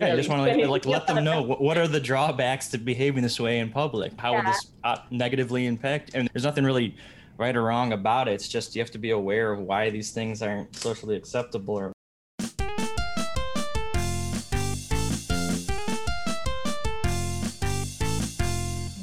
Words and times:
Yeah, 0.00 0.12
I 0.12 0.16
just 0.16 0.28
want 0.28 0.48
to 0.48 0.56
like, 0.56 0.86
like 0.86 0.86
let 0.86 1.08
them 1.08 1.24
know 1.24 1.42
what, 1.42 1.60
what 1.60 1.76
are 1.76 1.88
the 1.88 1.98
drawbacks 1.98 2.68
to 2.68 2.78
behaving 2.78 3.24
this 3.24 3.40
way 3.40 3.58
in 3.58 3.68
public. 3.68 4.12
How 4.16 4.32
will 4.32 4.44
this 4.44 4.68
uh, 4.84 4.98
negatively 5.10 5.66
impact? 5.66 6.12
And 6.14 6.30
there's 6.32 6.44
nothing 6.44 6.62
really 6.62 6.94
right 7.36 7.56
or 7.56 7.64
wrong 7.64 7.92
about 7.92 8.28
it. 8.28 8.34
It's 8.34 8.46
just 8.46 8.76
you 8.76 8.80
have 8.80 8.92
to 8.92 8.98
be 8.98 9.10
aware 9.10 9.50
of 9.50 9.58
why 9.58 9.90
these 9.90 10.12
things 10.12 10.40
aren't 10.40 10.76
socially 10.76 11.16
acceptable 11.16 11.74
or 11.74 11.92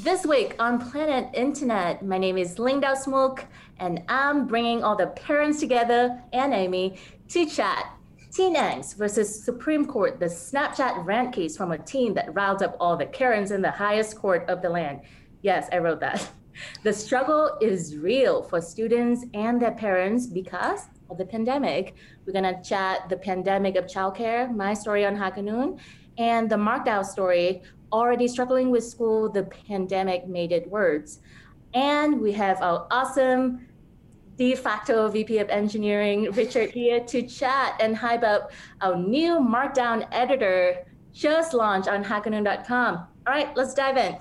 This 0.01 0.25
week 0.25 0.55
on 0.59 0.79
Planet 0.79 1.27
Internet, 1.33 2.05
my 2.05 2.17
name 2.17 2.37
is 2.37 2.57
Linh 2.57 2.79
Dao 2.79 2.95
Smooke, 2.95 3.43
and 3.79 4.01
I'm 4.07 4.47
bringing 4.47 4.81
all 4.81 4.95
the 4.95 5.07
parents 5.07 5.59
together 5.59 6.23
and 6.31 6.53
Amy 6.53 6.97
to 7.27 7.45
chat 7.45 7.94
Teen 8.35 8.55
Angst 8.55 8.97
versus 8.97 9.45
Supreme 9.45 9.85
Court, 9.85 10.19
the 10.19 10.25
Snapchat 10.25 11.05
rant 11.05 11.33
case 11.33 11.55
from 11.55 11.71
a 11.71 11.77
teen 11.77 12.13
that 12.15 12.35
riled 12.35 12.61
up 12.61 12.75
all 12.81 12.97
the 12.97 13.05
Karens 13.05 13.51
in 13.51 13.61
the 13.61 13.71
highest 13.71 14.17
court 14.17 14.43
of 14.49 14.61
the 14.61 14.67
land. 14.67 14.99
Yes, 15.41 15.69
I 15.71 15.77
wrote 15.77 16.01
that. 16.01 16.29
The 16.83 16.93
struggle 16.93 17.57
is 17.61 17.97
real 17.97 18.41
for 18.41 18.61
students 18.61 19.25
and 19.33 19.61
their 19.61 19.73
parents 19.73 20.25
because 20.25 20.83
of 21.09 21.17
the 21.17 21.25
pandemic. 21.25 21.95
We're 22.25 22.31
gonna 22.31 22.63
chat 22.63 23.09
the 23.09 23.17
pandemic 23.17 23.75
of 23.75 23.87
childcare, 23.87 24.53
my 24.55 24.73
story 24.73 25.05
on 25.05 25.17
HackerNoon, 25.17 25.79
and 26.17 26.49
the 26.49 26.57
Markup 26.57 27.03
story, 27.03 27.61
already 27.91 28.29
struggling 28.29 28.69
with 28.71 28.85
school, 28.85 29.29
the 29.29 29.43
pandemic 29.43 30.27
made 30.29 30.53
it 30.53 30.69
worse. 30.69 31.19
And 31.73 32.21
we 32.21 32.31
have 32.33 32.61
our 32.61 32.87
awesome 32.89 33.67
de 34.37 34.55
facto 34.55 35.07
VP 35.09 35.39
of 35.39 35.49
Engineering, 35.49 36.31
Richard, 36.31 36.71
here 36.71 36.99
to 37.01 37.21
chat 37.23 37.75
and 37.79 37.95
hype 37.95 38.23
up 38.23 38.51
our 38.81 38.95
new 38.95 39.39
Markdown 39.39 40.07
editor 40.11 40.85
just 41.13 41.53
launched 41.53 41.87
on 41.87 42.03
HackerNoon.com. 42.03 42.97
All 42.97 43.07
right, 43.33 43.55
let's 43.55 43.73
dive 43.73 43.97
in. 43.97 44.17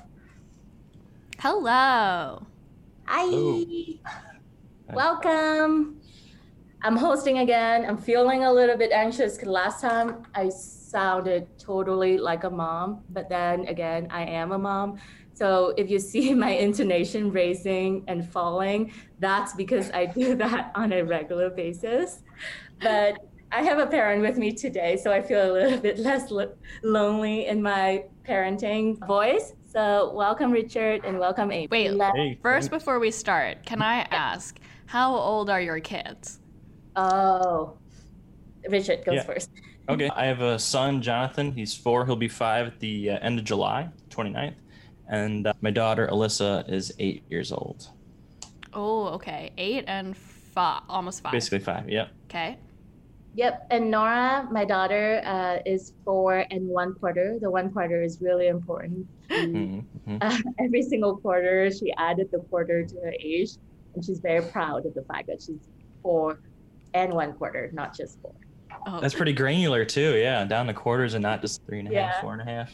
Hello. 1.39 2.47
Hi. 3.07 3.25
Hello. 3.25 3.65
Welcome. 4.93 6.01
I'm 6.83 6.97
hosting 6.97 7.39
again. 7.39 7.85
I'm 7.85 7.97
feeling 7.97 8.45
a 8.45 8.53
little 8.53 8.77
bit 8.77 8.93
anxious 8.93 9.35
because 9.35 9.49
last 9.49 9.81
time 9.81 10.27
I 10.35 10.51
sounded 10.51 11.49
totally 11.59 12.19
like 12.19 12.45
a 12.45 12.51
mom, 12.51 13.03
but 13.11 13.29
then 13.29 13.67
again, 13.67 14.07
I 14.11 14.25
am 14.25 14.53
a 14.53 14.59
mom. 14.59 14.99
So 15.35 15.75
if 15.77 15.91
you 15.91 15.99
see 15.99 16.33
my 16.35 16.51
intonation 16.51 17.31
raising 17.33 18.05
and 18.07 18.29
falling, 18.29 18.93
that's 19.19 19.53
because 19.55 19.91
I 19.91 20.07
do 20.07 20.35
that 20.37 20.71
on 20.75 20.93
a 20.93 21.03
regular 21.03 21.51
basis. 21.51 22.23
But 22.81 23.19
I 23.53 23.63
have 23.63 23.79
a 23.79 23.87
parent 23.87 24.23
with 24.23 24.39
me 24.39 24.53
today, 24.53 24.97
so 24.97 25.13
I 25.13 25.21
feel 25.21 25.51
a 25.51 25.53
little 25.53 25.79
bit 25.89 25.99
less 25.99 26.31
lo- 26.31 26.55
lonely 26.83 27.47
in 27.47 27.61
my 27.61 28.05
parenting 28.27 29.05
voice. 29.07 29.55
So 29.67 30.13
welcome, 30.15 30.53
Richard, 30.53 31.05
and 31.05 31.19
welcome, 31.19 31.51
Amy. 31.51 31.67
Wait, 31.69 32.01
hey, 32.15 32.39
first, 32.41 32.71
before 32.71 33.01
we 33.01 33.11
start, 33.11 33.67
can 33.67 33.83
I 33.83 34.07
ask, 34.11 34.57
how 34.87 35.17
old 35.17 35.51
are 35.51 35.61
your 35.61 35.81
kids? 35.81 36.39
Oh, 36.95 37.77
Richard 38.69 39.05
goes 39.05 39.17
yeah. 39.17 39.23
first. 39.25 39.51
okay, 39.89 40.09
I 40.11 40.27
have 40.27 40.41
a 40.41 40.61
son, 40.61 41.03
Jonathan. 41.03 41.51
He's 41.51 41.77
four. 41.77 42.07
He'll 42.07 42.15
be 42.15 42.29
five 42.29 42.69
at 42.69 42.79
the 42.79 43.11
uh, 43.11 43.19
end 43.19 43.41
of 43.41 43.45
July, 43.45 43.89
29th 44.11 44.55
and 45.09 45.47
uh, 45.47 45.53
my 45.61 45.71
daughter 45.71 46.09
Alyssa 46.11 46.69
is 46.71 46.93
eight 46.99 47.25
years 47.29 47.53
old. 47.53 47.89
Oh, 48.73 49.07
okay, 49.09 49.53
eight 49.59 49.85
and 49.87 50.17
five, 50.17 50.83
almost 50.89 51.23
five. 51.23 51.33
Basically 51.33 51.61
five. 51.61 51.89
Yep. 51.89 52.11
Okay. 52.27 52.59
Yep, 53.37 53.67
and 53.71 53.91
Nora, 53.91 54.47
my 54.53 54.65
daughter, 54.65 55.21
uh, 55.25 55.59
is 55.67 55.93
four 56.05 56.47
and 56.53 56.69
one 56.69 56.95
quarter. 56.95 57.37
The 57.41 57.51
one 57.51 57.73
quarter 57.73 58.01
is 58.01 58.21
really 58.21 58.47
important. 58.47 59.09
She, 59.29 59.35
mm-hmm. 59.35 60.17
uh, 60.21 60.39
every 60.61 60.83
single 60.83 61.17
quarter, 61.17 61.69
she 61.73 61.93
added 61.95 62.31
the 62.31 62.39
quarter 62.39 62.85
to 62.85 62.95
her 63.01 63.13
age, 63.19 63.57
and 63.95 64.05
she's 64.05 64.21
very 64.21 64.43
proud 64.43 64.87
of 64.87 64.95
the 64.95 65.03
fact 65.03 65.27
that 65.27 65.43
she's 65.43 65.59
four 66.01 66.39
and 66.95 67.13
one 67.13 67.33
quarter, 67.33 67.71
not 67.73 67.97
just 67.97 68.21
four. 68.23 68.35
Oh. 68.87 69.01
That's 69.01 69.15
pretty 69.15 69.33
granular 69.33 69.85
too. 69.85 70.17
Yeah, 70.17 70.45
down 70.45 70.69
to 70.69 70.75
quarters 70.75 71.15
and 71.15 71.23
not 71.23 71.41
just 71.41 71.65
three 71.67 71.81
and 71.81 71.89
a 71.89 71.93
yeah. 71.93 72.13
half, 72.13 72.21
four 72.21 72.35
and 72.35 72.43
a 72.43 72.45
half. 72.45 72.73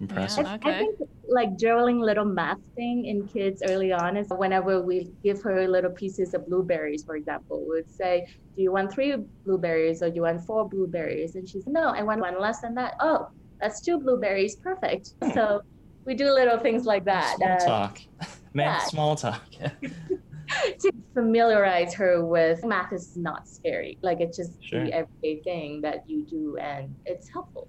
Impressive. 0.00 0.44
Yeah, 0.44 0.54
okay. 0.54 0.70
I 0.70 0.78
think 0.78 0.98
like 1.28 1.58
drilling 1.58 2.00
little 2.00 2.24
math 2.24 2.60
thing 2.76 3.06
in 3.06 3.26
kids 3.26 3.62
early 3.66 3.92
on 3.92 4.16
is 4.16 4.28
whenever 4.30 4.80
we 4.80 5.10
give 5.22 5.42
her 5.42 5.66
little 5.66 5.90
pieces 5.90 6.34
of 6.34 6.46
blueberries, 6.46 7.04
for 7.04 7.16
example, 7.16 7.64
we 7.68 7.76
would 7.76 7.90
say, 7.90 8.26
Do 8.54 8.62
you 8.62 8.72
want 8.72 8.92
three 8.92 9.16
blueberries 9.44 10.02
or 10.02 10.08
do 10.08 10.16
you 10.16 10.22
want 10.22 10.44
four 10.44 10.68
blueberries? 10.68 11.34
And 11.34 11.48
she's 11.48 11.66
no, 11.66 11.90
I 11.90 12.02
want 12.02 12.20
one 12.20 12.40
less 12.40 12.60
than 12.60 12.74
that. 12.76 12.94
Oh, 13.00 13.28
that's 13.60 13.80
two 13.80 13.98
blueberries. 13.98 14.56
Perfect. 14.56 15.14
So 15.34 15.62
we 16.04 16.14
do 16.14 16.32
little 16.32 16.58
things 16.58 16.84
like 16.86 17.04
that. 17.04 17.36
Small 17.36 17.52
uh, 17.52 17.58
talk. 17.58 18.00
Man, 18.54 18.66
yeah. 18.66 18.78
small 18.84 19.16
talk. 19.16 19.42
to 20.80 20.92
familiarize 21.12 21.92
her 21.94 22.24
with 22.24 22.64
math 22.64 22.92
is 22.92 23.16
not 23.16 23.46
scary. 23.48 23.98
Like 24.02 24.20
it's 24.20 24.36
just 24.36 24.52
sure. 24.62 24.84
the 24.84 24.92
everyday 24.92 25.42
thing 25.42 25.80
that 25.82 26.04
you 26.06 26.24
do 26.24 26.56
and 26.56 26.94
it's 27.04 27.28
helpful. 27.28 27.68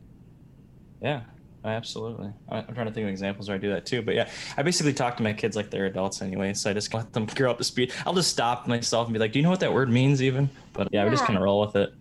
Yeah, 1.02 1.24
Absolutely. 1.70 2.32
I'm 2.50 2.74
trying 2.74 2.88
to 2.88 2.92
think 2.92 3.06
of 3.06 3.10
examples 3.10 3.48
where 3.48 3.56
I 3.56 3.60
do 3.60 3.70
that 3.70 3.86
too. 3.86 4.02
But 4.02 4.16
yeah, 4.16 4.30
I 4.58 4.64
basically 4.64 4.94
talk 4.94 5.18
to 5.18 5.24
my 5.24 5.34
kids 5.34 5.56
like 5.56 5.70
they're 5.70 5.86
adults 5.86 6.22
anyway. 6.22 6.54
So 6.54 6.70
I 6.70 6.74
just 6.74 6.94
let 6.94 7.14
them 7.14 7.26
grow 7.26 7.52
up 7.52 7.58
to 7.58 7.64
speed. 7.64 7.94
I'll 8.06 8.14
just 8.14 8.30
stop 8.30 8.68
myself 8.68 9.08
and 9.08 9.14
be 9.14 9.20
like, 9.20 9.32
do 9.32 9.40
you 9.40 9.44
know 9.44 9.50
what 9.50 9.60
that 9.62 9.74
word 9.74 9.90
means 9.90 10.22
even? 10.22 10.50
But 10.74 10.90
yeah, 10.92 11.02
yeah. 11.02 11.06
we 11.06 11.12
just 11.12 11.26
kind 11.26 11.38
of 11.38 11.44
roll 11.44 11.62
with 11.62 11.76
it. 11.76 11.94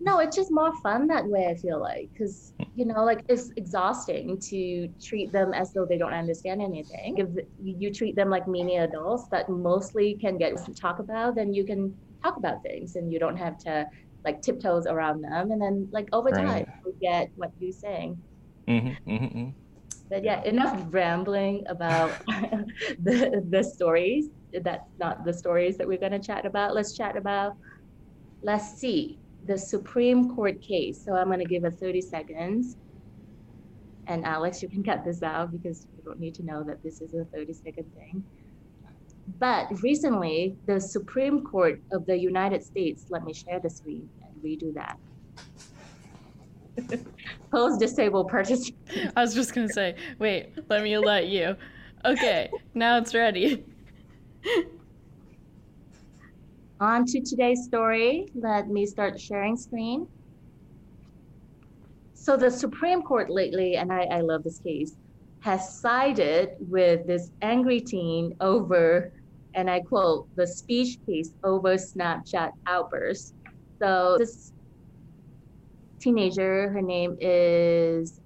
No, 0.00 0.18
it's 0.18 0.36
just 0.36 0.50
more 0.50 0.76
fun 0.82 1.06
that 1.06 1.24
way, 1.24 1.46
I 1.46 1.54
feel 1.54 1.80
like. 1.80 2.10
Because, 2.12 2.52
hmm. 2.58 2.64
you 2.76 2.84
know, 2.84 3.04
like 3.04 3.24
it's 3.28 3.50
exhausting 3.56 4.38
to 4.50 4.88
treat 5.02 5.32
them 5.32 5.54
as 5.54 5.72
though 5.72 5.86
they 5.86 5.96
don't 5.96 6.12
understand 6.12 6.60
anything. 6.60 7.16
If 7.16 7.28
you 7.62 7.92
treat 7.92 8.14
them 8.14 8.28
like 8.28 8.46
mini 8.46 8.76
adults 8.76 9.28
that 9.28 9.48
mostly 9.48 10.14
can 10.14 10.36
get 10.36 10.56
to 10.64 10.74
talk 10.74 10.98
about, 10.98 11.34
then 11.36 11.54
you 11.54 11.64
can 11.64 11.96
talk 12.22 12.36
about 12.36 12.62
things 12.62 12.96
and 12.96 13.10
you 13.12 13.18
don't 13.18 13.36
have 13.36 13.56
to 13.60 13.86
like 14.24 14.42
tiptoes 14.42 14.86
around 14.86 15.22
them. 15.22 15.50
And 15.50 15.60
then, 15.60 15.88
like, 15.90 16.08
over 16.12 16.30
time, 16.30 16.46
right. 16.46 16.68
you 16.84 16.94
get 17.00 17.30
what 17.36 17.52
you're 17.58 17.72
saying. 17.72 18.20
Mm-hmm, 18.68 19.10
mm-hmm, 19.10 19.24
mm-hmm. 19.24 19.50
But 20.10 20.24
yeah, 20.24 20.42
enough 20.44 20.80
rambling 20.90 21.64
about 21.68 22.12
the 23.02 23.44
the 23.48 23.62
stories. 23.62 24.28
That's 24.62 24.88
not 24.98 25.24
the 25.24 25.32
stories 25.32 25.76
that 25.78 25.88
we're 25.88 25.98
going 25.98 26.12
to 26.12 26.18
chat 26.18 26.46
about. 26.46 26.74
Let's 26.74 26.96
chat 26.96 27.16
about. 27.16 27.56
Let's 28.42 28.78
see 28.78 29.18
the 29.46 29.58
Supreme 29.58 30.34
Court 30.34 30.60
case. 30.60 31.02
So 31.04 31.14
I'm 31.14 31.26
going 31.26 31.38
to 31.38 31.44
give 31.44 31.64
it 31.64 31.74
30 31.78 32.00
seconds. 32.00 32.76
And 34.06 34.24
Alex, 34.24 34.62
you 34.62 34.68
can 34.68 34.82
cut 34.82 35.04
this 35.04 35.22
out 35.22 35.52
because 35.52 35.86
you 35.96 36.02
don't 36.04 36.20
need 36.20 36.34
to 36.34 36.44
know 36.44 36.62
that 36.64 36.82
this 36.82 37.00
is 37.00 37.14
a 37.14 37.24
30 37.24 37.52
second 37.54 37.90
thing. 37.94 38.22
But 39.38 39.68
recently, 39.82 40.56
the 40.66 40.78
Supreme 40.80 41.44
Court 41.44 41.80
of 41.92 42.04
the 42.04 42.16
United 42.18 42.62
States, 42.62 43.06
let 43.08 43.24
me 43.24 43.32
share 43.32 43.58
the 43.60 43.70
screen 43.70 44.08
and 44.22 44.42
redo 44.42 44.74
that. 44.74 44.98
Post 47.50 47.80
disabled 47.80 48.28
participants. 48.28 49.12
I 49.16 49.20
was 49.20 49.34
just 49.34 49.54
gonna 49.54 49.68
say, 49.68 49.96
wait, 50.18 50.52
let 50.68 50.82
me 50.82 50.96
let 50.98 51.28
you. 51.28 51.56
Okay, 52.04 52.50
now 52.74 52.98
it's 52.98 53.14
ready. 53.14 53.64
On 56.80 57.06
to 57.06 57.20
today's 57.20 57.64
story. 57.64 58.28
Let 58.34 58.68
me 58.68 58.84
start 58.86 59.20
sharing 59.20 59.56
screen. 59.56 60.08
So 62.14 62.36
the 62.36 62.50
Supreme 62.50 63.02
Court 63.02 63.30
lately, 63.30 63.76
and 63.76 63.92
I, 63.92 64.04
I 64.04 64.20
love 64.20 64.44
this 64.44 64.58
case, 64.58 64.96
has 65.40 65.78
sided 65.78 66.56
with 66.58 67.06
this 67.06 67.30
angry 67.42 67.80
teen 67.80 68.34
over, 68.40 69.12
and 69.54 69.70
I 69.70 69.80
quote, 69.80 70.26
the 70.34 70.46
speech 70.46 70.98
case 71.06 71.34
over 71.44 71.74
Snapchat 71.74 72.52
outbursts. 72.66 73.34
So 73.78 74.16
this 74.18 74.53
teenager. 76.04 76.70
Her 76.70 76.82
name 76.82 77.16
is, 77.20 78.20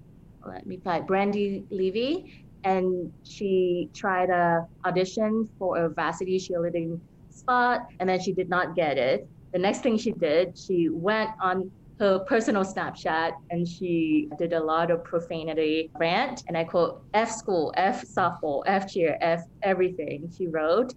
let 0.45 0.65
me 0.67 0.77
find, 0.83 1.07
Brandi 1.07 1.63
Levy. 1.71 2.45
And 2.65 3.11
she 3.23 3.89
tried 3.93 4.29
a 4.29 4.67
audition 4.85 5.49
for 5.57 5.77
a 5.85 5.89
varsity 5.89 6.37
cheerleading 6.37 6.99
spot, 7.29 7.87
and 7.99 8.09
then 8.09 8.19
she 8.19 8.33
did 8.33 8.49
not 8.49 8.75
get 8.75 8.97
it. 8.97 9.27
The 9.53 9.59
next 9.59 9.81
thing 9.81 9.97
she 9.97 10.11
did, 10.11 10.57
she 10.57 10.89
went 10.89 11.31
on 11.41 11.71
her 11.99 12.19
personal 12.19 12.63
Snapchat 12.63 13.31
and 13.49 13.67
she 13.67 14.29
did 14.37 14.53
a 14.53 14.59
lot 14.59 14.89
of 14.89 15.03
profanity 15.03 15.89
rant. 15.99 16.43
And 16.47 16.57
I 16.57 16.63
quote, 16.63 17.03
F 17.13 17.29
school, 17.31 17.73
F 17.75 18.05
softball, 18.05 18.63
F 18.67 18.91
cheer, 18.91 19.17
F 19.21 19.41
everything, 19.63 20.31
she 20.35 20.47
wrote, 20.47 20.93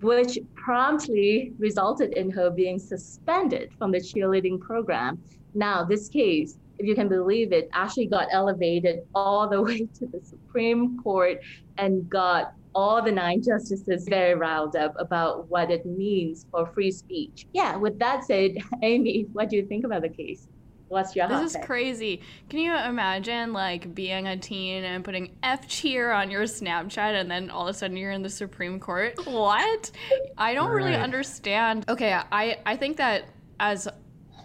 which 0.00 0.38
promptly 0.54 1.52
resulted 1.58 2.14
in 2.14 2.30
her 2.30 2.50
being 2.50 2.78
suspended 2.78 3.70
from 3.78 3.90
the 3.92 3.98
cheerleading 3.98 4.58
program. 4.60 5.22
Now, 5.54 5.84
this 5.84 6.08
case, 6.08 6.56
if 6.78 6.86
you 6.86 6.94
can 6.94 7.08
believe 7.08 7.52
it, 7.52 7.68
actually 7.72 8.06
got 8.06 8.28
elevated 8.32 9.00
all 9.14 9.48
the 9.48 9.60
way 9.68 9.86
to 9.98 10.06
the 10.06 10.20
Supreme 10.22 11.00
Court 11.02 11.38
and 11.78 12.08
got 12.08 12.54
all 12.74 13.02
the 13.02 13.12
nine 13.12 13.42
justices 13.42 14.06
very 14.08 14.34
riled 14.34 14.76
up 14.76 14.94
about 14.98 15.48
what 15.50 15.70
it 15.70 15.84
means 15.84 16.46
for 16.50 16.66
free 16.66 16.90
speech. 16.90 17.46
Yeah, 17.52 17.76
with 17.76 17.98
that 17.98 18.24
said, 18.24 18.52
Amy, 18.82 19.26
what 19.32 19.50
do 19.50 19.56
you 19.56 19.66
think 19.66 19.84
about 19.84 20.02
the 20.02 20.08
case? 20.08 20.48
What's 20.88 21.16
your 21.16 21.26
This 21.26 21.42
is 21.42 21.52
take? 21.54 21.64
crazy. 21.64 22.20
Can 22.50 22.58
you 22.58 22.76
imagine 22.76 23.54
like 23.54 23.94
being 23.94 24.26
a 24.26 24.36
teen 24.36 24.84
and 24.84 25.02
putting 25.02 25.34
F 25.42 25.66
cheer 25.66 26.12
on 26.12 26.30
your 26.30 26.42
Snapchat 26.42 27.18
and 27.18 27.30
then 27.30 27.48
all 27.48 27.66
of 27.66 27.74
a 27.74 27.78
sudden 27.78 27.96
you're 27.96 28.10
in 28.10 28.22
the 28.22 28.28
Supreme 28.28 28.78
Court? 28.78 29.14
What? 29.26 29.90
I 30.36 30.52
don't 30.52 30.70
really 30.70 30.94
understand. 30.94 31.86
Okay, 31.88 32.12
I 32.12 32.58
I 32.66 32.76
think 32.76 32.98
that 32.98 33.24
as 33.58 33.88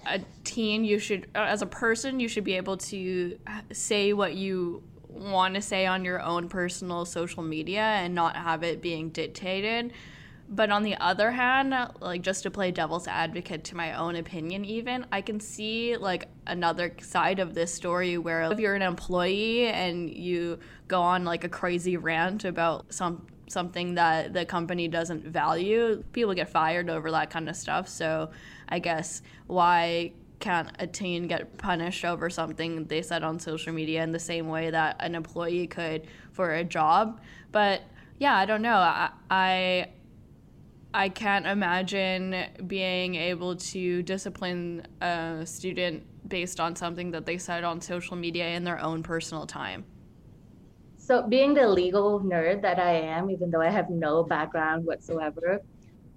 a 0.08 0.20
teen 0.44 0.84
you 0.86 1.00
should 1.00 1.28
uh, 1.36 1.40
as 1.40 1.62
a 1.62 1.66
person 1.66 2.20
you 2.20 2.28
should 2.28 2.44
be 2.44 2.54
able 2.54 2.78
to 2.78 3.38
say 3.72 4.14
what 4.14 4.36
you 4.36 4.84
want 5.10 5.56
to 5.56 5.62
say 5.62 5.86
on 5.86 6.06
your 6.06 6.22
own 6.22 6.48
personal 6.48 7.06
social 7.06 7.44
media 7.44 7.82
and 7.82 8.14
not 8.14 8.36
have 8.36 8.64
it 8.64 8.82
being 8.82 9.10
dictated. 9.10 9.94
But 10.50 10.70
on 10.70 10.84
the 10.84 10.96
other 10.96 11.32
hand, 11.32 11.76
like 12.00 12.22
just 12.22 12.44
to 12.44 12.52
play 12.52 12.72
devil's 12.72 13.08
advocate 13.08 13.66
to 13.66 13.76
my 13.76 13.96
own 13.96 14.16
opinion, 14.16 14.64
even, 14.64 15.06
I 15.12 15.22
can 15.22 15.42
see 15.42 15.98
like 15.98 16.30
another 16.46 16.94
side 17.02 17.40
of 17.40 17.54
this 17.54 17.74
story 17.74 18.18
where 18.18 18.44
if 18.44 18.58
you're 18.58 18.76
an 18.76 18.82
employee 18.82 19.68
and 19.68 20.10
you 20.10 20.60
go 20.88 21.02
on 21.02 21.26
like 21.26 21.44
a 21.44 21.50
crazy 21.50 21.98
rant 21.98 22.46
about 22.46 22.94
some 22.94 23.28
something 23.50 23.96
that 23.96 24.34
the 24.34 24.46
company 24.46 24.88
doesn't 24.88 25.26
value, 25.26 26.04
people 26.12 26.34
get 26.34 26.50
fired 26.50 26.90
over 26.90 27.12
that 27.12 27.30
kind 27.30 27.50
of 27.50 27.56
stuff. 27.56 27.88
So 27.88 28.30
I 28.70 28.80
guess 28.80 29.22
why 29.48 30.14
can't 30.40 30.70
a 30.80 30.86
teen 30.86 31.28
get 31.28 31.58
punished 31.58 32.06
over 32.06 32.30
something 32.30 32.86
they 32.86 33.02
said 33.02 33.24
on 33.24 33.40
social 33.40 33.74
media 33.74 34.04
in 34.04 34.12
the 34.12 34.20
same 34.20 34.48
way 34.48 34.70
that 34.70 34.98
an 35.00 35.16
employee 35.16 35.68
could 35.68 36.08
for 36.32 36.54
a 36.54 36.64
job? 36.64 37.20
But 37.52 37.82
yeah, 38.20 38.36
I 38.36 38.46
don't 38.46 38.62
know. 38.62 38.78
I, 38.78 39.10
I 39.30 39.88
I 40.94 41.10
can't 41.10 41.46
imagine 41.46 42.36
being 42.66 43.16
able 43.16 43.56
to 43.56 44.02
discipline 44.04 44.88
a 45.02 45.44
student 45.46 46.04
based 46.28 46.60
on 46.60 46.76
something 46.76 47.12
that 47.12 47.26
they 47.26 47.38
said 47.38 47.64
on 47.64 47.82
social 47.82 48.16
media 48.16 48.48
in 48.50 48.64
their 48.64 48.80
own 48.80 49.04
personal 49.04 49.46
time. 49.46 49.86
So, 50.98 51.22
being 51.28 51.54
the 51.54 51.68
legal 51.68 52.20
nerd 52.20 52.62
that 52.64 52.80
I 52.80 52.94
am, 52.94 53.30
even 53.30 53.52
though 53.52 53.62
I 53.62 53.70
have 53.70 53.90
no 53.90 54.24
background 54.24 54.86
whatsoever, 54.86 55.62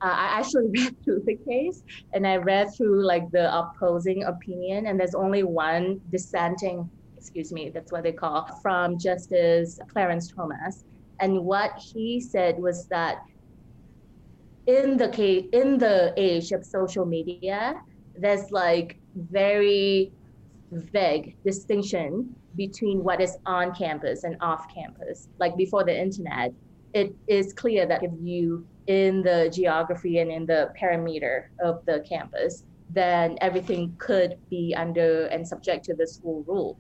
uh, 0.02 0.14
I 0.17 0.38
actually 0.38 0.69
read 0.76 0.97
through 1.05 1.23
the 1.26 1.37
case 1.37 1.82
and 2.12 2.26
I 2.26 2.37
read 2.37 2.69
through 2.76 3.05
like 3.05 3.31
the 3.31 3.55
opposing 3.56 4.25
opinion, 4.25 4.87
and 4.87 4.99
there's 4.99 5.14
only 5.14 5.43
one 5.43 6.00
dissenting, 6.11 6.88
excuse 7.17 7.52
me, 7.52 7.70
that's 7.70 7.93
what 7.93 8.02
they 8.02 8.12
call, 8.12 8.49
from 8.62 8.99
Justice 8.99 9.79
Clarence 9.93 10.32
Thomas. 10.32 10.85
And 11.20 11.44
what 11.44 11.73
he 11.76 12.20
said 12.20 12.58
was 12.58 12.87
that 12.87 13.19
in 14.67 14.97
the 14.97 15.08
case, 15.08 15.47
in 15.52 15.79
the 15.79 16.14
age 16.17 16.52
of 16.52 16.64
social 16.64 17.05
media, 17.05 17.81
there's 18.17 18.50
like 18.50 18.99
very 19.14 20.12
vague 20.70 21.37
distinction 21.44 22.35
between 22.56 23.02
what 23.02 23.20
is 23.20 23.37
on 23.47 23.75
campus 23.75 24.25
and 24.25 24.37
off 24.41 24.73
campus. 24.73 25.29
Like 25.38 25.56
before 25.56 25.85
the 25.85 25.99
internet, 25.99 26.52
it 26.94 27.14
is 27.26 27.52
clear 27.52 27.87
that 27.87 28.02
if 28.02 28.11
you 28.20 28.67
in 28.90 29.22
the 29.22 29.48
geography 29.54 30.19
and 30.19 30.32
in 30.32 30.44
the 30.46 30.69
perimeter 30.78 31.48
of 31.62 31.78
the 31.87 32.04
campus, 32.08 32.64
then 32.88 33.38
everything 33.40 33.94
could 33.98 34.34
be 34.50 34.75
under 34.76 35.26
and 35.26 35.46
subject 35.46 35.84
to 35.84 35.94
the 35.94 36.04
school 36.04 36.42
rule. 36.48 36.76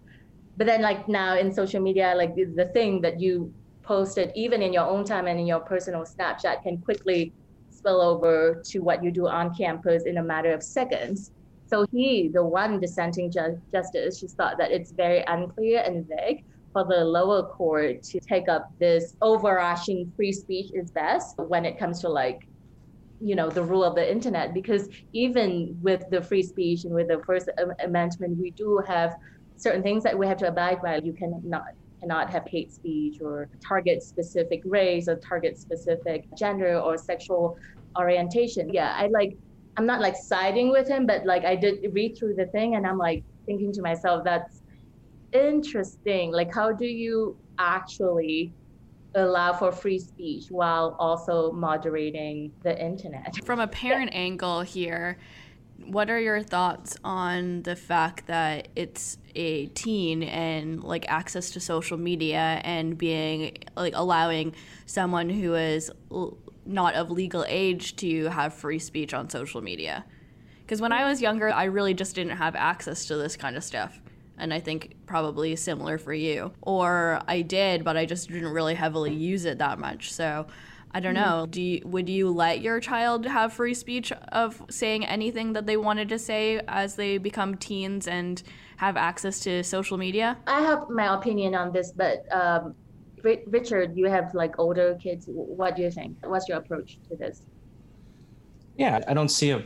But 0.56 0.66
then 0.66 0.82
like 0.82 1.08
now 1.08 1.38
in 1.38 1.54
social 1.54 1.80
media, 1.80 2.14
like 2.16 2.34
the, 2.34 2.46
the 2.56 2.66
thing 2.74 3.00
that 3.02 3.20
you 3.20 3.54
posted 3.84 4.32
even 4.34 4.60
in 4.60 4.72
your 4.72 4.86
own 4.86 5.04
time 5.04 5.28
and 5.28 5.38
in 5.38 5.46
your 5.46 5.60
personal 5.60 6.04
Snapchat 6.04 6.64
can 6.64 6.78
quickly 6.78 7.32
spill 7.70 8.00
over 8.00 8.60
to 8.70 8.80
what 8.80 9.04
you 9.04 9.12
do 9.12 9.28
on 9.28 9.54
campus 9.54 10.02
in 10.04 10.18
a 10.18 10.22
matter 10.22 10.52
of 10.52 10.64
seconds. 10.64 11.30
So 11.68 11.86
he, 11.92 12.28
the 12.34 12.44
one 12.44 12.80
dissenting 12.80 13.30
ju- 13.30 13.62
justice, 13.70 14.18
just 14.18 14.36
thought 14.36 14.58
that 14.58 14.72
it's 14.72 14.90
very 14.90 15.22
unclear 15.28 15.80
and 15.86 16.04
vague 16.08 16.42
for 16.72 16.84
the 16.84 17.04
lower 17.04 17.42
court 17.42 18.02
to 18.04 18.20
take 18.20 18.48
up 18.48 18.70
this 18.78 19.16
overarching 19.22 20.12
free 20.16 20.32
speech 20.32 20.70
is 20.72 20.90
best 20.90 21.38
when 21.38 21.64
it 21.64 21.78
comes 21.78 22.00
to 22.00 22.08
like, 22.08 22.46
you 23.20 23.34
know, 23.34 23.50
the 23.50 23.62
rule 23.62 23.84
of 23.84 23.94
the 23.94 24.10
internet. 24.10 24.54
Because 24.54 24.88
even 25.12 25.76
with 25.82 26.04
the 26.10 26.22
free 26.22 26.42
speech 26.42 26.84
and 26.84 26.94
with 26.94 27.08
the 27.08 27.20
First 27.26 27.48
Amendment, 27.82 28.38
we 28.38 28.50
do 28.50 28.82
have 28.86 29.16
certain 29.56 29.82
things 29.82 30.02
that 30.04 30.16
we 30.16 30.26
have 30.26 30.38
to 30.38 30.48
abide 30.48 30.80
by. 30.82 30.96
You 30.98 31.12
cannot 31.12 31.64
cannot 32.00 32.30
have 32.30 32.46
hate 32.46 32.72
speech 32.72 33.20
or 33.20 33.48
target 33.66 34.02
specific 34.02 34.62
race 34.64 35.06
or 35.06 35.16
target 35.16 35.58
specific 35.58 36.24
gender 36.34 36.80
or 36.80 36.96
sexual 36.96 37.58
orientation. 37.98 38.72
Yeah, 38.72 38.94
I 38.96 39.08
like 39.08 39.36
I'm 39.76 39.86
not 39.86 40.00
like 40.00 40.16
siding 40.16 40.70
with 40.70 40.88
him, 40.88 41.06
but 41.06 41.26
like 41.26 41.44
I 41.44 41.56
did 41.56 41.92
read 41.92 42.16
through 42.16 42.34
the 42.34 42.46
thing 42.46 42.76
and 42.76 42.86
I'm 42.86 42.98
like 42.98 43.22
thinking 43.46 43.72
to 43.72 43.82
myself, 43.82 44.24
that's 44.24 44.59
interesting. 45.32 46.32
Like, 46.32 46.54
how 46.54 46.72
do 46.72 46.86
you 46.86 47.36
actually 47.58 48.52
allow 49.14 49.52
for 49.52 49.72
free 49.72 49.98
speech 49.98 50.46
while 50.50 50.96
also 50.98 51.52
moderating 51.52 52.52
the 52.62 52.80
internet? 52.80 53.34
From 53.44 53.60
a 53.60 53.66
parent 53.66 54.10
angle 54.12 54.62
here, 54.62 55.18
what 55.86 56.10
are 56.10 56.20
your 56.20 56.42
thoughts 56.42 56.96
on 57.04 57.62
the 57.62 57.74
fact 57.74 58.26
that 58.26 58.68
it's 58.76 59.18
a 59.34 59.66
teen 59.66 60.22
and 60.22 60.82
like 60.84 61.06
access 61.08 61.50
to 61.50 61.60
social 61.60 61.96
media 61.96 62.60
and 62.64 62.98
being 62.98 63.56
like 63.76 63.94
allowing 63.96 64.54
someone 64.86 65.30
who 65.30 65.54
is 65.54 65.90
l- 66.10 66.36
not 66.66 66.94
of 66.94 67.10
legal 67.10 67.44
age 67.48 67.96
to 67.96 68.26
have 68.26 68.52
free 68.52 68.78
speech 68.78 69.14
on 69.14 69.30
social 69.30 69.62
media? 69.62 70.04
Because 70.60 70.80
when 70.80 70.92
I 70.92 71.08
was 71.08 71.20
younger, 71.20 71.50
I 71.50 71.64
really 71.64 71.94
just 71.94 72.14
didn't 72.14 72.36
have 72.36 72.54
access 72.54 73.06
to 73.06 73.16
this 73.16 73.36
kind 73.36 73.56
of 73.56 73.64
stuff. 73.64 74.00
And 74.40 74.52
I 74.52 74.58
think 74.58 74.96
probably 75.06 75.54
similar 75.54 75.98
for 75.98 76.14
you. 76.14 76.52
Or 76.62 77.20
I 77.28 77.42
did, 77.42 77.84
but 77.84 77.96
I 77.96 78.06
just 78.06 78.28
didn't 78.28 78.52
really 78.52 78.74
heavily 78.74 79.12
use 79.12 79.44
it 79.44 79.58
that 79.58 79.78
much. 79.78 80.12
So 80.12 80.46
I 80.92 80.98
don't 80.98 81.14
know. 81.14 81.46
Do 81.48 81.62
you, 81.62 81.82
would 81.84 82.08
you 82.08 82.30
let 82.30 82.60
your 82.62 82.80
child 82.80 83.26
have 83.26 83.52
free 83.52 83.74
speech 83.74 84.10
of 84.32 84.60
saying 84.70 85.04
anything 85.06 85.52
that 85.52 85.66
they 85.66 85.76
wanted 85.76 86.08
to 86.08 86.18
say 86.18 86.60
as 86.66 86.96
they 86.96 87.18
become 87.18 87.56
teens 87.56 88.08
and 88.08 88.42
have 88.78 88.96
access 88.96 89.38
to 89.40 89.62
social 89.62 89.98
media? 89.98 90.38
I 90.46 90.62
have 90.62 90.88
my 90.88 91.14
opinion 91.14 91.54
on 91.54 91.70
this, 91.70 91.92
but 91.92 92.24
um, 92.32 92.74
Ri- 93.22 93.44
Richard, 93.46 93.96
you 93.96 94.06
have 94.06 94.34
like 94.34 94.58
older 94.58 94.98
kids. 95.00 95.26
What 95.28 95.76
do 95.76 95.82
you 95.82 95.90
think? 95.90 96.16
What's 96.24 96.48
your 96.48 96.58
approach 96.58 96.98
to 97.08 97.16
this? 97.16 97.42
Yeah, 98.76 99.00
I 99.06 99.14
don't 99.14 99.28
see 99.28 99.50
a, 99.50 99.58
a 99.58 99.64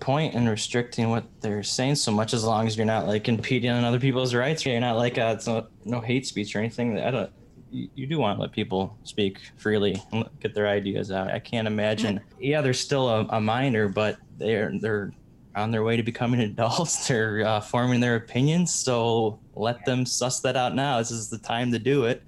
point 0.00 0.34
in 0.34 0.48
restricting 0.48 1.10
what 1.10 1.24
they're 1.40 1.62
saying 1.62 1.94
so 1.96 2.12
much 2.12 2.34
as 2.34 2.44
long 2.44 2.66
as 2.66 2.76
you're 2.76 2.86
not 2.86 3.06
like 3.06 3.28
impeding 3.28 3.70
on 3.70 3.84
other 3.84 4.00
people's 4.00 4.34
rights. 4.34 4.64
You're 4.64 4.80
not 4.80 4.96
like 4.96 5.18
uh, 5.18 5.34
it's 5.36 5.46
no, 5.46 5.66
no 5.84 6.00
hate 6.00 6.26
speech 6.26 6.54
or 6.54 6.58
anything. 6.58 6.98
I 6.98 7.10
don't. 7.10 7.30
You, 7.70 7.88
you 7.94 8.06
do 8.06 8.18
want 8.18 8.36
to 8.36 8.42
let 8.42 8.52
people 8.52 8.98
speak 9.04 9.38
freely 9.56 10.02
and 10.12 10.28
get 10.40 10.54
their 10.54 10.66
ideas 10.66 11.12
out. 11.12 11.28
I 11.30 11.38
can't 11.38 11.68
imagine. 11.68 12.20
Yeah, 12.40 12.62
they're 12.62 12.74
still 12.74 13.08
a, 13.08 13.26
a 13.30 13.40
minor, 13.40 13.88
but 13.88 14.18
they're 14.38 14.72
they're 14.80 15.12
on 15.54 15.70
their 15.70 15.82
way 15.82 15.96
to 15.96 16.02
becoming 16.02 16.40
adults. 16.52 17.08
They're 17.08 17.46
uh, 17.46 17.60
forming 17.60 18.00
their 18.00 18.16
opinions. 18.16 18.74
So 18.74 19.38
let 19.54 19.84
them 19.84 20.04
suss 20.06 20.40
that 20.40 20.56
out 20.56 20.74
now. 20.74 20.98
This 20.98 21.10
is 21.10 21.28
the 21.28 21.38
time 21.38 21.72
to 21.72 21.78
do 21.78 22.04
it. 22.04 22.22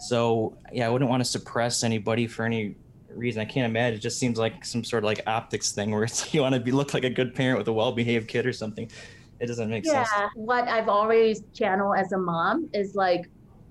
So 0.00 0.56
yeah, 0.72 0.86
I 0.86 0.90
wouldn't 0.90 1.10
want 1.10 1.20
to 1.22 1.28
suppress 1.28 1.84
anybody 1.84 2.26
for 2.26 2.44
any 2.44 2.76
reason. 3.14 3.40
I 3.40 3.44
can't 3.44 3.68
imagine. 3.68 3.98
It 3.98 4.02
just 4.02 4.18
seems 4.18 4.38
like 4.38 4.64
some 4.64 4.84
sort 4.84 5.04
of 5.04 5.06
like 5.06 5.22
optics 5.26 5.72
thing 5.72 5.90
where 5.90 6.04
it's 6.08 6.32
you 6.34 6.42
want 6.42 6.54
to 6.54 6.60
be 6.60 6.72
look 6.72 6.94
like 6.94 7.04
a 7.04 7.10
good 7.10 7.34
parent 7.34 7.58
with 7.58 7.68
a 7.68 7.72
well-behaved 7.72 8.28
kid 8.28 8.46
or 8.46 8.52
something. 8.52 8.90
It 9.40 9.46
doesn't 9.46 9.70
make 9.70 9.86
Yeah, 9.86 10.04
sense. 10.04 10.30
what 10.34 10.68
I've 10.68 10.88
always 10.88 11.42
channeled 11.54 11.96
as 11.96 12.12
a 12.12 12.18
mom 12.18 12.68
is 12.74 12.94
like 12.94 13.30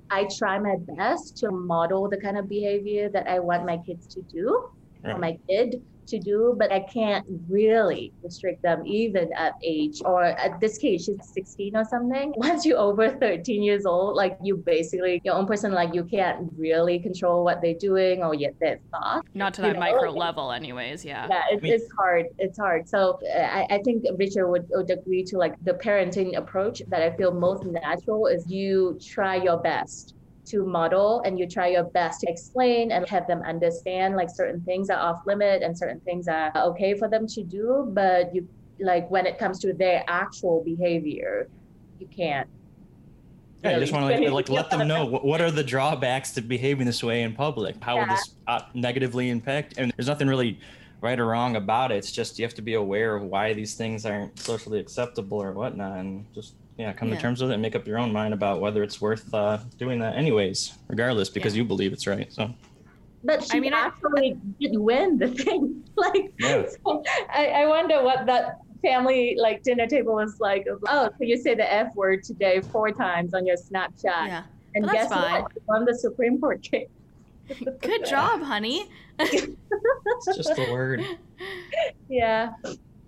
I 0.09 0.27
try 0.37 0.57
my 0.57 0.75
best 0.95 1.37
to 1.37 1.51
model 1.51 2.09
the 2.09 2.17
kind 2.17 2.37
of 2.37 2.49
behavior 2.49 3.09
that 3.09 3.27
I 3.27 3.39
want 3.39 3.65
my 3.65 3.77
kids 3.77 4.07
to 4.15 4.21
do 4.23 4.69
or 5.03 5.17
my 5.17 5.37
kid 5.47 5.81
to 6.09 6.19
do, 6.19 6.55
but 6.57 6.71
I 6.71 6.81
can't 6.81 7.25
really 7.49 8.13
restrict 8.23 8.61
them 8.61 8.85
even 8.85 9.31
at 9.33 9.53
age 9.63 10.01
or 10.05 10.23
at 10.23 10.59
this 10.59 10.77
case, 10.77 11.05
she's 11.05 11.17
16 11.33 11.75
or 11.75 11.85
something. 11.85 12.33
Once 12.37 12.65
you're 12.65 12.77
over 12.77 13.09
13 13.09 13.63
years 13.63 13.85
old, 13.85 14.15
like 14.15 14.37
you 14.43 14.57
basically 14.57 15.21
your 15.23 15.35
own 15.35 15.47
person, 15.47 15.71
like 15.71 15.93
you 15.93 16.03
can't 16.03 16.51
really 16.57 16.99
control 16.99 17.43
what 17.43 17.61
they're 17.61 17.73
doing 17.73 18.23
or 18.23 18.33
yet 18.33 18.53
their 18.59 18.79
thoughts. 18.91 19.27
Not 19.33 19.53
to 19.55 19.61
that 19.61 19.77
micro 19.77 20.11
level, 20.11 20.51
anyways. 20.51 21.05
Yeah. 21.05 21.27
yeah 21.29 21.43
it, 21.51 21.59
it's 21.63 21.91
hard 21.97 22.25
it's 22.37 22.57
hard 22.57 22.87
so 22.87 23.19
uh, 23.35 23.39
I, 23.39 23.67
I 23.69 23.79
think 23.83 24.05
richard 24.17 24.47
would, 24.47 24.67
would 24.69 24.89
agree 24.89 25.23
to 25.25 25.37
like 25.37 25.55
the 25.63 25.73
parenting 25.73 26.37
approach 26.37 26.81
that 26.87 27.01
i 27.01 27.15
feel 27.15 27.31
most 27.31 27.63
natural 27.65 28.27
is 28.27 28.45
you 28.47 28.99
try 29.01 29.35
your 29.35 29.57
best 29.57 30.15
to 30.49 30.65
model 30.65 31.21
and 31.25 31.37
you 31.39 31.47
try 31.47 31.67
your 31.67 31.85
best 31.85 32.21
to 32.21 32.29
explain 32.29 32.91
and 32.91 33.07
have 33.07 33.27
them 33.27 33.41
understand 33.47 34.15
like 34.15 34.29
certain 34.29 34.61
things 34.63 34.89
are 34.89 34.99
off 34.99 35.19
limit 35.25 35.61
and 35.61 35.77
certain 35.77 35.99
things 36.01 36.27
are 36.27 36.51
okay 36.57 36.97
for 36.97 37.07
them 37.09 37.27
to 37.27 37.43
do 37.43 37.89
but 37.93 38.33
you 38.33 38.47
like 38.79 39.09
when 39.11 39.25
it 39.25 39.37
comes 39.37 39.59
to 39.59 39.73
their 39.73 40.03
actual 40.07 40.63
behavior 40.63 41.47
you 41.99 42.07
can't 42.15 42.47
Yeah, 43.63 43.73
you 43.73 43.79
just 43.81 43.91
want 43.91 44.09
to 44.09 44.21
like, 44.21 44.31
like 44.31 44.49
let 44.49 44.69
them 44.69 44.87
know 44.87 45.05
what, 45.05 45.25
what 45.25 45.41
are 45.41 45.51
the 45.51 45.63
drawbacks 45.63 46.31
to 46.31 46.41
behaving 46.41 46.85
this 46.85 47.03
way 47.03 47.23
in 47.23 47.33
public. 47.33 47.75
How 47.83 47.97
would 47.97 48.07
Yeah. 48.07 48.15
this 48.15 48.35
uh, 48.47 48.61
negatively 48.73 49.29
impact? 49.29 49.73
And 49.77 49.91
there's 49.97 50.07
nothing 50.07 50.29
really 50.29 50.59
right 51.01 51.19
or 51.19 51.25
wrong 51.25 51.55
about 51.55 51.91
it. 51.91 51.97
It's 51.97 52.11
just 52.11 52.39
you 52.39 52.45
have 52.45 52.53
to 52.55 52.61
be 52.61 52.75
aware 52.75 53.15
of 53.15 53.23
why 53.23 53.53
these 53.53 53.75
things 53.75 54.05
aren't 54.05 54.39
socially 54.39 54.79
acceptable 54.79 55.41
or 55.41 55.51
whatnot, 55.53 55.99
and 55.99 56.25
just 56.33 56.55
yeah, 56.79 56.93
come 56.93 57.09
Yeah. 57.09 57.15
to 57.15 57.21
terms 57.21 57.41
with 57.41 57.51
it 57.51 57.55
and 57.55 57.61
make 57.61 57.75
up 57.75 57.85
your 57.85 57.99
own 57.99 58.11
mind 58.13 58.33
about 58.33 58.61
whether 58.61 58.81
it's 58.83 59.01
worth 59.01 59.31
uh, 59.33 59.57
doing 59.77 59.99
that 59.99 60.15
anyways, 60.15 60.77
regardless, 60.87 61.29
because 61.29 61.53
Yeah. 61.53 61.61
you 61.63 61.67
believe 61.67 61.91
it's 61.91 62.07
right. 62.07 62.31
So 62.31 62.49
But 63.23 63.43
she 63.43 63.57
I 63.57 63.59
mean, 63.59 63.73
I- 63.73 63.81
actually 63.87 64.37
did 64.61 64.77
win 64.77 65.17
the 65.17 65.27
thing. 65.27 65.83
like, 65.97 66.33
Yeah. 66.39 66.63
so 66.83 67.03
I, 67.29 67.47
I 67.47 67.67
wonder 67.67 68.01
what 68.01 68.25
that 68.27 68.59
family 68.81 69.35
like 69.37 69.61
dinner 69.63 69.87
table 69.87 70.13
was 70.15 70.39
like. 70.39 70.65
of, 70.67 70.81
Oh, 70.87 71.09
so 71.17 71.23
you 71.25 71.35
say 71.35 71.53
the 71.53 71.71
F 71.71 71.93
word 71.95 72.23
today 72.23 72.61
four 72.61 72.91
times 72.91 73.33
on 73.33 73.45
your 73.45 73.57
Snapchat. 73.57 74.03
Yeah. 74.27 74.43
And 74.73 74.85
But 74.85 74.93
that's 74.93 75.09
guess 75.09 75.19
fine. 75.19 75.41
what? 75.43 75.51
You 75.55 75.61
won 75.67 75.83
the 75.85 75.95
Supreme 75.95 76.39
Court 76.39 76.61
case. 76.61 76.87
Good 77.81 78.05
job, 78.05 78.41
honey. 78.41 78.87
it's 79.19 80.37
just 80.37 80.57
a 80.57 80.71
word. 80.71 81.03
Yeah. 82.09 82.51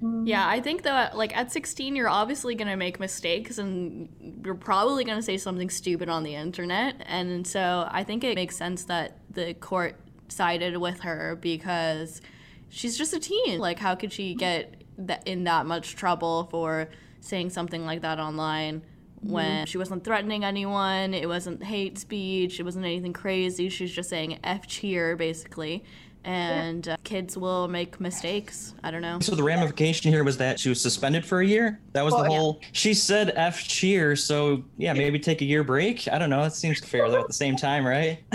Mm. 0.01 0.27
Yeah, 0.27 0.48
I 0.48 0.62
think 0.62 0.84
that 0.84 1.15
like 1.15 1.36
at 1.36 1.51
16 1.51 1.96
you're 1.96 2.10
obviously 2.10 2.55
going 2.55 2.67
to 2.67 2.75
make 2.75 3.00
mistakes 3.00 3.58
and 3.58 4.41
you're 4.43 4.55
probably 4.55 5.03
going 5.03 5.17
to 5.17 5.24
say 5.24 5.38
something 5.38 5.70
stupid 5.70 6.10
on 6.10 6.24
the 6.24 6.36
internet 6.36 6.96
and 7.05 7.46
so 7.46 7.88
I 7.91 8.03
think 8.03 8.24
it 8.24 8.36
makes 8.36 8.55
sense 8.55 8.86
that 8.86 9.20
the 9.29 9.53
court 9.53 9.96
sided 10.27 10.77
with 10.77 11.01
her 11.01 11.38
because 11.39 12.22
she's 12.70 12.98
just 12.98 13.13
a 13.13 13.20
teen. 13.20 13.60
Like 13.60 13.79
how 13.79 13.96
could 13.96 14.12
she 14.12 14.34
get 14.34 14.84
that 14.98 15.27
in 15.27 15.43
that 15.43 15.65
much 15.65 15.96
trouble 15.96 16.48
for 16.50 16.89
saying 17.20 17.51
something 17.51 17.86
like 17.86 18.01
that 18.01 18.20
online? 18.20 18.84
When 19.24 19.67
she 19.67 19.77
wasn't 19.77 20.03
threatening 20.03 20.43
anyone, 20.43 21.13
it 21.13 21.27
wasn't 21.27 21.63
hate 21.63 22.00
speech, 22.00 22.60
it 22.60 22.63
wasn't 22.63 22.86
anything 22.86 23.13
crazy. 23.13 23.70
She's 23.70 23.91
just 23.91 24.10
saying 24.10 24.39
F 24.43 24.65
cheer, 24.65 25.15
basically. 25.15 25.84
And 26.24 26.88
uh, 26.88 26.98
kids 27.04 27.36
will 27.36 27.68
make 27.68 28.00
mistakes. 28.00 28.75
I 28.84 28.92
don't 28.92 29.01
know. 29.01 29.20
So 29.22 29.34
the 29.34 29.42
ramification 29.44 30.12
here 30.12 30.24
was 30.24 30.38
that 30.38 30.60
she 30.60 30.70
was 30.70 30.80
suspended 30.80 31.25
for 31.25 31.42
a 31.42 31.46
year. 31.46 31.80
That 31.94 32.04
was 32.04 32.13
Well, 32.13 32.24
the 32.24 32.30
yeah. 32.30 32.38
whole. 32.38 32.62
She 32.74 32.94
said 32.94 33.34
"f 33.36 33.63
cheer," 33.63 34.16
so 34.16 34.63
yeah, 34.78 34.94
maybe 34.94 35.18
take 35.18 35.42
a 35.42 35.46
year 35.46 35.63
break. 35.63 36.08
I 36.12 36.20
don't 36.20 36.30
know. 36.30 36.44
That 36.44 36.54
seems 36.54 36.80
fair 36.80 37.10
though. 37.10 37.22
At 37.22 37.28
the 37.28 37.34
same 37.34 37.56
time, 37.56 37.86
right? 37.86 38.20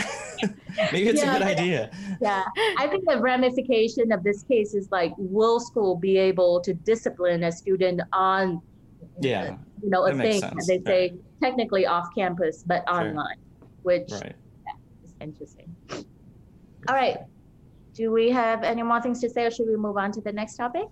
maybe 0.92 1.08
it's 1.10 1.22
Yeah, 1.22 1.36
a 1.36 1.38
good 1.38 1.46
idea. 1.46 1.90
Yeah, 2.20 2.44
I 2.78 2.88
think 2.88 3.04
the 3.08 3.20
ramification 3.20 4.10
of 4.10 4.24
this 4.24 4.42
case 4.42 4.74
is 4.74 4.90
like, 4.90 5.12
will 5.16 5.60
school 5.60 5.94
be 5.96 6.18
able 6.18 6.60
to 6.62 6.74
discipline 6.74 7.44
a 7.44 7.52
student 7.52 8.00
on, 8.12 8.60
Yeah, 9.20 9.58
you 9.80 9.90
know, 9.90 10.04
a 10.06 10.08
that 10.10 10.16
makes 10.16 10.40
thing 10.40 10.40
that 10.40 10.50
sense. 10.64 10.66
they 10.66 10.82
say 10.84 11.14
technically 11.40 11.86
off 11.86 12.08
campus 12.16 12.64
but 12.66 12.82
online, 12.88 13.36
which 13.82 14.10
right. 14.10 14.34
is 15.04 15.14
interesting. 15.20 15.74
All 16.88 16.94
right, 16.94 17.18
do 17.96 18.12
we 18.12 18.30
have 18.30 18.62
any 18.62 18.82
more 18.82 19.00
things 19.00 19.20
to 19.22 19.30
say, 19.30 19.46
or 19.46 19.50
should 19.50 19.66
we 19.66 19.76
move 19.76 19.96
on 19.96 20.12
to 20.12 20.20
the 20.20 20.32
next 20.32 20.56
topic? 20.56 20.84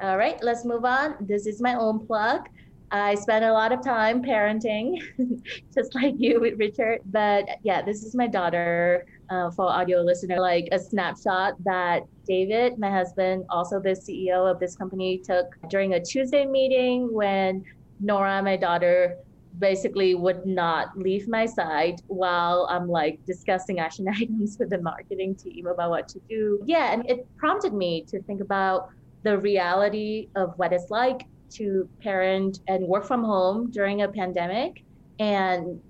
All 0.00 0.16
right, 0.16 0.38
let's 0.42 0.64
move 0.64 0.84
on. 0.84 1.16
This 1.20 1.46
is 1.46 1.60
my 1.60 1.74
own 1.74 2.06
plug. 2.06 2.48
I 2.92 3.14
spend 3.14 3.44
a 3.44 3.52
lot 3.52 3.72
of 3.72 3.82
time 3.82 4.22
parenting, 4.22 5.00
just 5.74 5.94
like 5.94 6.14
you, 6.18 6.40
with 6.40 6.58
Richard. 6.58 7.00
But 7.06 7.48
yeah, 7.62 7.82
this 7.82 8.02
is 8.02 8.14
my 8.14 8.26
daughter. 8.26 9.06
Uh, 9.30 9.50
for 9.50 9.66
audio 9.66 10.02
listener, 10.02 10.38
like 10.38 10.68
a 10.72 10.78
snapshot 10.78 11.54
that 11.64 12.02
David, 12.26 12.78
my 12.78 12.90
husband, 12.90 13.46
also 13.48 13.80
the 13.80 13.90
CEO 13.90 14.50
of 14.50 14.60
this 14.60 14.76
company, 14.76 15.16
took 15.16 15.56
during 15.70 15.94
a 15.94 16.00
Tuesday 16.00 16.44
meeting 16.44 17.10
when 17.10 17.64
Nora, 17.98 18.42
my 18.42 18.58
daughter, 18.58 19.16
basically 19.58 20.14
would 20.14 20.46
not 20.46 20.96
leave 20.96 21.28
my 21.28 21.46
side 21.46 22.00
while 22.06 22.66
I'm 22.70 22.88
like 22.88 23.24
discussing 23.26 23.78
action 23.78 24.08
items 24.20 24.58
with 24.58 24.70
the 24.70 24.80
marketing 24.80 25.34
team 25.34 25.66
about 25.66 25.90
what 25.90 26.08
to 26.08 26.20
do. 26.28 26.62
Yeah, 26.66 26.92
and 26.92 27.08
it 27.08 27.26
prompted 27.36 27.72
me 27.72 28.04
to 28.08 28.22
think 28.22 28.40
about 28.40 28.90
the 29.22 29.38
reality 29.38 30.28
of 30.34 30.54
what 30.56 30.72
it's 30.72 30.90
like 30.90 31.26
to 31.50 31.88
parent 32.00 32.60
and 32.68 32.86
work 32.86 33.04
from 33.04 33.22
home 33.22 33.70
during 33.70 34.02
a 34.02 34.08
pandemic. 34.08 34.82
And 35.18 35.80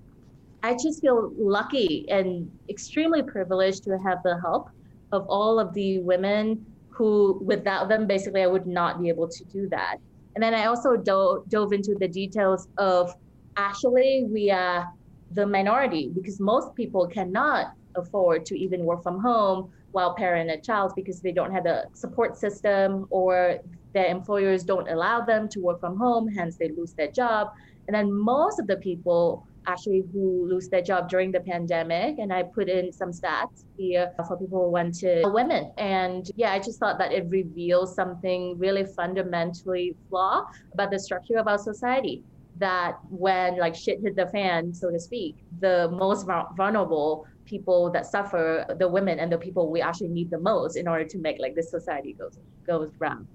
I 0.61 0.73
just 0.73 1.01
feel 1.01 1.31
lucky 1.37 2.05
and 2.09 2.49
extremely 2.69 3.23
privileged 3.23 3.83
to 3.85 3.97
have 3.99 4.23
the 4.23 4.39
help 4.41 4.69
of 5.11 5.25
all 5.27 5.59
of 5.59 5.73
the 5.73 5.99
women 5.99 6.65
who, 6.89 7.41
without 7.43 7.89
them, 7.89 8.07
basically, 8.07 8.43
I 8.43 8.47
would 8.47 8.67
not 8.67 9.01
be 9.01 9.09
able 9.09 9.27
to 9.27 9.43
do 9.45 9.67
that. 9.69 9.97
And 10.35 10.43
then 10.43 10.53
I 10.53 10.65
also 10.65 10.95
do- 10.95 11.43
dove 11.47 11.73
into 11.73 11.95
the 11.99 12.07
details 12.07 12.67
of 12.77 13.15
actually, 13.57 14.25
we 14.29 14.51
are 14.51 14.91
the 15.31 15.45
minority 15.45 16.11
because 16.13 16.39
most 16.39 16.75
people 16.75 17.07
cannot 17.07 17.73
afford 17.95 18.45
to 18.47 18.57
even 18.57 18.85
work 18.85 19.03
from 19.03 19.19
home 19.19 19.71
while 19.91 20.15
parent 20.15 20.49
a 20.49 20.57
child 20.57 20.91
because 20.95 21.21
they 21.21 21.31
don't 21.31 21.51
have 21.51 21.65
a 21.65 21.85
support 21.93 22.35
system 22.35 23.05
or 23.11 23.59
their 23.93 24.07
employers 24.07 24.63
don't 24.63 24.89
allow 24.89 25.21
them 25.21 25.47
to 25.47 25.59
work 25.59 25.79
from 25.79 25.95
home, 25.97 26.27
hence 26.27 26.57
they 26.57 26.69
lose 26.69 26.93
their 26.93 27.11
job. 27.11 27.51
And 27.87 27.95
then 27.95 28.11
most 28.11 28.59
of 28.59 28.65
the 28.65 28.77
people 28.77 29.45
actually 29.67 30.03
who 30.11 30.47
lose 30.49 30.67
their 30.67 30.81
job 30.81 31.09
during 31.09 31.31
the 31.31 31.39
pandemic, 31.39 32.17
and 32.19 32.33
I 32.33 32.43
put 32.43 32.69
in 32.69 32.91
some 32.91 33.11
stats 33.11 33.63
here 33.77 34.11
for 34.27 34.37
people 34.37 34.65
who 34.65 34.71
went 34.71 34.95
to 34.99 35.21
women. 35.25 35.71
And 35.77 36.29
yeah, 36.35 36.51
I 36.51 36.59
just 36.59 36.79
thought 36.79 36.97
that 36.97 37.11
it 37.11 37.25
reveals 37.29 37.95
something 37.95 38.57
really 38.57 38.85
fundamentally 38.85 39.95
flawed 40.09 40.45
about 40.73 40.91
the 40.91 40.99
structure 40.99 41.37
of 41.37 41.47
our 41.47 41.57
society. 41.57 42.23
That 42.57 42.99
when 43.09 43.57
like 43.57 43.75
shit 43.75 43.99
hit 44.01 44.15
the 44.15 44.27
fan, 44.27 44.73
so 44.73 44.91
to 44.91 44.99
speak, 44.99 45.37
the 45.59 45.89
most 45.91 46.27
vulnerable 46.55 47.27
people 47.45 47.89
that 47.91 48.05
suffer, 48.05 48.65
the 48.79 48.87
women 48.87 49.19
and 49.19 49.31
the 49.31 49.37
people 49.37 49.71
we 49.71 49.81
actually 49.81 50.09
need 50.09 50.29
the 50.29 50.39
most 50.39 50.75
in 50.75 50.87
order 50.87 51.03
to 51.03 51.17
make 51.17 51.39
like 51.39 51.55
this 51.55 51.69
society 51.69 52.13
goes 52.13 52.37
goes 52.65 52.91
round. 52.99 53.27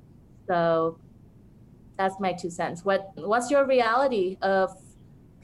So 0.47 0.99
that's 1.97 2.19
my 2.21 2.33
two 2.33 2.51
cents. 2.51 2.85
What 2.85 3.11
what's 3.17 3.51
your 3.51 3.67
reality 3.67 4.39
of 4.41 4.77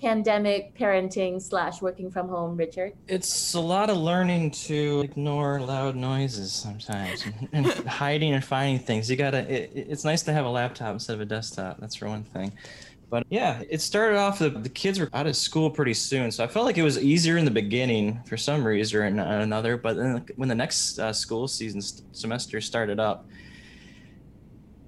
pandemic 0.01 0.77
parenting 0.79 1.41
slash 1.41 1.81
working 1.81 2.11
from 2.11 2.29
home, 2.29 2.57
Richard? 2.57 2.93
It's 3.09 3.55
a 3.55 3.61
lot 3.61 3.91
of 3.91 3.97
learning 3.97 4.51
to 4.51 5.01
ignore 5.03 5.61
loud 5.61 5.97
noises 5.97 6.53
sometimes 6.53 7.25
and 7.53 7.67
hiding 7.87 8.35
and 8.35 8.45
finding 8.45 8.79
things. 8.79 9.11
You 9.11 9.17
gotta. 9.17 9.51
It, 9.53 9.73
it's 9.75 10.05
nice 10.05 10.23
to 10.23 10.33
have 10.33 10.45
a 10.45 10.51
laptop 10.51 10.93
instead 10.95 11.15
of 11.15 11.21
a 11.21 11.25
desktop. 11.25 11.79
That's 11.81 11.97
for 11.97 12.09
one 12.09 12.25
thing. 12.25 12.53
But 13.15 13.27
yeah, 13.31 13.63
it 13.71 13.81
started 13.81 14.19
off 14.19 14.41
the, 14.41 14.51
the 14.51 14.69
kids 14.69 14.99
were 14.99 15.09
out 15.13 15.29
of 15.29 15.37
school 15.37 15.71
pretty 15.71 15.95
soon, 15.95 16.33
so 16.33 16.43
I 16.43 16.49
felt 16.49 16.67
like 16.67 16.79
it 16.79 16.83
was 16.83 16.99
easier 16.99 17.37
in 17.37 17.45
the 17.45 17.51
beginning 17.53 18.21
for 18.27 18.37
some 18.37 18.67
reason 18.67 19.21
or 19.21 19.39
another. 19.39 19.77
But 19.77 19.97
then 19.97 20.27
when 20.35 20.49
the 20.49 20.55
next 20.57 20.99
uh, 20.99 21.13
school 21.13 21.47
season 21.47 21.81
semester 22.11 22.61
started 22.61 22.99
up, 22.99 23.29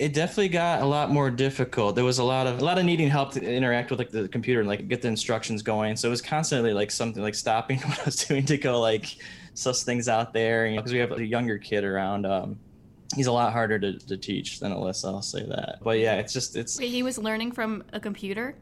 it 0.01 0.13
definitely 0.13 0.49
got 0.49 0.83
a 0.83 0.85
lot 0.85 1.09
more 1.11 1.31
difficult. 1.31 1.95
There 1.95 2.03
was 2.05 2.19
a 2.19 2.25
lot 2.25 2.49
of 2.49 2.59
a 2.59 2.65
lot 2.65 2.79
of 2.79 2.85
needing 2.85 3.09
help 3.09 3.31
to 3.35 3.41
interact 3.41 3.91
with 3.91 4.01
like 4.01 4.11
the 4.11 4.27
computer 4.27 4.59
and 4.59 4.69
like 4.69 4.89
get 4.89 5.03
the 5.03 5.09
instructions 5.09 5.63
going. 5.63 5.95
So 5.95 6.09
it 6.09 6.11
was 6.11 6.21
constantly 6.21 6.73
like 6.73 6.91
something 6.91 7.23
like 7.23 7.37
stopping 7.37 7.79
what 7.83 8.01
I 8.01 8.05
was 8.07 8.17
doing 8.17 8.45
to 8.47 8.59
go 8.59 8.81
like 8.81 9.19
suss 9.55 9.85
things 9.85 10.09
out 10.09 10.33
there. 10.33 10.67
You 10.67 10.75
know, 10.75 10.83
because 10.83 10.93
we 10.93 10.99
have 10.99 11.13
a 11.13 11.25
younger 11.25 11.59
kid 11.59 11.85
around. 11.85 12.27
Um, 12.27 12.59
he's 13.15 13.27
a 13.27 13.33
lot 13.33 13.53
harder 13.53 13.79
to, 13.79 13.99
to 13.99 14.17
teach 14.17 14.61
than 14.61 14.73
Alyssa. 14.73 15.07
I'll 15.07 15.23
say 15.23 15.45
that. 15.47 15.79
But 15.83 15.99
yeah, 15.99 16.15
it's 16.15 16.33
just 16.33 16.57
it's 16.57 16.79
Wait, 16.79 16.91
he 16.91 17.03
was 17.03 17.19
learning 17.19 17.53
from 17.53 17.85
a 17.93 18.01
computer? 18.01 18.57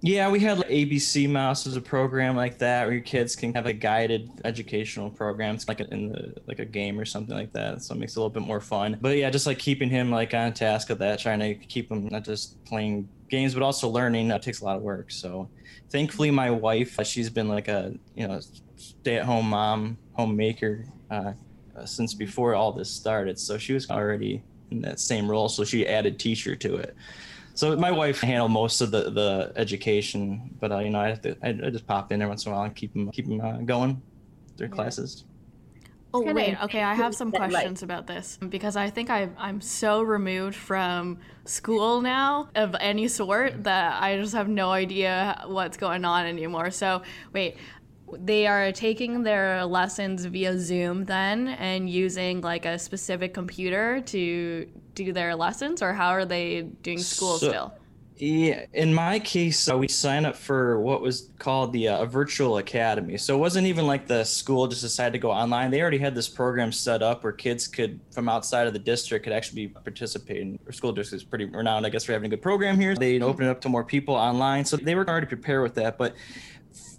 yeah, 0.00 0.30
we 0.30 0.38
had 0.38 0.58
like 0.58 0.68
ABC 0.68 1.28
Mouse 1.28 1.66
as 1.66 1.76
a 1.76 1.80
program 1.80 2.36
like 2.36 2.58
that 2.58 2.84
where 2.84 2.92
your 2.92 3.02
kids 3.02 3.34
can 3.34 3.52
have 3.54 3.66
a 3.66 3.72
guided 3.72 4.30
educational 4.44 5.10
program. 5.10 5.56
It's 5.56 5.66
like 5.66 5.80
in 5.80 6.10
the 6.10 6.34
like 6.46 6.60
a 6.60 6.64
game 6.64 7.00
or 7.00 7.04
something 7.04 7.34
like 7.34 7.52
that. 7.54 7.82
So 7.82 7.94
it 7.94 7.98
makes 7.98 8.12
it 8.12 8.16
a 8.16 8.20
little 8.20 8.30
bit 8.30 8.44
more 8.44 8.60
fun. 8.60 8.96
But 9.00 9.16
yeah, 9.16 9.28
just 9.28 9.46
like 9.46 9.58
keeping 9.58 9.90
him 9.90 10.10
like 10.10 10.34
on 10.34 10.52
task 10.52 10.90
of 10.90 10.98
that, 10.98 11.18
trying 11.18 11.40
to 11.40 11.54
keep 11.54 11.90
him 11.90 12.06
not 12.08 12.24
just 12.24 12.64
playing 12.64 13.08
games 13.28 13.54
but 13.54 13.62
also 13.62 13.88
learning. 13.88 14.28
That 14.28 14.40
takes 14.40 14.60
a 14.60 14.64
lot 14.64 14.76
of 14.76 14.82
work. 14.82 15.10
So 15.10 15.48
thankfully, 15.90 16.30
my 16.30 16.50
wife, 16.50 16.98
uh, 17.00 17.04
she's 17.04 17.28
been 17.28 17.48
like 17.48 17.66
a 17.66 17.92
you 18.14 18.28
know 18.28 18.40
stay-at-home 18.76 19.50
mom, 19.50 19.98
homemaker 20.12 20.86
uh, 21.10 21.32
uh, 21.78 21.86
since 21.86 22.14
before 22.14 22.54
all 22.54 22.72
this 22.72 22.90
started. 22.90 23.38
So 23.38 23.58
she 23.58 23.72
was 23.72 23.88
already 23.90 24.42
in 24.70 24.80
that 24.82 25.00
same 25.00 25.30
role. 25.30 25.48
So 25.48 25.64
she 25.64 25.86
added 25.86 26.18
teacher 26.18 26.54
to 26.56 26.76
it. 26.76 26.94
So 27.54 27.74
my 27.76 27.90
wife 27.90 28.20
handled 28.20 28.52
most 28.52 28.80
of 28.80 28.90
the, 28.90 29.10
the 29.10 29.52
education, 29.56 30.50
but 30.60 30.70
uh, 30.70 30.78
you 30.78 30.90
know 30.90 31.00
I 31.00 31.08
have 31.08 31.20
to 31.22 31.36
I, 31.42 31.48
I 31.48 31.70
just 31.70 31.86
pop 31.86 32.12
in 32.12 32.18
there 32.20 32.28
once 32.28 32.46
in 32.46 32.52
a 32.52 32.54
while 32.54 32.64
and 32.64 32.74
keep 32.74 32.92
them 32.92 33.10
keep 33.10 33.26
them 33.26 33.40
uh, 33.40 33.58
going 33.58 34.00
their 34.56 34.68
Yeah. 34.68 34.74
classes. 34.74 35.24
Oh 36.14 36.20
kinda 36.22 36.34
wait, 36.34 36.62
okay, 36.62 36.82
I 36.82 36.94
have 36.94 37.14
some 37.20 37.30
that, 37.32 37.40
like- 37.40 37.50
questions 37.50 37.82
about 37.82 38.06
this 38.06 38.38
because 38.48 38.76
I 38.76 38.90
think 38.90 39.10
I 39.10 39.28
I'm 39.36 39.60
so 39.60 40.02
removed 40.02 40.54
from 40.54 41.18
school 41.46 42.00
now 42.00 42.48
of 42.54 42.76
any 42.80 43.08
sort 43.08 43.64
that 43.64 44.00
I 44.02 44.16
just 44.18 44.34
have 44.34 44.48
no 44.48 44.70
idea 44.70 45.42
what's 45.46 45.76
going 45.76 46.04
on 46.04 46.26
anymore. 46.26 46.70
So 46.70 47.02
wait, 47.32 47.56
they 48.18 48.46
are 48.46 48.72
taking 48.72 49.22
their 49.22 49.64
lessons 49.64 50.24
via 50.24 50.58
Zoom 50.58 51.04
then 51.04 51.48
and 51.48 51.88
using 51.90 52.40
like 52.40 52.64
a 52.64 52.78
specific 52.78 53.34
computer 53.34 54.00
to 54.02 54.66
do 54.94 55.12
their 55.12 55.34
lessons, 55.34 55.82
or 55.82 55.92
how 55.92 56.08
are 56.10 56.24
they 56.24 56.62
doing 56.82 56.98
school 56.98 57.38
So- 57.38 57.48
still? 57.48 57.72
Yeah, 58.20 58.66
in 58.72 58.92
my 58.92 59.20
case, 59.20 59.70
uh, 59.70 59.78
we 59.78 59.86
signed 59.86 60.26
up 60.26 60.34
for 60.34 60.80
what 60.80 61.00
was 61.00 61.30
called 61.38 61.72
the 61.72 61.86
uh, 61.86 62.04
virtual 62.04 62.58
academy. 62.58 63.16
So 63.16 63.36
it 63.36 63.38
wasn't 63.38 63.68
even 63.68 63.86
like 63.86 64.08
the 64.08 64.24
school 64.24 64.66
just 64.66 64.82
decided 64.82 65.12
to 65.12 65.20
go 65.20 65.30
online. 65.30 65.70
They 65.70 65.80
already 65.80 65.98
had 65.98 66.16
this 66.16 66.28
program 66.28 66.72
set 66.72 67.00
up 67.00 67.22
where 67.22 67.32
kids 67.32 67.68
could, 67.68 68.00
from 68.10 68.28
outside 68.28 68.66
of 68.66 68.72
the 68.72 68.80
district, 68.80 69.22
could 69.22 69.32
actually 69.32 69.66
be 69.66 69.72
participating. 69.72 70.58
Our 70.66 70.72
school 70.72 70.90
district 70.90 71.22
is 71.22 71.28
pretty 71.28 71.44
renowned, 71.44 71.86
I 71.86 71.90
guess, 71.90 72.02
for 72.02 72.12
having 72.12 72.26
a 72.26 72.30
good 72.30 72.42
program 72.42 72.80
here. 72.80 72.96
They 72.96 73.20
opened 73.20 73.46
it 73.46 73.50
up 73.52 73.60
to 73.60 73.68
more 73.68 73.84
people 73.84 74.16
online, 74.16 74.64
so 74.64 74.76
they 74.76 74.96
were 74.96 75.08
already 75.08 75.28
prepared 75.28 75.62
with 75.62 75.74
that. 75.76 75.96
But 75.96 76.16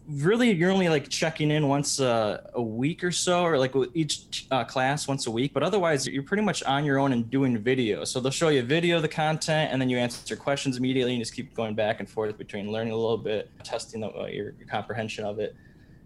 really 0.09 0.51
you're 0.51 0.71
only 0.71 0.89
like 0.89 1.07
checking 1.09 1.51
in 1.51 1.67
once 1.67 1.99
a, 1.99 2.49
a 2.53 2.61
week 2.61 3.03
or 3.03 3.11
so 3.11 3.43
or 3.43 3.57
like 3.57 3.75
with 3.75 3.89
each 3.93 4.45
uh, 4.51 4.63
class 4.63 5.07
once 5.07 5.27
a 5.27 5.31
week 5.31 5.53
but 5.53 5.61
otherwise 5.61 6.07
you're 6.07 6.23
pretty 6.23 6.43
much 6.43 6.63
on 6.63 6.83
your 6.83 6.97
own 6.99 7.13
and 7.13 7.29
doing 7.29 7.57
video. 7.57 8.03
So 8.03 8.19
they'll 8.19 8.31
show 8.31 8.49
you 8.49 8.61
a 8.61 8.63
video 8.63 8.97
of 8.97 9.01
the 9.01 9.07
content 9.07 9.71
and 9.71 9.81
then 9.81 9.89
you 9.89 9.97
answer 9.97 10.35
questions 10.35 10.77
immediately 10.77 11.13
and 11.13 11.21
just 11.21 11.33
keep 11.33 11.53
going 11.53 11.75
back 11.75 11.99
and 11.99 12.09
forth 12.09 12.37
between 12.37 12.71
learning 12.71 12.93
a 12.93 12.97
little 12.97 13.17
bit 13.17 13.49
testing 13.63 14.01
the, 14.01 14.09
uh, 14.09 14.25
your, 14.25 14.53
your 14.57 14.67
comprehension 14.67 15.25
of 15.25 15.39
it 15.39 15.55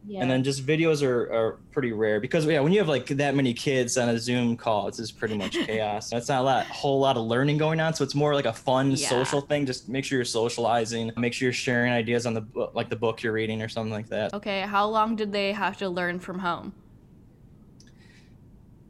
yeah. 0.06 0.22
And 0.22 0.30
then 0.30 0.44
just 0.44 0.66
videos 0.66 1.02
are, 1.02 1.32
are 1.34 1.52
pretty 1.72 1.94
rare 1.94 2.20
because 2.20 2.46
yeah, 2.46 2.60
when 2.60 2.74
you 2.74 2.80
have 2.80 2.90
like 2.90 3.06
that 3.08 3.36
many 3.36 3.54
kids 3.54 3.98
on 3.98 4.10
a 4.10 4.20
Zoom 4.20 4.58
call, 4.58 4.88
it's 4.88 4.98
just 4.98 5.18
pretty 5.18 5.38
much 5.38 5.54
chaos. 5.66 6.12
it's 6.12 6.28
not 6.28 6.42
a 6.42 6.44
lot, 6.44 6.66
whole 6.66 7.00
lot 7.00 7.16
of 7.16 7.24
learning 7.26 7.58
going 7.58 7.80
on, 7.80 7.94
so 7.94 8.04
it's 8.04 8.16
more 8.16 8.36
like 8.36 8.46
a 8.46 8.54
fun 8.54 8.92
yeah. 8.92 9.08
social 9.08 9.40
thing. 9.40 9.66
Just 9.66 9.88
make 9.88 10.04
sure 10.04 10.18
you're 10.18 10.26
socializing, 10.26 11.12
make 11.16 11.34
sure 11.34 11.48
you're 11.48 11.54
sharing 11.54 11.92
ideas 11.92 12.26
on 12.26 12.34
the 12.34 12.70
like 12.74 12.90
the 12.90 12.96
book 12.96 13.24
you're 13.24 13.34
reading 13.34 13.62
or 13.62 13.70
something 13.70 13.94
like 13.94 14.10
that. 14.10 14.34
Okay, 14.34 14.62
how 14.62 14.88
long 14.88 15.16
did 15.16 15.32
they 15.32 15.54
have 15.54 15.78
to 15.78 15.88
learn 15.88 16.20
from 16.20 16.40
home? 16.40 16.74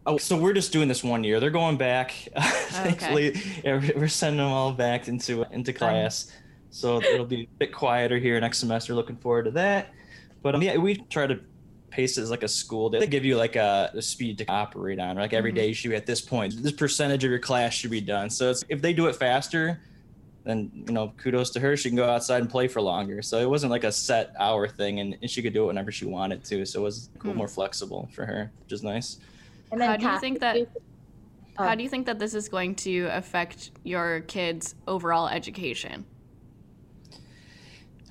Oh, 0.05 0.17
so 0.17 0.35
we're 0.35 0.53
just 0.53 0.73
doing 0.73 0.89
this 0.89 1.03
one 1.03 1.23
year. 1.23 1.39
They're 1.39 1.49
going 1.49 1.77
back. 1.77 2.13
Oh, 2.75 2.75
Thankfully, 2.77 3.39
yeah, 3.63 3.79
we're 3.95 4.07
sending 4.07 4.39
them 4.39 4.47
all 4.47 4.73
back 4.73 5.07
into 5.07 5.45
into 5.51 5.71
class. 5.73 6.31
So 6.71 6.99
it'll 6.99 7.23
be 7.23 7.43
a 7.43 7.47
bit 7.59 7.71
quieter 7.71 8.17
here 8.17 8.41
next 8.41 8.57
semester. 8.57 8.95
Looking 8.95 9.15
forward 9.15 9.45
to 9.45 9.51
that. 9.51 9.93
But 10.43 10.53
um, 10.55 10.61
yeah, 10.61 10.77
we 10.77 10.97
try 10.97 11.25
to 11.25 11.39
pace 11.89 12.17
it 12.17 12.21
as 12.21 12.29
like 12.29 12.43
a 12.43 12.47
school 12.47 12.89
day. 12.89 12.99
They 12.99 13.07
give 13.07 13.25
you 13.25 13.37
like 13.37 13.55
a, 13.55 13.91
a 13.93 14.01
speed 14.01 14.37
to 14.39 14.45
operate 14.47 14.99
on. 14.99 15.15
Like 15.15 15.33
every 15.33 15.51
mm-hmm. 15.51 15.57
day 15.57 15.67
you 15.69 15.73
should 15.73 15.89
be 15.89 15.95
at 15.95 16.05
this 16.05 16.21
point. 16.21 16.61
This 16.61 16.71
percentage 16.71 17.23
of 17.23 17.31
your 17.31 17.39
class 17.39 17.73
should 17.73 17.91
be 17.91 18.01
done. 18.01 18.29
So 18.29 18.51
it's, 18.51 18.63
if 18.69 18.81
they 18.81 18.93
do 18.93 19.07
it 19.07 19.15
faster, 19.15 19.79
then 20.43 20.71
you 20.87 20.93
know 20.93 21.13
kudos 21.17 21.51
to 21.51 21.59
her. 21.61 21.77
She 21.77 21.89
can 21.89 21.95
go 21.95 22.09
outside 22.09 22.41
and 22.41 22.49
play 22.49 22.67
for 22.67 22.81
longer. 22.81 23.21
So 23.21 23.39
it 23.39 23.49
wasn't 23.49 23.71
like 23.71 23.85
a 23.85 23.91
set 23.91 24.33
hour 24.37 24.67
thing, 24.67 24.99
and, 24.99 25.17
and 25.21 25.31
she 25.31 25.41
could 25.41 25.53
do 25.53 25.63
it 25.63 25.67
whenever 25.67 25.91
she 25.91 26.05
wanted 26.05 26.43
to. 26.45 26.65
So 26.65 26.81
it 26.81 26.83
was 26.83 27.09
cool, 27.19 27.33
mm. 27.33 27.37
more 27.37 27.47
flexible 27.47 28.09
for 28.13 28.25
her, 28.25 28.51
which 28.63 28.73
is 28.73 28.83
nice. 28.83 29.19
And 29.71 29.79
then 29.79 29.89
how 29.89 29.97
do 29.97 30.05
you 30.05 30.19
think 30.19 30.39
that? 30.41 30.67
How 31.57 31.75
do 31.75 31.83
you 31.83 31.89
think 31.89 32.07
that 32.07 32.17
this 32.17 32.33
is 32.33 32.49
going 32.49 32.73
to 32.75 33.05
affect 33.11 33.71
your 33.83 34.21
kids' 34.21 34.73
overall 34.87 35.29
education? 35.29 36.03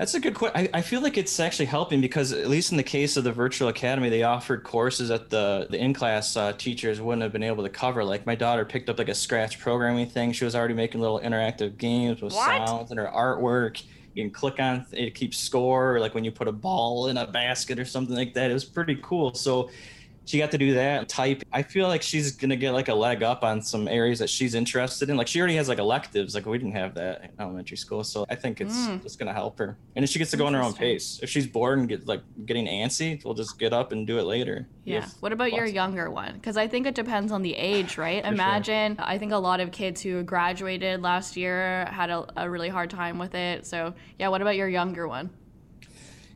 That's 0.03 0.15
a 0.15 0.21
good 0.21 0.35
question. 0.35 0.69
I, 0.75 0.79
I, 0.79 0.83
feel 0.83 1.01
like 1.01 1.17
it's 1.17 1.39
actually 1.39 1.67
helping 1.67 2.01
because 2.01 2.33
at 2.33 2.49
least 2.49 2.73
in 2.73 2.77
the 2.77 2.83
case 2.83 3.17
of 3.17 3.23
the 3.23 3.31
virtual 3.31 3.69
academy, 3.69 4.09
they 4.09 4.25
offered 4.25 4.65
courses 4.65 5.11
that 5.11 5.31
the 5.31 5.69
the 5.71 5.79
in 5.79 5.95
class 5.95 6.37
uh, 6.37 6.55
teachers 6.55 7.01
wouldn't 7.01 7.23
have 7.23 7.31
been 7.31 7.45
able 7.45 7.63
to 7.63 7.69
cover. 7.69 8.03
Like 8.03 8.27
my 8.27 8.35
daughter 8.35 8.65
picked 8.65 8.89
up 8.89 8.99
like 8.99 9.09
a 9.09 9.15
scratch 9.15 9.61
programming 9.61 10.09
thing. 10.09 10.33
She 10.33 10.45
was 10.45 10.57
already 10.57 10.75
making 10.75 11.01
little 11.01 11.21
interactive 11.21 11.79
games 11.79 12.21
with 12.21 12.33
what? 12.33 12.67
sounds 12.67 12.91
and 12.91 12.99
her 12.99 13.13
artwork. 13.15 13.81
You 14.15 14.25
can 14.25 14.33
click 14.33 14.59
on 14.59 14.85
it 14.91 15.05
to 15.05 15.11
keep 15.13 15.37
score, 15.37 16.01
like 16.01 16.17
when 16.17 16.25
you 16.25 16.33
put 16.33 16.49
a 16.49 16.53
ball 16.53 17.07
in 17.07 17.17
a 17.17 17.25
basket 17.29 17.79
or 17.79 17.85
something 17.85 18.17
like 18.17 18.35
that. 18.35 18.51
It 18.51 18.55
was 18.55 18.65
pretty 18.65 18.99
cool. 19.05 19.35
So 19.35 19.71
she 20.25 20.39
got 20.39 20.51
to 20.53 20.59
do 20.59 20.75
that 20.75 21.09
type. 21.09 21.43
I 21.53 21.63
feel 21.63 21.89
like 21.89 22.03
she's 22.03 22.33
gonna 22.33 22.57
get 22.57 22.73
like 22.73 22.89
a 22.89 22.95
leg 22.95 23.23
up 23.23 23.43
on 23.43 23.61
some 23.63 23.89
areas 23.89 24.19
that 24.21 24.31
she's 24.31 24.55
interested 24.55 25.11
in. 25.11 25.17
Like 25.17 25.29
she 25.29 25.39
already 25.41 25.57
has 25.57 25.69
like 25.69 25.79
electives. 25.79 26.35
Like 26.35 26.47
we 26.47 26.59
didn't 26.59 26.77
have 26.77 26.95
that 26.95 27.25
in 27.25 27.31
elementary 27.39 27.77
school 27.77 28.05
so 28.05 28.25
i 28.31 28.35
think 28.35 28.61
it's 28.61 28.77
mm. 28.77 29.03
just 29.03 29.19
gonna 29.19 29.33
help 29.33 29.59
her. 29.59 29.77
And 29.97 30.05
if 30.05 30.11
she 30.11 30.19
gets 30.19 30.31
to 30.33 30.37
go 30.37 30.47
on 30.47 30.55
her 30.55 30.63
own 30.63 30.73
pace 30.75 31.21
if 31.23 31.29
she's 31.29 31.47
bored 31.47 31.79
and 31.79 31.89
get 31.89 32.07
like 32.07 32.23
getting 32.47 32.67
antsy 32.67 33.23
we'll 33.25 33.35
just 33.35 33.59
get 33.59 33.73
up 33.73 33.93
and 33.93 34.07
do 34.07 34.19
it 34.19 34.25
later. 34.25 34.67
Yeah. 34.85 35.07
What 35.21 35.33
about 35.33 35.53
your 35.53 35.67
younger 35.67 36.11
one? 36.11 36.35
Because 36.35 36.57
i 36.57 36.67
think 36.67 36.87
it 36.87 36.95
depends 36.95 37.33
on 37.33 37.43
the 37.43 37.55
age 37.55 37.99
right? 37.99 38.25
Imagine 38.25 38.97
sure. 38.97 39.05
i 39.07 39.19
think 39.19 39.33
a 39.33 39.37
lot 39.37 39.61
of 39.61 39.71
kids 39.73 40.01
who 40.01 40.23
graduated 40.23 41.03
last 41.03 41.37
year 41.37 41.87
had 41.91 42.11
a, 42.11 42.27
a 42.37 42.51
really 42.51 42.69
hard 42.69 42.91
time 42.91 43.19
with 43.19 43.35
it. 43.35 43.67
So 43.67 43.95
yeah 44.19 44.29
what 44.29 44.43
about 44.43 44.57
your 44.57 44.69
younger 44.69 45.09
one 45.09 45.31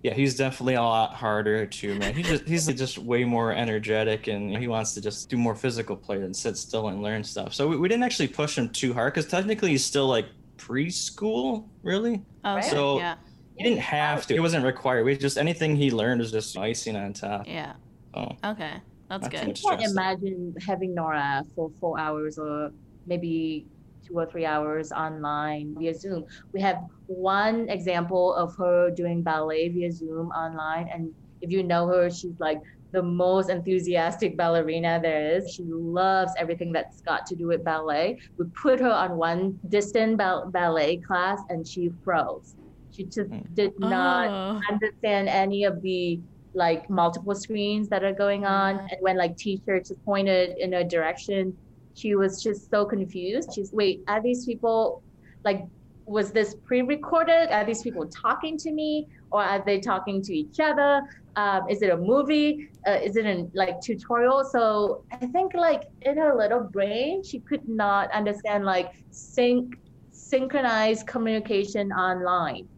yeah, 0.06 0.14
he's 0.14 0.36
definitely 0.36 0.74
a 0.74 0.82
lot 0.82 1.14
harder 1.14 1.66
to 1.66 1.94
man. 1.96 2.14
He 2.14 2.22
just 2.22 2.46
he's 2.46 2.66
just 2.68 2.96
way 2.96 3.24
more 3.24 3.50
energetic 3.50 4.28
and 4.28 4.56
he 4.56 4.68
wants 4.68 4.94
to 4.94 5.00
just 5.00 5.28
do 5.28 5.36
more 5.36 5.56
physical 5.56 5.96
play 5.96 6.18
than 6.18 6.32
sit 6.32 6.56
still 6.56 6.86
and 6.90 7.02
learn 7.02 7.24
stuff. 7.24 7.52
So 7.54 7.66
we, 7.66 7.76
we 7.76 7.88
didn't 7.88 8.04
actually 8.04 8.28
push 8.28 8.56
him 8.56 8.68
too 8.68 8.94
hard 8.94 9.14
because 9.14 9.28
technically 9.28 9.70
he's 9.70 9.84
still 9.84 10.06
like 10.06 10.26
preschool, 10.58 11.66
really. 11.82 12.22
Oh, 12.44 12.60
so 12.60 12.98
yeah. 13.00 13.16
he 13.56 13.64
didn't 13.64 13.80
have 13.80 14.28
to. 14.28 14.36
It 14.36 14.38
wasn't 14.38 14.64
required. 14.64 15.04
We 15.04 15.16
just 15.16 15.38
anything 15.38 15.74
he 15.74 15.90
learned 15.90 16.20
was 16.20 16.30
just 16.30 16.56
icing 16.56 16.94
on 16.94 17.12
top. 17.12 17.48
Yeah. 17.48 17.72
Oh. 18.14 18.28
Okay, 18.44 18.74
that's 19.10 19.26
good. 19.26 19.40
I 19.40 19.76
can't 19.76 19.90
imagine 19.90 20.54
having 20.64 20.94
Nora 20.94 21.42
for 21.56 21.72
four 21.80 21.98
hours 21.98 22.38
or 22.38 22.70
maybe 23.06 23.66
two 24.06 24.16
or 24.16 24.26
three 24.26 24.46
hours 24.46 24.92
online 24.92 25.74
via 25.76 25.94
Zoom. 25.94 26.26
We 26.52 26.60
have 26.60 26.78
one 27.06 27.68
example 27.68 28.34
of 28.34 28.56
her 28.56 28.90
doing 28.90 29.22
ballet 29.22 29.68
via 29.68 29.92
Zoom 29.92 30.28
online. 30.30 30.88
And 30.92 31.12
if 31.40 31.50
you 31.50 31.62
know 31.62 31.86
her, 31.86 32.10
she's 32.10 32.38
like 32.38 32.60
the 32.92 33.02
most 33.02 33.50
enthusiastic 33.50 34.36
ballerina 34.36 34.98
there 35.02 35.36
is. 35.36 35.52
She 35.52 35.64
loves 35.64 36.32
everything 36.38 36.72
that's 36.72 37.00
got 37.02 37.26
to 37.26 37.36
do 37.36 37.46
with 37.46 37.64
ballet. 37.64 38.18
We 38.38 38.46
put 38.60 38.80
her 38.80 38.90
on 38.90 39.16
one 39.16 39.58
distant 39.68 40.18
ba- 40.18 40.44
ballet 40.46 40.98
class 40.98 41.40
and 41.48 41.66
she 41.66 41.90
froze. 42.04 42.54
She 42.92 43.04
just 43.04 43.30
hmm. 43.30 43.40
did 43.54 43.78
not 43.78 44.28
oh. 44.28 44.60
understand 44.70 45.28
any 45.28 45.64
of 45.64 45.82
the 45.82 46.20
like 46.54 46.88
multiple 46.88 47.34
screens 47.34 47.88
that 47.90 48.02
are 48.02 48.14
going 48.14 48.46
on. 48.46 48.78
And 48.78 48.96
when 49.00 49.18
like 49.18 49.36
teachers 49.36 49.92
pointed 50.04 50.56
in 50.58 50.74
a 50.74 50.82
direction, 50.82 51.54
she 51.94 52.14
was 52.14 52.42
just 52.42 52.70
so 52.70 52.86
confused. 52.86 53.50
She's, 53.54 53.72
wait, 53.72 54.02
are 54.08 54.22
these 54.22 54.46
people 54.46 55.02
like, 55.44 55.66
was 56.06 56.30
this 56.30 56.54
pre-recorded? 56.64 57.50
Are 57.50 57.64
these 57.64 57.82
people 57.82 58.06
talking 58.06 58.56
to 58.58 58.72
me 58.72 59.08
or 59.30 59.42
are 59.42 59.62
they 59.64 59.80
talking 59.80 60.22
to 60.22 60.34
each 60.34 60.60
other? 60.60 61.02
Um, 61.34 61.68
is 61.68 61.82
it 61.82 61.90
a 61.90 61.96
movie? 61.96 62.70
Uh, 62.86 62.92
is 63.02 63.16
it 63.16 63.26
a 63.26 63.46
like 63.54 63.80
tutorial? 63.80 64.44
So 64.44 65.04
I 65.12 65.26
think 65.26 65.54
like 65.54 65.82
in 66.02 66.16
her 66.16 66.34
little 66.34 66.60
brain, 66.60 67.22
she 67.22 67.40
could 67.40 67.68
not 67.68 68.10
understand 68.12 68.64
like 68.64 68.92
sync, 69.10 69.76
synchronized 70.12 71.06
communication 71.06 71.92
online. 71.92 72.68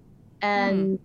And 0.40 0.98
mm 0.98 1.02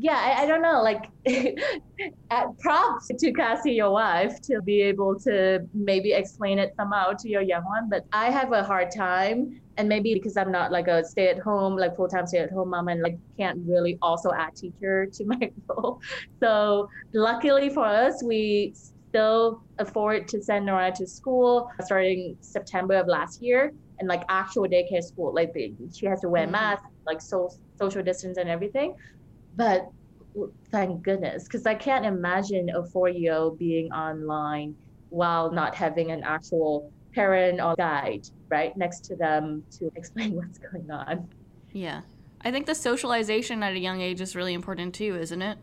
yeah, 0.00 0.14
I, 0.14 0.42
I, 0.42 0.46
don't 0.46 0.62
know, 0.62 0.80
like 0.80 1.10
props 2.60 3.08
to 3.08 3.32
Cassie, 3.32 3.72
your 3.72 3.90
wife, 3.90 4.40
to 4.42 4.62
be 4.62 4.80
able 4.80 5.18
to 5.20 5.66
maybe 5.74 6.12
explain 6.12 6.60
it 6.60 6.72
somehow 6.76 7.12
to 7.14 7.28
your 7.28 7.42
young 7.42 7.64
one. 7.64 7.88
But 7.90 8.06
I 8.12 8.30
have 8.30 8.52
a 8.52 8.62
hard 8.62 8.92
time, 8.92 9.60
and 9.78 9.88
maybe 9.88 10.12
because 10.12 10.36
I'm 10.36 10.52
not 10.52 10.70
like 10.70 10.88
a 10.88 11.04
stay 11.04 11.28
at 11.28 11.38
home, 11.38 11.76
like 11.76 11.96
full 11.96 12.08
time 12.08 12.26
stay 12.26 12.38
at 12.38 12.50
home 12.50 12.70
mom, 12.70 12.88
and 12.88 13.00
like 13.00 13.18
can't 13.38 13.60
really 13.66 13.98
also 14.02 14.30
add 14.32 14.54
teacher 14.54 15.06
to 15.12 15.24
my 15.24 15.50
role. 15.68 16.00
So 16.40 16.88
luckily 17.14 17.70
for 17.70 17.84
us, 17.84 18.22
we 18.22 18.74
still 19.08 19.62
afford 19.78 20.28
to 20.28 20.42
send 20.42 20.66
Nora 20.66 20.92
to 20.96 21.06
school 21.06 21.70
starting 21.80 22.36
September 22.40 22.94
of 22.94 23.06
last 23.06 23.40
year, 23.40 23.72
and 24.00 24.08
like 24.08 24.22
actual 24.28 24.64
daycare 24.64 25.02
school. 25.02 25.32
Like 25.34 25.54
the, 25.54 25.72
she 25.94 26.06
has 26.06 26.20
to 26.20 26.28
wear 26.28 26.42
mm-hmm. 26.42 26.52
mask, 26.52 26.82
like 27.06 27.22
so 27.22 27.50
social 27.78 28.02
distance 28.02 28.36
and 28.36 28.50
everything 28.50 28.94
but 29.58 29.90
thank 30.70 31.02
goodness 31.02 31.44
because 31.44 31.66
i 31.66 31.74
can't 31.74 32.06
imagine 32.06 32.70
a 32.70 32.82
four-year-old 32.84 33.58
being 33.58 33.90
online 33.92 34.74
while 35.10 35.50
not 35.50 35.74
having 35.74 36.10
an 36.10 36.22
actual 36.22 36.92
parent 37.14 37.60
or 37.60 37.74
guide 37.76 38.26
right 38.48 38.76
next 38.76 39.04
to 39.06 39.16
them 39.16 39.64
to 39.78 39.90
explain 39.96 40.34
what's 40.36 40.58
going 40.58 40.90
on. 40.90 41.28
Yeah. 41.72 42.02
I 42.40 42.50
think 42.50 42.66
the 42.66 42.74
socialization 42.74 43.62
at 43.62 43.72
a 43.72 43.78
young 43.78 44.00
age 44.00 44.20
is 44.20 44.36
really 44.36 44.54
important 44.54 44.94
too 44.94 45.16
isn't 45.20 45.42
it? 45.42 45.58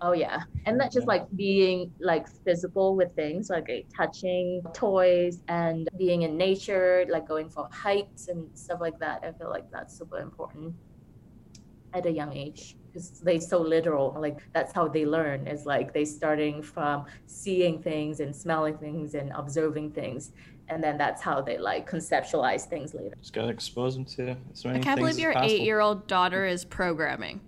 Oh 0.00 0.12
yeah. 0.12 0.42
And 0.66 0.76
not 0.76 0.92
just 0.92 1.06
like 1.06 1.24
being 1.34 1.90
like 1.98 2.28
physical 2.44 2.94
with 2.94 3.14
things 3.14 3.48
like, 3.48 3.68
like 3.68 3.86
touching 3.96 4.62
toys 4.74 5.40
and 5.48 5.88
being 5.96 6.22
in 6.22 6.36
nature 6.36 7.06
like 7.08 7.26
going 7.26 7.48
for 7.48 7.68
hikes 7.72 8.28
and 8.28 8.46
stuff 8.56 8.80
like 8.80 8.98
that. 8.98 9.24
I 9.24 9.32
feel 9.32 9.50
like 9.50 9.70
that's 9.70 9.96
super 9.96 10.18
important 10.18 10.74
at 11.94 12.06
a 12.06 12.10
young 12.10 12.32
age 12.32 12.76
because 12.94 13.20
they're 13.20 13.40
so 13.40 13.60
literal 13.60 14.16
like 14.18 14.38
that's 14.52 14.72
how 14.72 14.86
they 14.86 15.04
learn 15.06 15.46
is 15.46 15.64
like 15.64 15.92
they 15.92 16.04
starting 16.04 16.62
from 16.62 17.04
seeing 17.26 17.80
things 17.82 18.20
and 18.20 18.34
smelling 18.34 18.76
things 18.78 19.14
and 19.14 19.32
observing 19.34 19.90
things 19.90 20.32
and 20.68 20.82
then 20.82 20.96
that's 20.98 21.20
how 21.22 21.40
they 21.40 21.58
like 21.58 21.88
conceptualize 21.88 22.62
things 22.66 22.94
later. 22.94 23.14
Just 23.20 23.32
gotta 23.32 23.48
expose 23.48 23.94
them 23.94 24.04
to 24.06 24.36
as 24.52 24.64
many 24.64 24.78
i 24.78 24.82
can't 24.82 24.98
believe 24.98 25.18
your 25.18 25.34
eight-year-old 25.36 26.06
daughter 26.06 26.46
is 26.46 26.64
programming. 26.64 27.40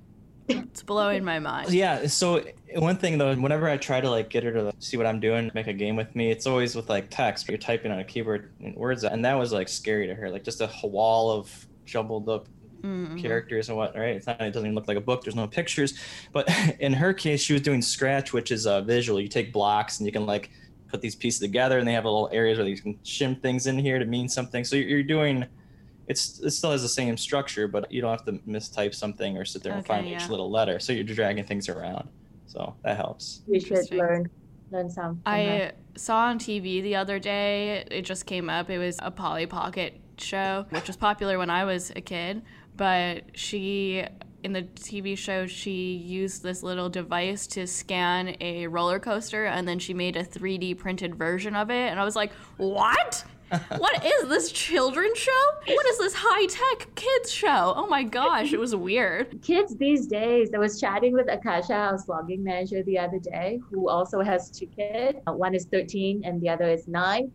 It's 0.49 0.83
blowing 0.83 1.25
my 1.25 1.39
mind. 1.41 1.73
Yeah 1.73 2.07
so 2.07 2.45
one 2.77 2.97
thing 2.97 3.19
though 3.19 3.35
whenever 3.35 3.69
i 3.69 3.77
try 3.77 4.01
to 4.01 4.09
like 4.11 4.29
get 4.29 4.45
her 4.45 4.53
to 4.53 4.73
see 4.79 4.97
what 4.97 5.07
i'm 5.07 5.19
doing 5.19 5.51
make 5.55 5.67
a 5.67 5.73
game 5.73 5.97
with 5.97 6.15
me 6.15 6.31
it's 6.31 6.47
always 6.47 6.77
with 6.77 6.89
like 6.89 7.09
text. 7.11 7.49
You're 7.49 7.59
typing 7.59 7.91
on 7.91 7.99
a 7.99 8.05
keyboard 8.05 8.53
and 8.63 8.77
words 8.77 9.03
and 9.05 9.25
that 9.25 9.35
was 9.35 9.53
like 9.53 9.69
scary 9.69 10.07
to 10.07 10.15
her 10.15 10.31
like 10.31 10.45
just 10.45 10.61
a 10.61 10.71
wall 10.85 11.31
of 11.33 11.67
jumbled 11.85 12.29
up 12.29 12.47
Mhm. 12.83 13.21
characters 13.21 13.69
and 13.71 13.77
what 13.77 13.97
right? 13.97 14.15
It's 14.15 14.27
not 14.27 14.41
it 14.41 14.53
doesn't 14.53 14.67
even 14.67 14.75
look 14.75 14.87
like 14.87 14.99
a 14.99 15.01
book 15.01 15.25
there's 15.25 15.35
no 15.35 15.49
pictures. 15.49 15.95
But 16.33 16.49
in 16.79 16.93
her 16.93 17.13
case 17.15 17.41
she 17.41 17.55
was 17.55 17.63
doing 17.63 17.81
scratch 17.83 18.33
which 18.35 18.53
is 18.53 18.67
uh, 18.67 18.83
visual. 18.83 19.19
You 19.21 19.29
take 19.29 19.53
blocks 19.53 19.99
and 19.99 20.07
you 20.07 20.13
can 20.13 20.27
like 20.27 20.51
put 20.89 21.01
these 21.01 21.15
pieces 21.15 21.41
together 21.41 21.79
and 21.79 21.87
they 21.87 21.93
have 21.93 22.05
little 22.05 22.29
areas 22.33 22.59
where 22.59 22.67
you 22.67 22.77
can 22.77 22.95
shim 23.05 23.41
things 23.41 23.67
in 23.67 23.79
here 23.79 23.99
to 23.99 24.05
mean 24.05 24.29
something 24.29 24.65
so 24.65 24.77
you're, 24.77 24.89
you're 24.89 25.03
doing 25.03 25.45
it's 26.09 26.39
it 26.41 26.51
still 26.53 26.71
has 26.71 26.83
the 26.83 26.89
same 26.89 27.17
structure 27.17 27.67
but 27.67 27.91
you 27.91 28.01
don't 28.01 28.11
have 28.11 28.25
to 28.25 28.33
mistype 28.49 28.95
something 28.95 29.37
or 29.37 29.45
sit 29.45 29.63
there 29.63 29.73
and 29.73 29.81
Okay, 29.81 29.89
find 29.89 30.07
each 30.09 30.29
little 30.29 30.51
letter 30.51 30.79
so 30.79 30.93
you're 30.93 31.05
dragging 31.05 31.45
things 31.45 31.69
around 31.69 32.09
so 32.47 32.75
that 32.85 32.97
helps 32.97 33.43
We 33.47 33.59
should 33.61 33.91
learn 33.91 34.31
learn 34.71 34.91
some. 34.91 35.21
from 35.23 35.33
her. 35.33 35.73
I 35.73 35.73
saw 35.97 36.27
on 36.27 36.39
TV 36.39 36.83
the 36.83 36.97
other 36.97 37.19
day, 37.19 37.85
it 37.91 38.03
just 38.03 38.27
came 38.27 38.51
up. 38.51 38.69
It 38.69 38.79
was 38.79 38.99
a 39.01 39.11
Polly 39.11 39.47
Pocket 39.47 40.01
show, 40.19 40.67
which 40.71 40.89
was 40.89 40.97
popular 40.97 41.39
when 41.39 41.51
I 41.51 41.65
was 41.65 41.91
a 41.95 42.01
kid. 42.01 42.43
But 42.77 43.25
she, 43.35 44.05
in 44.43 44.53
the 44.53 44.63
TV 44.63 45.17
show, 45.17 45.47
she 45.47 45.95
used 45.95 46.43
this 46.43 46.63
little 46.63 46.89
device 46.89 47.47
to 47.49 47.67
scan 47.67 48.37
a 48.41 48.67
roller 48.67 48.99
coaster 48.99 49.47
and 49.47 49.67
then 49.67 49.79
she 49.79 49.95
made 49.95 50.17
a 50.17 50.25
3D 50.25 50.79
printed 50.79 51.15
version 51.15 51.55
of 51.55 51.71
it. 51.71 51.91
And 51.91 51.99
I 51.99 52.05
was 52.05 52.17
like, 52.17 52.33
what? 52.57 53.25
what 53.79 54.05
is 54.05 54.29
this 54.29 54.51
children's 54.51 55.19
show? 55.19 55.45
What 55.67 55.87
is 55.87 55.99
this 55.99 56.15
high 56.17 56.47
tech 56.47 56.95
kids 56.97 57.33
show? 57.33 57.75
Oh 57.77 57.87
my 57.87 58.03
gosh, 58.03 58.53
it 58.53 58.59
was 58.59 58.75
weird. 58.75 59.41
kids 59.43 59.77
these 59.77 60.07
days 60.09 60.51
i 60.55 60.59
was 60.59 60.81
chatting 60.81 61.13
with 61.13 61.29
akasha 61.29 61.73
our 61.75 61.99
slogging 61.99 62.43
manager 62.43 62.83
the 62.83 62.99
other 62.99 63.21
day 63.21 63.61
who 63.71 63.89
also 63.89 64.21
has 64.21 64.51
two 64.51 64.67
kids 64.67 65.19
Uh, 65.29 65.33
one 65.33 65.55
is 65.55 65.67
13 65.67 66.25
and 66.25 66.41
the 66.41 66.49
other 66.49 66.69
is 66.69 66.89
9 66.89 67.31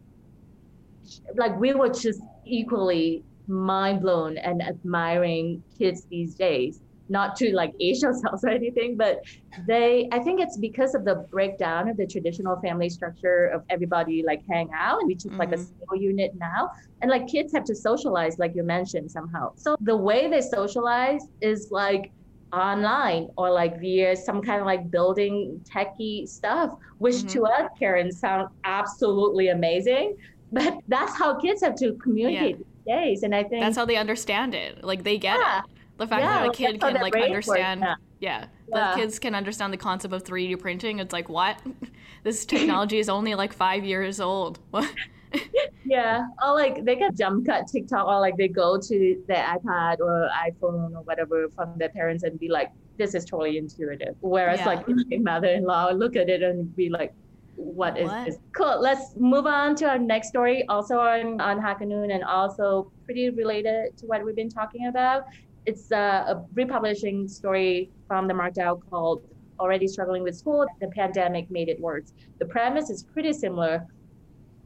like 1.35 1.57
we 1.59 1.73
were 1.73 1.89
just 1.89 2.21
equally 2.45 3.23
mind 3.47 4.01
blown 4.01 4.37
and 4.37 4.61
admiring 4.61 5.63
kids 5.77 6.05
these 6.05 6.35
days 6.35 6.81
not 7.11 7.35
to 7.35 7.53
like 7.53 7.73
age 7.79 8.01
ourselves 8.07 8.43
or 8.43 8.49
anything 8.49 8.95
but 8.97 9.19
they 9.67 10.07
i 10.13 10.19
think 10.19 10.39
it's 10.39 10.57
because 10.57 10.95
of 10.95 11.03
the 11.03 11.15
breakdown 11.29 11.89
of 11.89 11.97
the 11.97 12.07
traditional 12.07 12.55
family 12.61 12.89
structure 12.89 13.47
of 13.47 13.61
everybody 13.69 14.23
like 14.25 14.41
hang 14.49 14.69
out 14.73 14.97
and 15.01 15.07
we 15.07 15.13
just 15.15 15.35
like 15.35 15.51
a 15.51 15.57
Mhm. 15.57 15.67
single 15.67 15.97
unit 16.11 16.31
now 16.35 16.69
and 17.01 17.11
like 17.11 17.27
kids 17.27 17.53
have 17.53 17.65
to 17.65 17.75
socialize 17.75 18.39
like 18.39 18.53
you 18.55 18.63
mentioned 18.63 19.11
somehow 19.11 19.51
so 19.55 19.75
the 19.81 19.95
way 20.09 20.29
they 20.29 20.41
socialize 20.41 21.21
is 21.41 21.67
like 21.71 22.11
online 22.53 23.27
or 23.37 23.49
like 23.51 23.79
via 23.79 24.15
some 24.15 24.41
kind 24.41 24.59
of 24.61 24.65
like 24.65 24.89
building 24.91 25.61
techie 25.73 26.27
stuff 26.27 26.69
which 26.97 27.15
Mhm. 27.15 27.31
to 27.33 27.39
us 27.45 27.69
Karen, 27.79 28.11
sound 28.11 28.47
absolutely 28.63 29.49
amazing 29.49 30.15
but 30.51 30.73
that's 30.87 31.17
how 31.17 31.29
kids 31.35 31.61
have 31.63 31.75
to 31.75 31.93
communicate 32.05 32.57
these 32.57 32.83
days 32.95 33.23
and 33.23 33.33
i 33.35 33.43
think 33.43 33.61
That's 33.63 33.77
how 33.77 33.85
they 33.85 33.95
understand 33.97 34.53
it. 34.55 34.83
Like 34.83 35.03
they 35.03 35.17
get 35.17 35.37
Yeah. 35.39 35.59
it. 35.59 35.65
The 36.01 36.07
fact 36.07 36.23
Yeah, 36.23 36.39
that 36.39 36.47
a 36.47 36.51
kid 36.51 36.81
can 36.81 36.95
like 36.95 37.15
understand 37.15 37.81
yeah. 37.81 37.95
Yeah. 38.19 38.45
Yeah. 38.67 38.95
The 38.95 39.01
kids 39.01 39.19
can 39.19 39.35
understand 39.35 39.71
the 39.71 39.77
concept 39.77 40.15
of 40.15 40.23
3D 40.23 40.59
printing. 40.59 40.97
It's 40.97 41.13
like, 41.13 41.29
what? 41.29 41.61
this 42.23 42.43
technology 42.43 42.97
is 42.97 43.07
only 43.07 43.35
like 43.35 43.53
five 43.53 43.85
years 43.85 44.19
old. 44.19 44.57
What? 44.71 44.91
Yeah, 45.85 46.25
or 46.43 46.53
like 46.53 46.85
they 46.85 46.95
can 46.95 47.15
jump 47.15 47.45
cut 47.45 47.67
TikTok, 47.67 48.07
or 48.07 48.19
like 48.19 48.35
they 48.37 48.47
go 48.47 48.79
to 48.79 49.23
their 49.27 49.43
iPad 49.43 49.99
or 49.99 50.29
iPhone 50.47 50.95
or 50.95 51.03
whatever 51.03 51.49
from 51.49 51.77
their 51.77 51.89
parents 51.89 52.23
and 52.23 52.39
be 52.39 52.49
like, 52.49 52.69
"This 52.97 53.13
is 53.13 53.25
totally 53.25 53.57
intuitive." 53.57 54.15
Whereas 54.21 54.59
Yeah. 54.59 54.67
like 54.67 54.87
my 54.87 55.17
mother-in-law 55.31 55.91
look 55.91 56.15
at 56.15 56.29
it 56.29 56.43
and 56.43 56.73
be 56.75 56.89
like, 56.89 57.13
"What 57.55 57.97
is 57.97 58.09
What? 58.09 58.25
this?" 58.25 58.37
Cool. 58.53 58.79
Let's 58.81 59.15
move 59.17 59.45
on 59.47 59.75
to 59.77 59.89
our 59.89 59.99
next 59.99 60.29
story, 60.29 60.65
also 60.67 60.99
on 60.99 61.41
on 61.41 61.59
HackerNoon 61.61 62.13
and 62.13 62.23
also 62.23 62.91
pretty 63.05 63.29
related 63.29 63.97
to 63.97 64.05
what 64.05 64.23
we've 64.25 64.35
been 64.35 64.49
talking 64.49 64.87
about. 64.87 65.23
It's 65.65 65.91
uh, 65.91 66.25
a 66.27 66.45
republishing 66.53 67.27
story 67.27 67.91
from 68.07 68.27
the 68.27 68.33
Markup 68.33 68.79
called 68.89 69.21
"Already 69.59 69.87
Struggling 69.87 70.23
with 70.23 70.35
School." 70.35 70.65
The 70.79 70.87
pandemic 70.87 71.51
made 71.51 71.69
it 71.69 71.79
worse. 71.79 72.13
The 72.39 72.45
premise 72.45 72.89
is 72.89 73.03
pretty 73.03 73.33
similar 73.33 73.85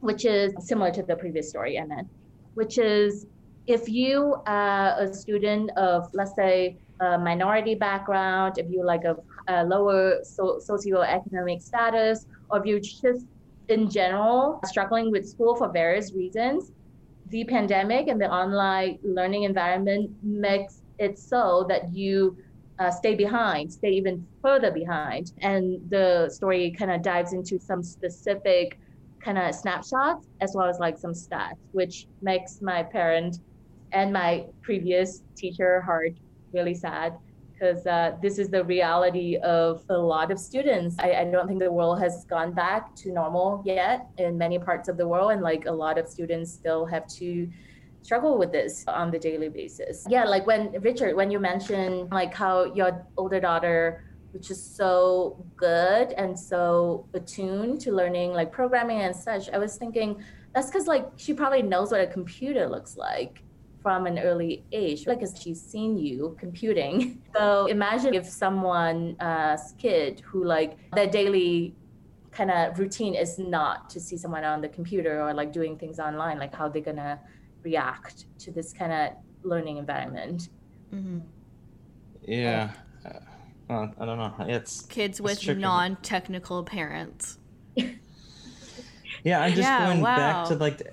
which 0.00 0.24
is 0.24 0.54
similar 0.60 0.90
to 0.92 1.02
the 1.02 1.16
previous 1.16 1.48
story 1.48 1.76
and 1.76 1.90
then, 1.90 2.08
which 2.54 2.78
is 2.78 3.26
if 3.66 3.88
you 3.88 4.36
are 4.46 5.00
a 5.00 5.12
student 5.12 5.70
of, 5.76 6.08
let's 6.12 6.34
say, 6.36 6.76
a 7.00 7.18
minority 7.18 7.74
background, 7.74 8.58
if 8.58 8.70
you 8.70 8.84
like 8.84 9.04
a, 9.04 9.16
a 9.48 9.64
lower 9.64 10.20
so, 10.22 10.60
socioeconomic 10.62 11.60
status, 11.60 12.26
or 12.50 12.60
if 12.60 12.66
you're 12.66 12.80
just 12.80 13.26
in 13.68 13.90
general 13.90 14.60
struggling 14.64 15.10
with 15.10 15.28
school 15.28 15.56
for 15.56 15.70
various 15.72 16.12
reasons, 16.12 16.70
the 17.30 17.44
pandemic 17.44 18.06
and 18.06 18.20
the 18.20 18.30
online 18.30 18.98
learning 19.02 19.42
environment 19.42 20.10
makes 20.22 20.82
it 20.98 21.18
so 21.18 21.64
that 21.68 21.92
you 21.94 22.36
uh, 22.78 22.90
stay 22.90 23.14
behind, 23.14 23.72
stay 23.72 23.90
even 23.90 24.26
further 24.42 24.70
behind. 24.70 25.32
And 25.40 25.78
the 25.90 26.28
story 26.30 26.70
kind 26.78 26.90
of 26.90 27.02
dives 27.02 27.32
into 27.32 27.58
some 27.58 27.82
specific 27.82 28.78
kind 29.20 29.38
of 29.38 29.54
snapshots 29.54 30.28
as 30.40 30.52
well 30.54 30.68
as 30.68 30.78
like 30.78 30.98
some 30.98 31.12
stats, 31.12 31.58
which 31.72 32.06
makes 32.22 32.60
my 32.60 32.82
parent 32.82 33.38
and 33.92 34.12
my 34.12 34.44
previous 34.62 35.22
teacher 35.36 35.80
heart 35.80 36.12
really 36.52 36.74
sad 36.74 37.14
because 37.58 37.86
uh, 37.86 38.12
this 38.22 38.38
is 38.38 38.50
the 38.50 38.62
reality 38.64 39.36
of 39.38 39.82
a 39.88 39.96
lot 39.96 40.30
of 40.30 40.38
students. 40.38 40.96
I, 40.98 41.12
I 41.12 41.24
don't 41.24 41.48
think 41.48 41.60
the 41.60 41.72
world 41.72 42.00
has 42.00 42.26
gone 42.28 42.52
back 42.52 42.94
to 42.96 43.12
normal 43.12 43.62
yet 43.64 44.06
in 44.18 44.36
many 44.36 44.58
parts 44.58 44.88
of 44.88 44.96
the 44.96 45.08
world, 45.08 45.32
and 45.32 45.40
like 45.40 45.64
a 45.66 45.72
lot 45.72 45.96
of 45.96 46.06
students 46.06 46.52
still 46.52 46.84
have 46.84 47.06
to 47.18 47.48
struggle 48.06 48.38
with 48.38 48.52
this 48.52 48.84
on 48.86 49.10
the 49.10 49.18
daily 49.18 49.50
basis. 49.60 50.06
Yeah, 50.08 50.24
like 50.24 50.46
when 50.46 50.62
Richard, 50.80 51.14
when 51.20 51.30
you 51.30 51.40
mentioned 51.40 52.10
like 52.12 52.32
how 52.32 52.54
your 52.78 52.90
older 53.16 53.40
daughter 53.40 53.80
which 54.36 54.50
is 54.50 54.62
so 54.62 55.42
good 55.56 56.12
and 56.12 56.38
so 56.38 57.06
attuned 57.14 57.80
to 57.80 57.90
learning 57.90 58.34
like 58.34 58.52
programming 58.52 59.00
and 59.00 59.16
such 59.16 59.48
i 59.50 59.56
was 59.56 59.78
thinking 59.78 60.22
that's 60.52 60.66
because 60.66 60.86
like 60.86 61.06
she 61.16 61.32
probably 61.32 61.62
knows 61.62 61.90
what 61.90 62.02
a 62.02 62.06
computer 62.06 62.68
looks 62.68 62.98
like 62.98 63.42
from 63.80 64.04
an 64.04 64.18
early 64.18 64.62
age 64.72 65.06
like 65.06 65.20
because 65.20 65.40
she's 65.40 65.62
seen 65.62 65.96
you 65.96 66.36
computing 66.38 67.22
so 67.34 67.64
imagine 67.66 68.12
if 68.12 68.26
someone's 68.26 69.18
uh, 69.20 69.56
kid 69.78 70.20
who 70.20 70.44
like 70.44 70.76
their 70.92 71.06
daily 71.06 71.74
kind 72.30 72.50
of 72.50 72.78
routine 72.78 73.14
is 73.14 73.38
not 73.38 73.88
to 73.88 73.98
see 73.98 74.18
someone 74.18 74.44
on 74.44 74.60
the 74.60 74.68
computer 74.68 75.22
or 75.22 75.32
like 75.32 75.50
doing 75.50 75.78
things 75.78 75.98
online 75.98 76.38
like 76.38 76.54
how 76.54 76.68
they're 76.68 76.82
gonna 76.82 77.18
react 77.66 78.26
to 78.38 78.52
this 78.52 78.72
kind 78.72 78.92
of 78.92 79.04
learning 79.42 79.76
environment 79.76 80.48
hmm 80.90 81.18
yeah 82.22 82.70
uh, 83.04 83.18
well, 83.68 83.92
i 84.00 84.04
don't 84.06 84.18
know 84.18 84.34
it's 84.48 84.86
Kids 84.88 85.20
with 85.20 85.42
tricky. 85.42 85.60
non 85.60 85.96
technical 86.02 86.62
parents. 86.64 87.38
Yeah, 89.24 89.40
I'm 89.40 89.54
just 89.54 89.68
Yeah, 89.70 89.78
going 89.84 90.02
wow. 90.02 90.14
back 90.16 90.44
to 90.48 90.54
like 90.54 90.78
the, 90.78 90.86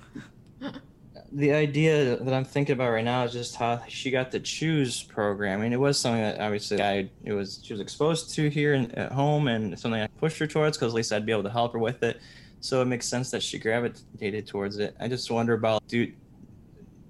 the 1.31 1.51
idea 1.51 2.17
that 2.17 2.33
I'm 2.33 2.45
thinking 2.45 2.73
about 2.73 2.91
right 2.91 3.03
now 3.05 3.23
is 3.25 3.33
just 3.33 3.55
how 3.55 3.81
she 3.88 4.09
got 4.09 4.31
to 4.31 4.39
choose 4.39 5.03
programming. 5.03 5.71
It 5.71 5.79
was 5.79 5.99
something 5.99 6.21
that 6.21 6.39
obviously 6.39 6.81
I 6.81 7.12
it 7.23 7.33
was 7.33 7.59
she 7.63 7.73
was 7.73 7.81
exposed 7.81 8.33
to 8.36 8.49
here 8.49 8.73
in, 8.73 8.89
at 8.91 9.12
home 9.12 9.47
and 9.47 9.77
something 9.79 10.01
I 10.01 10.07
pushed 10.17 10.39
her 10.39 10.47
towards 10.47 10.77
because 10.77 10.91
at 10.93 10.95
least 10.95 11.12
I'd 11.13 11.25
be 11.25 11.31
able 11.31 11.43
to 11.43 11.51
help 11.51 11.73
her 11.73 11.79
with 11.79 12.01
it. 12.03 12.19
So 12.62 12.81
it 12.81 12.86
makes 12.86 13.07
sense 13.07 13.29
that 13.31 13.43
she 13.43 13.59
gravitated 13.59 14.47
towards 14.47 14.77
it. 14.79 14.95
I 14.99 15.07
just 15.07 15.29
wonder 15.29 15.53
about 15.53 15.81
do 15.88 16.12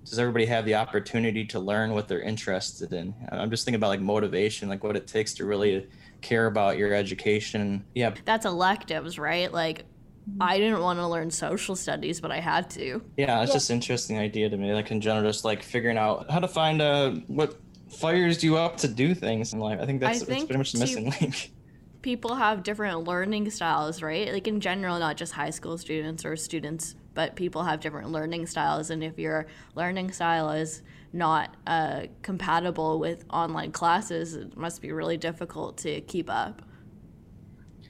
does 0.05 0.19
everybody 0.19 0.45
have 0.45 0.65
the 0.65 0.75
opportunity 0.75 1.45
to 1.45 1.59
learn 1.59 1.93
what 1.93 2.07
they're 2.07 2.21
interested 2.21 2.93
in? 2.93 3.13
I'm 3.29 3.49
just 3.49 3.65
thinking 3.65 3.77
about 3.79 3.89
like 3.89 4.01
motivation, 4.01 4.69
like 4.69 4.83
what 4.83 4.95
it 4.95 5.07
takes 5.07 5.33
to 5.35 5.45
really 5.45 5.87
care 6.21 6.47
about 6.47 6.77
your 6.77 6.93
education. 6.93 7.85
Yeah, 7.95 8.13
That's 8.25 8.45
electives, 8.45 9.17
right? 9.17 9.51
Like, 9.51 9.85
I 10.39 10.57
didn't 10.57 10.79
want 10.81 10.99
to 10.99 11.07
learn 11.07 11.31
social 11.31 11.75
studies, 11.75 12.21
but 12.21 12.31
I 12.31 12.39
had 12.39 12.69
to. 12.71 13.01
Yeah, 13.17 13.43
it's 13.43 13.53
just 13.53 13.69
an 13.69 13.75
interesting 13.75 14.17
idea 14.17 14.49
to 14.49 14.57
me. 14.57 14.73
Like 14.73 14.91
in 14.91 15.01
general, 15.01 15.29
just 15.29 15.43
like 15.45 15.63
figuring 15.63 15.97
out 15.97 16.29
how 16.31 16.39
to 16.39 16.47
find 16.47 16.81
uh 16.81 17.11
what 17.27 17.59
fires 17.89 18.43
you 18.43 18.57
up 18.57 18.77
to 18.77 18.87
do 18.87 19.13
things 19.13 19.53
in 19.53 19.59
life. 19.59 19.79
I 19.81 19.85
think 19.85 19.99
that's, 20.01 20.19
that's 20.19 20.29
think 20.29 20.47
pretty 20.47 20.57
much 20.57 20.71
the 20.71 20.79
to- 20.79 20.83
missing 20.83 21.13
link. 21.19 21.51
People 22.01 22.35
have 22.35 22.63
different 22.63 23.05
learning 23.05 23.49
styles, 23.49 24.01
right? 24.01 24.31
Like, 24.33 24.45
in 24.45 24.59
general, 24.59 24.99
not 24.99 25.15
just 25.15 25.31
high 25.31 25.51
school 25.51 25.77
students 25.77 26.25
or 26.25 26.35
students, 26.35 26.95
but 27.13 27.35
people 27.35 27.63
have 27.63 27.79
different 27.79 28.11
learning 28.11 28.47
styles. 28.47 28.89
And 28.89 29.03
if 29.03 29.17
your 29.19 29.47
learning 29.75 30.11
style 30.11 30.49
is 30.51 30.81
not 31.11 31.55
uh, 31.67 32.03
compatible 32.21 32.99
with 32.99 33.25
online 33.29 33.71
classes, 33.71 34.35
it 34.35 34.57
must 34.57 34.81
be 34.81 34.91
really 34.91 35.17
difficult 35.17 35.77
to 35.77 36.01
keep 36.01 36.29
up. 36.29 36.61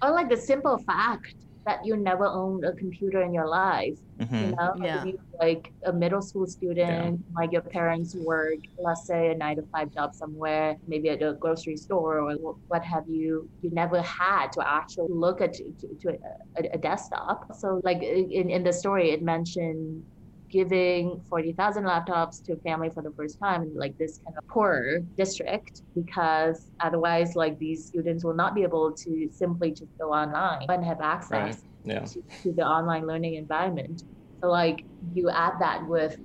or 0.02 0.12
like 0.12 0.30
the 0.30 0.38
simple 0.38 0.78
fact 0.80 1.36
that 1.66 1.80
you 1.86 1.96
never 1.98 2.26
owned 2.26 2.64
a 2.66 2.74
computer 2.74 3.22
in 3.22 3.34
your 3.34 3.48
life 3.48 3.98
you 4.40 4.48
hmm 4.48 4.54
know? 4.58 4.74
Yeah. 4.82 5.04
you 5.06 5.18
like 5.42 5.72
a 5.86 5.94
middle 5.94 6.22
school 6.22 6.48
student 6.48 7.20
like 7.36 7.52
your 7.52 7.62
parents 7.62 8.16
work 8.16 8.58
let's 8.78 9.06
say 9.06 9.32
a 9.32 9.36
nine 9.36 9.56
to 9.58 9.64
five 9.72 9.92
job 9.94 10.12
somewhere 10.14 10.76
maybe 10.88 11.10
at 11.10 11.22
a 11.22 11.34
grocery 11.40 11.76
store 11.76 12.20
or 12.20 12.36
what 12.68 12.84
have 12.84 13.04
you. 13.08 13.50
You 13.62 13.72
never 13.72 14.02
had 14.02 14.52
to 14.54 14.68
actually 14.68 15.08
look 15.10 15.42
at 15.42 15.54
to, 15.54 15.64
to 16.02 16.10
a, 16.10 16.62
a, 16.64 16.70
a 16.74 16.78
desktop. 16.78 17.42
So 17.60 17.82
like 17.84 18.02
in, 18.04 18.50
in 18.50 18.64
the 18.64 18.74
story 18.74 19.12
it 19.12 19.22
mentioned 19.22 20.04
giving 20.54 21.20
40,000 21.28 21.84
laptops 21.84 22.44
to 22.44 22.54
a 22.54 22.58
family 22.58 22.92
for 22.94 23.02
the 23.02 23.12
first 23.18 23.40
time 23.40 23.64
in 23.64 23.76
like 23.76 23.98
this 23.98 24.20
kind 24.24 24.38
of 24.38 24.48
poorer 24.48 25.00
district 25.18 25.82
because 25.96 26.70
otherwise 26.80 27.36
like 27.36 27.58
these 27.58 27.88
students 27.88 28.24
will 28.24 28.36
not 28.36 28.54
be 28.54 28.62
able 28.62 28.92
to 28.92 29.28
simply 29.32 29.72
just 29.72 29.90
go 30.00 30.14
online 30.14 30.68
and 30.70 30.86
have 30.86 31.02
access 31.02 31.32
right. 31.32 31.58
yeah. 31.84 32.06
to, 32.06 32.22
to 32.44 32.54
the 32.54 32.62
online 32.62 33.08
learning 33.08 33.34
environment. 33.34 34.04
So 34.42 34.50
like 34.50 34.86
you 35.12 35.32
add 35.32 35.54
that 35.60 35.88
with 35.88 36.16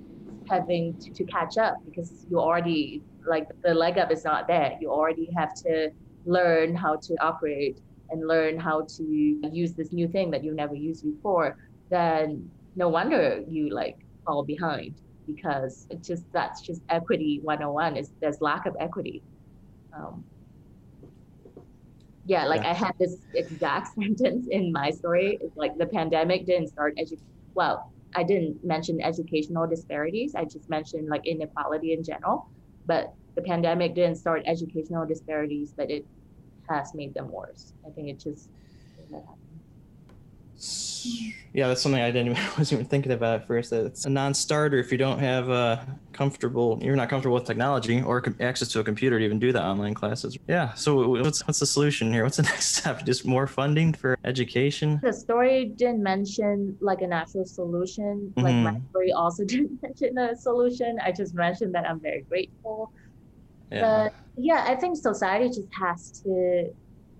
having 0.47 0.95
to, 1.01 1.11
to 1.15 1.23
catch 1.25 1.57
up 1.57 1.77
because 1.83 2.23
you 2.29 2.39
already 2.39 3.01
like 3.27 3.47
the 3.63 3.73
leg 3.73 3.97
up 3.97 4.11
is 4.11 4.23
not 4.23 4.47
there. 4.47 4.77
You 4.79 4.91
already 4.91 5.27
have 5.35 5.55
to 5.65 5.89
learn 6.25 6.75
how 6.75 6.97
to 6.97 7.15
operate 7.19 7.79
and 8.11 8.27
learn 8.27 8.59
how 8.59 8.85
to 8.97 9.03
use 9.51 9.73
this 9.73 9.91
new 9.91 10.07
thing 10.07 10.29
that 10.31 10.43
you 10.43 10.53
never 10.53 10.75
used 10.75 11.03
before. 11.03 11.57
Then 11.89 12.51
no 12.75 12.89
wonder 12.89 13.43
you 13.47 13.73
like 13.73 13.97
fall 14.29 14.43
behind 14.43 14.95
because 15.25 15.87
it's 15.89 16.07
just 16.07 16.23
that's 16.33 16.61
just 16.61 16.81
equity 16.89 17.39
101 17.43 17.97
is 17.97 18.11
there's 18.21 18.37
lack 18.41 18.65
of 18.65 18.75
equity. 18.79 19.23
Um, 19.95 20.23
yeah, 22.25 22.45
like 22.45 22.61
yeah. 22.61 22.71
I 22.71 22.73
had 22.73 22.91
this 22.99 23.17
exact 23.33 23.89
sentence 23.99 24.47
in 24.51 24.71
my 24.71 24.91
story. 24.91 25.39
It's 25.41 25.57
like 25.57 25.77
the 25.77 25.87
pandemic 25.87 26.45
didn't 26.45 26.67
start 26.67 26.93
edu- 26.97 27.21
well, 27.55 27.91
I 28.15 28.23
didn't 28.23 28.57
mention 28.63 29.01
educational 29.01 29.67
disparities. 29.67 30.33
I 30.35 30.43
just 30.43 30.69
mentioned 30.69 31.09
like 31.09 31.25
inequality 31.25 31.93
in 31.93 32.03
general. 32.03 32.45
But 32.85 33.13
the 33.35 33.41
pandemic 33.41 33.95
didn't 33.95 34.17
start 34.17 34.43
educational 34.45 35.05
disparities, 35.05 35.73
but 35.75 35.89
it 35.89 36.05
has 36.69 36.91
made 36.93 37.13
them 37.13 37.31
worse. 37.31 37.73
I 37.85 37.89
think 37.91 38.09
it 38.09 38.19
just 38.19 38.49
yeah, 41.53 41.67
that's 41.67 41.81
something 41.81 42.01
I 42.01 42.11
didn't 42.11 42.31
even 42.37 42.43
wasn't 42.57 42.81
even 42.81 42.85
thinking 42.85 43.11
about 43.11 43.41
at 43.41 43.47
first. 43.47 43.69
That 43.69 43.85
it's 43.85 44.05
a 44.05 44.09
non-starter 44.09 44.77
if 44.77 44.91
you 44.91 44.97
don't 44.97 45.19
have 45.19 45.49
a 45.49 45.85
comfortable, 46.11 46.79
you're 46.81 46.95
not 46.95 47.09
comfortable 47.09 47.35
with 47.35 47.45
technology 47.45 48.01
or 48.01 48.23
access 48.39 48.67
to 48.69 48.79
a 48.79 48.83
computer 48.83 49.17
to 49.17 49.25
even 49.25 49.39
do 49.39 49.51
the 49.51 49.63
online 49.63 49.93
classes. 49.93 50.37
Yeah. 50.47 50.73
So 50.73 51.09
what's 51.09 51.45
what's 51.47 51.59
the 51.59 51.65
solution 51.65 52.11
here? 52.11 52.23
What's 52.23 52.37
the 52.37 52.43
next 52.53 52.75
step? 52.75 53.05
Just 53.05 53.25
more 53.25 53.47
funding 53.47 53.93
for 53.93 54.17
education? 54.25 54.99
The 55.01 55.13
story 55.13 55.65
didn't 55.65 56.03
mention 56.03 56.77
like 56.81 57.01
an 57.01 57.13
actual 57.13 57.45
solution. 57.45 58.33
Like 58.35 58.53
mm-hmm. 58.53 58.63
my 58.63 58.81
story 58.89 59.11
also 59.11 59.45
didn't 59.53 59.81
mention 59.81 60.17
a 60.17 60.35
solution. 60.35 60.99
I 61.03 61.11
just 61.11 61.33
mentioned 61.33 61.73
that 61.75 61.89
I'm 61.89 61.99
very 61.99 62.21
grateful. 62.21 62.91
Yeah. 63.71 63.81
But 63.81 64.13
yeah, 64.37 64.65
I 64.67 64.75
think 64.75 64.97
society 64.97 65.47
just 65.47 65.69
has 65.79 66.11
to 66.23 66.73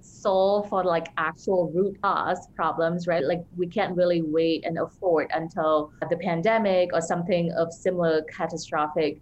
solve 0.09 0.69
for 0.69 0.83
like 0.83 1.07
actual 1.17 1.71
root 1.73 1.97
cause 2.01 2.47
problems, 2.55 3.07
right? 3.07 3.23
Like 3.23 3.43
we 3.55 3.67
can't 3.67 3.95
really 3.95 4.21
wait 4.21 4.65
and 4.65 4.77
afford 4.77 5.29
until 5.33 5.91
the 6.09 6.17
pandemic 6.17 6.89
or 6.93 7.01
something 7.01 7.51
of 7.53 7.71
similar 7.71 8.23
catastrophic 8.23 9.21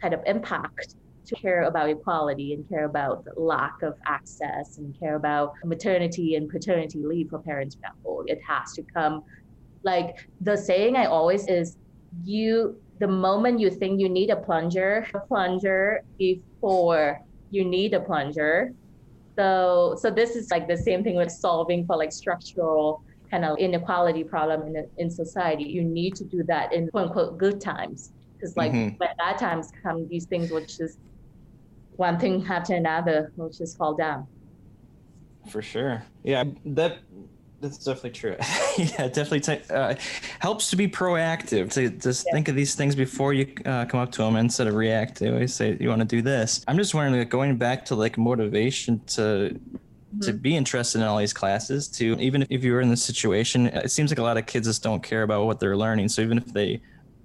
kind 0.00 0.14
of 0.14 0.20
impact 0.26 0.96
to 1.26 1.36
care 1.36 1.62
about 1.64 1.88
equality 1.88 2.52
and 2.54 2.68
care 2.68 2.84
about 2.84 3.24
the 3.24 3.32
lack 3.40 3.82
of 3.82 3.96
access 4.06 4.78
and 4.78 4.98
care 4.98 5.14
about 5.14 5.54
maternity 5.64 6.34
and 6.34 6.48
paternity 6.48 7.00
leave 7.04 7.30
for 7.30 7.38
parents. 7.38 7.76
It 8.26 8.40
has 8.46 8.72
to 8.72 8.82
come 8.82 9.22
like 9.84 10.28
the 10.40 10.56
saying 10.56 10.96
I 10.96 11.06
always 11.06 11.46
is 11.46 11.76
you 12.24 12.76
the 12.98 13.08
moment 13.08 13.58
you 13.58 13.70
think 13.70 14.00
you 14.00 14.08
need 14.08 14.30
a 14.30 14.36
plunger, 14.36 15.06
a 15.14 15.20
plunger 15.20 16.02
before 16.18 17.20
you 17.50 17.64
need 17.64 17.94
a 17.94 18.00
plunger 18.00 18.72
so 19.36 19.96
so 19.98 20.10
this 20.10 20.36
is 20.36 20.50
like 20.50 20.68
the 20.68 20.76
same 20.76 21.02
thing 21.02 21.16
with 21.16 21.30
solving 21.30 21.86
for 21.86 21.96
like 21.96 22.12
structural 22.12 23.02
kind 23.30 23.44
of 23.44 23.58
inequality 23.58 24.24
problem 24.24 24.62
in 24.68 24.86
in 24.98 25.10
society. 25.10 25.64
You 25.64 25.82
need 25.82 26.14
to 26.16 26.24
do 26.24 26.42
that 26.44 26.72
in 26.72 26.88
quote 26.88 27.08
unquote 27.08 27.38
good 27.38 27.60
times 27.60 28.12
because 28.34 28.56
like 28.56 28.72
mm-hmm. 28.72 28.96
when 28.96 29.10
bad 29.18 29.38
times 29.38 29.70
come, 29.82 30.08
these 30.08 30.26
things 30.26 30.50
will 30.50 30.60
just 30.60 30.98
one 31.96 32.18
thing 32.18 32.44
after 32.48 32.74
another 32.74 33.32
will 33.36 33.50
just 33.50 33.76
fall 33.76 33.94
down. 33.94 34.26
For 35.50 35.62
sure, 35.62 36.04
yeah. 36.22 36.44
That 36.64 36.98
that's 37.62 37.78
definitely 37.78 38.10
true. 38.10 38.36
yeah, 38.76 39.08
definitely 39.08 39.40
t- 39.40 39.60
uh, 39.70 39.94
helps 40.40 40.68
to 40.70 40.76
be 40.76 40.88
proactive 40.88 41.70
to 41.72 41.90
just 41.90 42.26
yeah. 42.26 42.32
think 42.32 42.48
of 42.48 42.56
these 42.56 42.74
things 42.74 42.96
before 42.96 43.32
you 43.32 43.54
uh, 43.64 43.84
come 43.84 44.00
up 44.00 44.10
to 44.12 44.22
them 44.22 44.34
instead 44.34 44.66
of 44.66 44.74
react. 44.74 45.20
They 45.20 45.30
always 45.30 45.54
say 45.54 45.76
you 45.78 45.88
want 45.88 46.00
to 46.00 46.06
do 46.06 46.22
this. 46.22 46.64
I'm 46.66 46.76
just 46.76 46.92
wondering, 46.92 47.18
like, 47.18 47.30
going 47.30 47.56
back 47.56 47.84
to 47.86 47.94
like 47.94 48.18
motivation 48.18 49.00
to 49.06 49.20
mm-hmm. 49.54 50.20
to 50.20 50.32
be 50.32 50.56
interested 50.56 50.98
in 50.98 51.04
all 51.04 51.18
these 51.18 51.32
classes. 51.32 51.86
To 51.88 52.16
even 52.18 52.44
if 52.50 52.64
you 52.64 52.72
were 52.72 52.80
in 52.80 52.90
this 52.90 53.02
situation, 53.02 53.68
it 53.68 53.92
seems 53.92 54.10
like 54.10 54.18
a 54.18 54.22
lot 54.22 54.36
of 54.36 54.46
kids 54.46 54.66
just 54.66 54.82
don't 54.82 55.02
care 55.02 55.22
about 55.22 55.46
what 55.46 55.60
they're 55.60 55.76
learning. 55.76 56.08
So 56.08 56.20
even 56.20 56.38
if 56.38 56.46
they 56.46 56.82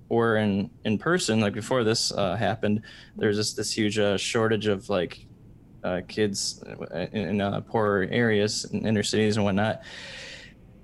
were 0.08 0.38
in 0.38 0.70
in 0.86 1.00
person, 1.00 1.40
like 1.40 1.54
before 1.54 1.84
this 1.84 2.12
uh, 2.12 2.36
happened, 2.36 2.84
there's 3.16 3.38
just 3.38 3.58
this 3.58 3.76
huge 3.76 3.98
uh, 3.98 4.18
shortage 4.18 4.68
of 4.68 4.88
like 4.88 5.27
uh, 5.88 6.02
kids 6.08 6.64
in, 7.14 7.30
in 7.30 7.42
uh, 7.42 7.62
poorer 7.62 8.08
areas, 8.12 8.66
in 8.66 8.86
inner 8.86 9.04
cities 9.04 9.38
and 9.38 9.46
whatnot 9.46 9.82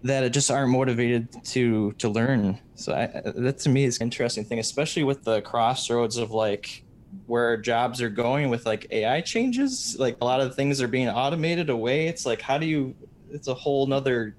that 0.03 0.29
just 0.31 0.51
aren't 0.51 0.71
motivated 0.71 1.27
to 1.45 1.93
to 1.93 2.09
learn. 2.09 2.59
So 2.75 2.93
I, 2.93 3.21
that 3.23 3.59
to 3.59 3.69
me 3.69 3.85
is 3.85 3.97
an 3.97 4.03
interesting 4.03 4.43
thing, 4.43 4.59
especially 4.59 5.03
with 5.03 5.23
the 5.23 5.41
crossroads 5.41 6.17
of 6.17 6.31
like 6.31 6.83
where 7.27 7.57
jobs 7.57 8.01
are 8.01 8.09
going 8.09 8.49
with 8.49 8.65
like 8.65 8.87
AI 8.91 9.21
changes. 9.21 9.95
Like 9.97 10.17
a 10.21 10.25
lot 10.25 10.41
of 10.41 10.55
things 10.55 10.81
are 10.81 10.87
being 10.87 11.09
automated 11.09 11.69
away. 11.69 12.07
It's 12.07 12.25
like 12.25 12.41
how 12.41 12.57
do 12.57 12.65
you? 12.65 12.95
It's 13.31 13.47
a 13.47 13.53
whole 13.53 13.87
nother 13.87 14.35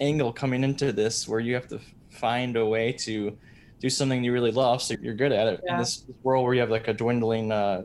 angle 0.00 0.32
coming 0.32 0.62
into 0.62 0.92
this 0.92 1.26
where 1.26 1.40
you 1.40 1.54
have 1.54 1.68
to 1.68 1.80
find 2.10 2.56
a 2.56 2.64
way 2.64 2.92
to 2.92 3.36
do 3.80 3.90
something 3.90 4.24
you 4.24 4.32
really 4.32 4.50
love 4.50 4.82
so 4.82 4.94
you're 5.02 5.14
good 5.14 5.32
at 5.32 5.46
it 5.46 5.60
yeah. 5.64 5.72
in 5.72 5.78
this 5.78 6.04
world 6.22 6.44
where 6.44 6.54
you 6.54 6.60
have 6.60 6.70
like 6.70 6.88
a 6.88 6.94
dwindling 6.94 7.52
uh, 7.52 7.82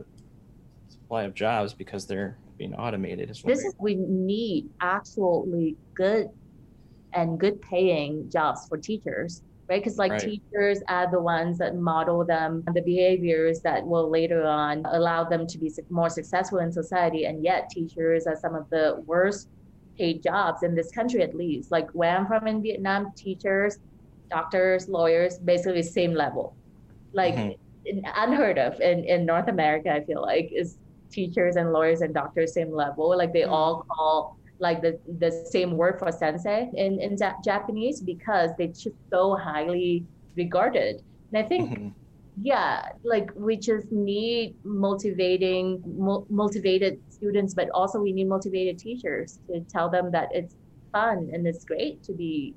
supply 1.12 1.24
of 1.24 1.34
jobs 1.34 1.74
because 1.74 2.06
they're 2.06 2.38
being 2.56 2.74
automated 2.74 3.28
as 3.28 3.44
well. 3.44 3.54
this 3.54 3.64
is 3.64 3.74
we 3.78 3.94
need 3.96 4.68
absolutely 4.80 5.76
good 5.92 6.30
and 7.12 7.38
good 7.38 7.60
paying 7.60 8.30
jobs 8.30 8.66
for 8.66 8.78
teachers 8.78 9.42
right 9.68 9.82
because 9.82 9.98
like 9.98 10.12
right. 10.12 10.20
teachers 10.22 10.78
are 10.88 11.10
the 11.10 11.20
ones 11.20 11.58
that 11.58 11.76
model 11.76 12.24
them 12.24 12.64
the 12.72 12.80
behaviors 12.80 13.60
that 13.60 13.86
will 13.86 14.08
later 14.08 14.42
on 14.46 14.82
allow 14.92 15.22
them 15.22 15.46
to 15.46 15.58
be 15.58 15.70
more 15.90 16.08
successful 16.08 16.60
in 16.60 16.72
society 16.72 17.26
and 17.26 17.44
yet 17.44 17.68
teachers 17.68 18.26
are 18.26 18.36
some 18.36 18.54
of 18.54 18.68
the 18.70 19.02
worst 19.04 19.48
paid 19.98 20.22
jobs 20.22 20.62
in 20.62 20.74
this 20.74 20.90
country 20.90 21.22
at 21.22 21.34
least 21.34 21.70
like 21.70 21.90
where 21.90 22.16
i'm 22.16 22.26
from 22.26 22.46
in 22.46 22.62
vietnam 22.62 23.12
teachers 23.14 23.80
doctors 24.30 24.88
lawyers 24.88 25.38
basically 25.40 25.82
same 25.82 26.14
level 26.14 26.56
like 27.12 27.34
mm-hmm. 27.34 27.98
unheard 28.16 28.58
of 28.58 28.80
in, 28.80 29.04
in 29.04 29.26
north 29.26 29.48
america 29.48 29.92
i 29.92 30.02
feel 30.02 30.22
like 30.22 30.50
is 30.50 30.78
teachers 31.12 31.56
and 31.56 31.72
lawyers 31.72 32.00
and 32.00 32.12
doctors 32.14 32.54
same 32.54 32.72
level 32.72 33.16
like 33.16 33.32
they 33.32 33.42
mm-hmm. 33.42 33.52
all 33.52 33.86
call 33.88 34.36
like 34.62 34.80
the, 34.80 34.98
the 35.18 35.30
same 35.50 35.76
word 35.76 35.98
for 35.98 36.10
sensei 36.12 36.70
in, 36.74 37.00
in 37.00 37.16
Japanese 37.44 38.00
because 38.00 38.50
they're 38.56 38.68
just 38.68 38.90
so 39.10 39.36
highly 39.36 40.06
regarded. 40.36 41.02
And 41.32 41.44
I 41.44 41.48
think, 41.48 41.70
mm-hmm. 41.70 41.88
yeah, 42.40 42.88
like 43.02 43.30
we 43.34 43.56
just 43.56 43.90
need 43.90 44.54
motivating, 44.64 45.82
mo- 45.84 46.26
motivated 46.30 47.00
students, 47.10 47.54
but 47.54 47.68
also 47.70 48.00
we 48.00 48.12
need 48.12 48.28
motivated 48.28 48.78
teachers 48.78 49.40
to 49.48 49.60
tell 49.62 49.90
them 49.90 50.12
that 50.12 50.28
it's 50.32 50.54
fun 50.92 51.28
and 51.32 51.44
it's 51.44 51.64
great 51.64 52.02
to 52.04 52.12
be 52.12 52.54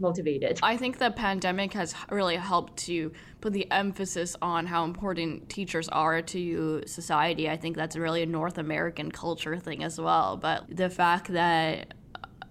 motivated. 0.00 0.58
I 0.62 0.76
think 0.76 0.98
the 0.98 1.10
pandemic 1.10 1.72
has 1.72 1.94
really 2.10 2.36
helped 2.36 2.76
to 2.88 3.12
put 3.40 3.52
the 3.52 3.70
emphasis 3.70 4.36
on 4.42 4.66
how 4.66 4.84
important 4.84 5.48
teachers 5.48 5.88
are 5.88 6.22
to 6.22 6.82
society. 6.86 7.48
I 7.48 7.56
think 7.56 7.76
that's 7.76 7.96
really 7.96 8.22
a 8.22 8.26
North 8.26 8.58
American 8.58 9.10
culture 9.10 9.58
thing 9.58 9.82
as 9.82 10.00
well. 10.00 10.36
But 10.36 10.64
the 10.74 10.90
fact 10.90 11.28
that 11.32 11.94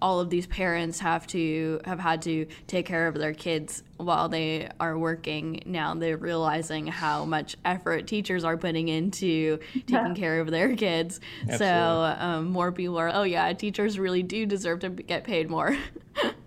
all 0.02 0.20
of 0.20 0.30
these 0.30 0.46
parents 0.46 1.00
have 1.00 1.26
to 1.26 1.80
have 1.84 1.98
had 1.98 2.22
to 2.22 2.46
take 2.66 2.86
care 2.86 3.06
of 3.06 3.14
their 3.14 3.34
kids 3.34 3.82
while 3.98 4.28
they 4.28 4.68
are 4.80 4.98
working 4.98 5.62
now 5.66 5.94
they're 5.94 6.16
realizing 6.16 6.86
how 6.86 7.24
much 7.24 7.56
effort 7.64 8.06
teachers 8.06 8.42
are 8.42 8.56
putting 8.56 8.88
into 8.88 9.58
taking 9.86 10.14
care 10.14 10.40
of 10.40 10.50
their 10.50 10.74
kids 10.74 11.20
Absolutely. 11.42 11.66
so 11.66 12.16
um, 12.18 12.48
more 12.48 12.72
people 12.72 12.96
are 12.96 13.10
oh 13.12 13.24
yeah 13.24 13.52
teachers 13.52 13.98
really 13.98 14.22
do 14.22 14.46
deserve 14.46 14.80
to 14.80 14.88
get 14.88 15.24
paid 15.24 15.50
more 15.50 15.76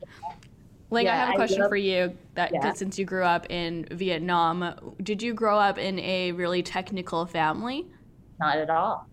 Like, 0.93 1.05
yeah, 1.05 1.13
I 1.13 1.15
have 1.17 1.29
a 1.29 1.35
question 1.35 1.61
love, 1.61 1.69
for 1.69 1.75
you 1.75 2.15
that 2.35 2.51
yeah. 2.53 2.71
since 2.73 2.99
you 2.99 3.05
grew 3.05 3.23
up 3.23 3.49
in 3.49 3.87
Vietnam, 3.91 4.95
did 5.01 5.23
you 5.23 5.33
grow 5.33 5.57
up 5.57 5.77
in 5.79 5.99
a 5.99 6.31
really 6.33 6.61
technical 6.61 7.25
family? 7.25 7.87
Not 8.39 8.57
at 8.57 8.69
all. 8.69 9.07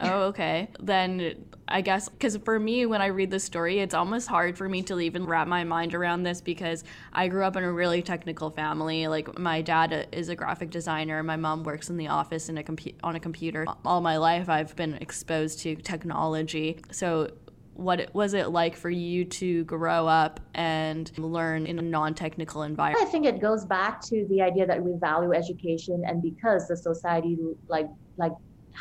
Oh, 0.00 0.22
okay. 0.28 0.68
then 0.78 1.44
I 1.66 1.80
guess 1.80 2.08
because 2.08 2.36
for 2.36 2.60
me, 2.60 2.86
when 2.86 3.00
I 3.00 3.06
read 3.06 3.30
the 3.30 3.40
story, 3.40 3.80
it's 3.80 3.94
almost 3.94 4.28
hard 4.28 4.56
for 4.56 4.68
me 4.68 4.82
to 4.82 5.00
even 5.00 5.24
wrap 5.24 5.48
my 5.48 5.64
mind 5.64 5.94
around 5.94 6.22
this 6.22 6.40
because 6.40 6.84
I 7.12 7.28
grew 7.28 7.42
up 7.42 7.56
in 7.56 7.64
a 7.64 7.72
really 7.72 8.02
technical 8.02 8.50
family. 8.50 9.08
Like 9.08 9.38
my 9.38 9.62
dad 9.62 10.08
is 10.12 10.28
a 10.28 10.36
graphic 10.36 10.70
designer, 10.70 11.22
my 11.22 11.36
mom 11.36 11.64
works 11.64 11.88
in 11.90 11.96
the 11.96 12.08
office 12.08 12.48
in 12.48 12.58
a 12.58 12.62
compu- 12.62 12.94
on 13.02 13.16
a 13.16 13.20
computer. 13.20 13.66
All 13.84 14.00
my 14.00 14.18
life, 14.18 14.48
I've 14.48 14.76
been 14.76 14.94
exposed 14.94 15.60
to 15.60 15.74
technology. 15.76 16.80
So 16.92 17.30
what 17.74 18.08
was 18.14 18.34
it 18.34 18.50
like 18.50 18.76
for 18.76 18.90
you 18.90 19.24
to 19.24 19.64
grow 19.64 20.06
up 20.06 20.40
and 20.54 21.10
learn 21.18 21.66
in 21.66 21.78
a 21.78 21.82
non-technical 21.82 22.62
environment? 22.62 23.06
I 23.06 23.10
think 23.10 23.26
it 23.26 23.40
goes 23.40 23.64
back 23.64 24.00
to 24.06 24.26
the 24.30 24.40
idea 24.42 24.66
that 24.66 24.82
we 24.82 24.94
value 24.98 25.32
education, 25.32 26.02
and 26.06 26.22
because 26.22 26.68
the 26.68 26.76
society 26.76 27.36
like 27.68 27.88
like 28.16 28.32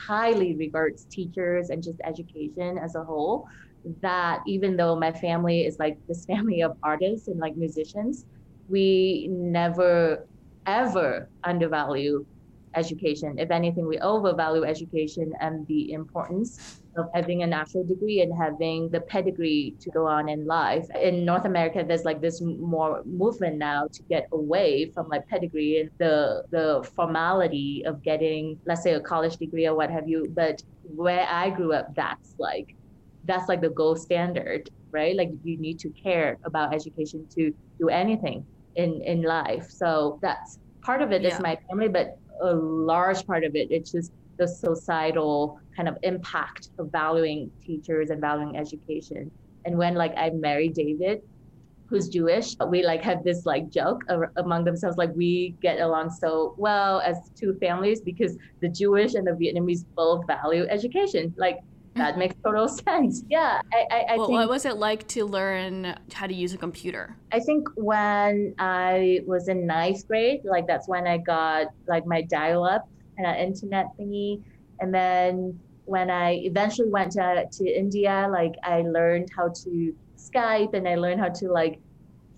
highly 0.08 0.56
regards 0.56 1.06
teachers 1.06 1.70
and 1.70 1.84
just 1.84 2.00
education 2.04 2.78
as 2.78 2.96
a 2.96 3.04
whole, 3.04 3.48
that 4.02 4.42
even 4.48 4.78
though 4.78 4.96
my 4.96 5.12
family 5.12 5.66
is 5.66 5.78
like 5.80 5.98
this 6.08 6.26
family 6.32 6.62
of 6.62 6.78
artists 6.84 7.28
and 7.28 7.40
like 7.40 7.56
musicians, 7.58 8.26
we 8.68 9.28
never 9.30 10.28
ever 10.66 11.30
undervalue 11.44 12.26
education. 12.76 13.38
If 13.38 13.52
anything, 13.52 13.88
we 13.88 14.00
overvalue 14.00 14.64
education 14.64 15.34
and 15.40 15.68
the 15.68 15.92
importance 15.92 16.83
of 16.96 17.08
having 17.14 17.44
an 17.44 17.54
actual 17.54 17.84
degree 17.84 18.22
and 18.22 18.32
having 18.38 18.90
the 18.90 19.02
pedigree 19.02 19.76
to 19.80 19.90
go 19.92 20.06
on 20.06 20.30
in 20.30 20.46
life. 20.46 20.86
In 21.02 21.26
North 21.26 21.46
America, 21.46 21.84
there's 21.88 22.06
like 22.06 22.22
this 22.22 22.42
more 22.42 23.02
movement 23.06 23.58
now 23.58 23.88
to 23.92 24.04
get 24.04 24.28
away 24.32 24.92
from 24.94 25.08
like 25.10 25.28
pedigree 25.28 25.80
and 25.82 25.90
the 25.98 26.44
the 26.52 26.88
formality 26.96 27.84
of 27.86 28.04
getting, 28.04 28.60
let's 28.66 28.84
say, 28.84 28.94
a 28.94 29.00
college 29.00 29.38
degree 29.38 29.66
or 29.66 29.76
what 29.76 29.90
have 29.90 30.08
you. 30.08 30.28
But 30.34 30.62
where 30.84 31.28
I 31.30 31.50
grew 31.50 31.74
up, 31.74 31.96
that's 31.96 32.36
like 32.38 32.76
that's 33.26 33.48
like 33.50 33.62
the 33.62 33.70
gold 33.70 34.00
standard, 34.00 34.70
right? 34.92 35.16
Like 35.16 35.32
you 35.44 35.58
need 35.58 35.80
to 35.80 35.90
care 35.90 36.38
about 36.44 36.74
education 36.74 37.28
to 37.36 37.54
do 37.80 37.90
anything 37.90 38.46
in 38.76 39.02
in 39.02 39.22
life. 39.24 39.66
So 39.70 40.20
that's 40.22 40.60
part 40.82 41.02
of 41.02 41.12
it 41.12 41.22
yeah. 41.22 41.30
is 41.30 41.40
my 41.40 41.58
family, 41.70 41.88
but 41.88 42.18
a 42.42 42.54
large 42.54 43.26
part 43.28 43.44
of 43.44 43.56
it 43.56 43.68
it's 43.70 43.92
just 43.92 44.12
the 44.38 44.48
societal 44.48 45.60
kind 45.76 45.88
of 45.88 45.98
impact 46.04 46.70
of 46.80 46.92
valuing 46.92 47.52
teachers 47.64 48.10
and 48.10 48.20
valuing 48.20 48.58
education. 48.58 49.32
And 49.66 49.78
when 49.78 49.96
like 49.96 50.14
I 50.18 50.30
married 50.32 50.74
David, 50.74 51.22
who's 51.88 52.10
Jewish, 52.10 52.56
we 52.70 52.84
like 52.84 53.02
have 53.04 53.24
this 53.24 53.46
like 53.46 53.70
joke 53.70 54.04
among 54.38 54.64
themselves, 54.64 54.98
like 54.98 55.14
we 55.16 55.56
get 55.62 55.80
along 55.80 56.10
so 56.10 56.56
well 56.58 57.02
as 57.02 57.30
two 57.36 57.54
families 57.60 58.02
because 58.02 58.38
the 58.62 58.70
Jewish 58.70 59.14
and 59.14 59.28
the 59.28 59.32
Vietnamese 59.32 59.86
both 59.96 60.26
value 60.26 60.66
education. 60.70 61.34
Like 61.38 61.58
mm. 61.58 61.62
that 61.96 62.18
makes 62.18 62.36
total 62.44 62.68
sense. 62.88 63.24
Yeah, 63.30 63.62
I, 63.72 63.86
I, 63.92 64.06
I 64.10 64.18
well, 64.18 64.28
think. 64.28 64.38
What 64.38 64.50
was 64.50 64.66
it 64.66 64.78
like 64.78 65.08
to 65.10 65.26
learn 65.26 65.96
how 66.14 66.28
to 66.28 66.34
use 66.34 66.54
a 66.54 66.58
computer? 66.58 67.16
I 67.32 67.40
think 67.40 67.68
when 67.76 68.56
I 68.58 69.22
was 69.28 69.48
in 69.48 69.68
ninth 69.68 70.08
grade, 70.08 70.42
like 70.44 70.66
that's 70.68 70.88
when 70.88 71.06
I 71.06 71.20
got 71.20 71.68
like 71.88 72.06
my 72.08 72.24
dial-up 72.24 72.88
uh, 73.20 73.36
internet 73.36 73.88
thingy, 73.98 74.42
and 74.80 74.94
then 74.94 75.60
when 75.86 76.10
I 76.10 76.36
eventually 76.44 76.90
went 76.90 77.12
to 77.14 77.46
to 77.50 77.66
India, 77.66 78.28
like 78.32 78.56
I 78.64 78.82
learned 78.82 79.30
how 79.36 79.50
to 79.50 79.96
Skype 80.18 80.74
and 80.74 80.88
I 80.88 80.96
learned 80.96 81.20
how 81.20 81.30
to 81.30 81.48
like 81.50 81.80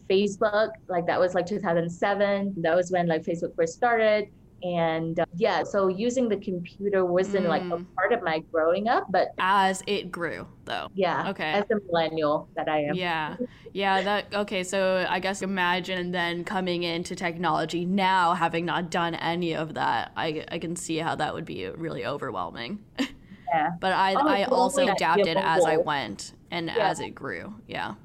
Facebook. 0.10 0.72
Like 0.88 1.06
that 1.08 1.20
was 1.20 1.36
like 1.36 1.46
2007. 1.46 2.56
That 2.58 2.76
was 2.76 2.92
when 2.92 3.08
like 3.08 3.24
Facebook 3.24 3.56
first 3.56 3.74
started 3.74 4.30
and 4.66 5.20
uh, 5.20 5.26
yeah 5.36 5.64
so 5.64 5.88
using 5.88 6.28
the 6.28 6.38
computer 6.38 7.06
wasn't 7.06 7.46
mm. 7.46 7.50
like 7.50 7.62
a 7.62 7.78
mm. 7.78 7.86
part 7.96 8.12
of 8.12 8.24
my 8.24 8.40
growing 8.52 8.88
up 8.88 9.06
but 9.12 9.28
as 9.38 9.84
it 9.86 10.12
grew 10.12 10.48
though. 10.66 10.90
Yeah 10.96 11.30
okay. 11.30 11.52
as 11.52 11.66
a 11.70 11.76
millennial 11.86 12.50
that 12.56 12.68
i 12.68 12.80
am. 12.80 12.96
Yeah. 12.96 13.38
Yeah 13.74 14.02
that 14.02 14.34
okay 14.34 14.64
so 14.64 15.06
i 15.10 15.20
guess 15.20 15.42
imagine 15.42 16.12
then 16.12 16.44
coming 16.44 16.84
into 16.84 17.16
technology 17.16 17.86
now 17.86 18.34
having 18.34 18.66
not 18.66 18.90
done 18.90 19.16
any 19.16 19.54
of 19.54 19.76
that 19.76 20.12
i, 20.16 20.46
I 20.50 20.60
can 20.60 20.76
see 20.76 20.98
how 20.98 21.16
that 21.16 21.34
would 21.34 21.46
be 21.46 21.68
really 21.68 22.06
overwhelming. 22.06 22.84
Yeah. 22.98 23.72
But 23.80 23.94
i 23.94 24.16
oh, 24.16 24.28
i 24.28 24.44
also 24.46 24.88
adapted 24.88 25.38
as 25.38 25.64
i 25.66 25.78
went 25.78 26.34
and 26.52 26.68
yeah. 26.68 26.90
as 26.90 27.00
it 27.00 27.12
grew. 27.12 27.54
Yeah 27.68 27.96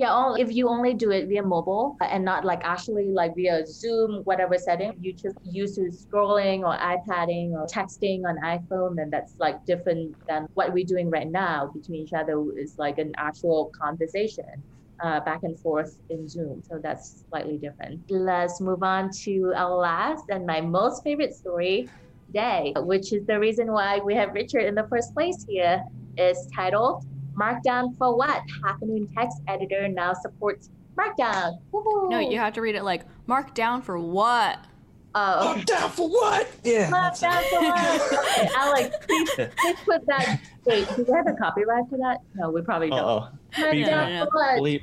yeah, 0.00 0.32
if 0.38 0.50
you 0.50 0.66
only 0.66 0.94
do 0.94 1.10
it 1.10 1.28
via 1.28 1.42
mobile 1.42 1.94
and 2.00 2.24
not 2.24 2.42
like 2.42 2.60
actually 2.64 3.10
like 3.12 3.34
via 3.36 3.66
Zoom, 3.66 4.22
whatever 4.24 4.56
setting, 4.56 4.94
you 4.98 5.12
just 5.12 5.36
used 5.44 5.74
to 5.74 5.90
scrolling 5.90 6.60
or 6.60 6.74
iPadding 6.78 7.50
or 7.50 7.66
texting 7.66 8.22
on 8.26 8.38
iPhone, 8.42 8.96
then 8.96 9.10
that's 9.10 9.34
like 9.38 9.56
different 9.66 10.16
than 10.26 10.46
what 10.54 10.72
we're 10.72 10.86
doing 10.86 11.10
right 11.10 11.30
now 11.30 11.70
between 11.74 12.00
each 12.00 12.14
other 12.14 12.42
is 12.56 12.76
like 12.78 12.96
an 12.96 13.12
actual 13.18 13.70
conversation. 13.78 14.46
Uh, 15.02 15.18
back 15.20 15.40
and 15.44 15.58
forth 15.60 15.96
in 16.10 16.28
Zoom. 16.28 16.62
So 16.62 16.78
that's 16.82 17.24
slightly 17.30 17.56
different. 17.56 18.02
Let's 18.10 18.60
move 18.60 18.82
on 18.82 19.08
to 19.24 19.50
our 19.56 19.74
last 19.74 20.24
and 20.28 20.44
my 20.44 20.60
most 20.60 21.02
favorite 21.02 21.32
story 21.32 21.88
today, 22.26 22.74
which 22.76 23.10
is 23.14 23.24
the 23.24 23.40
reason 23.40 23.72
why 23.72 24.00
we 24.04 24.14
have 24.16 24.34
Richard 24.34 24.64
in 24.66 24.74
the 24.74 24.86
first 24.90 25.14
place 25.14 25.46
here, 25.48 25.82
is 26.18 26.36
titled 26.54 27.02
Markdown 27.34 27.96
for 27.98 28.16
what? 28.16 28.42
HackerNoon 28.62 29.12
text 29.14 29.40
editor 29.48 29.88
now 29.88 30.12
supports 30.14 30.70
Markdown. 30.96 31.58
Woo-hoo. 31.72 32.08
No, 32.10 32.18
you 32.18 32.38
have 32.38 32.52
to 32.54 32.60
read 32.60 32.74
it 32.74 32.82
like 32.84 33.04
Markdown 33.26 33.82
for 33.82 33.98
what? 33.98 34.64
Oh. 35.14 35.54
Markdown 35.56 35.90
for 35.90 36.08
what? 36.08 36.48
Yeah. 36.62 36.90
Markdown 36.90 37.42
for 37.50 37.60
what? 37.60 38.12
okay, 38.38 38.48
Alex, 38.56 38.96
please, 39.06 39.30
please 39.34 39.76
put 39.84 40.06
that. 40.06 40.40
Wait, 40.64 40.88
do 40.96 41.04
we 41.06 41.12
have 41.14 41.26
a 41.26 41.34
copyright 41.34 41.88
for 41.88 41.98
that? 41.98 42.18
No, 42.34 42.50
we 42.50 42.62
probably 42.62 42.90
don't. 42.90 43.00
Oh. 43.00 43.28
Markdown 43.56 44.24
for 44.24 44.30
what? 44.32 44.60
Bleep. 44.60 44.82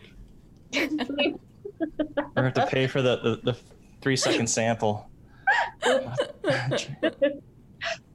Bleep. 0.72 1.40
we 1.80 2.42
have 2.42 2.54
to 2.54 2.66
pay 2.68 2.88
for 2.88 3.02
the, 3.02 3.18
the, 3.18 3.52
the 3.52 3.58
three 4.02 4.16
second 4.16 4.48
sample. 4.48 5.10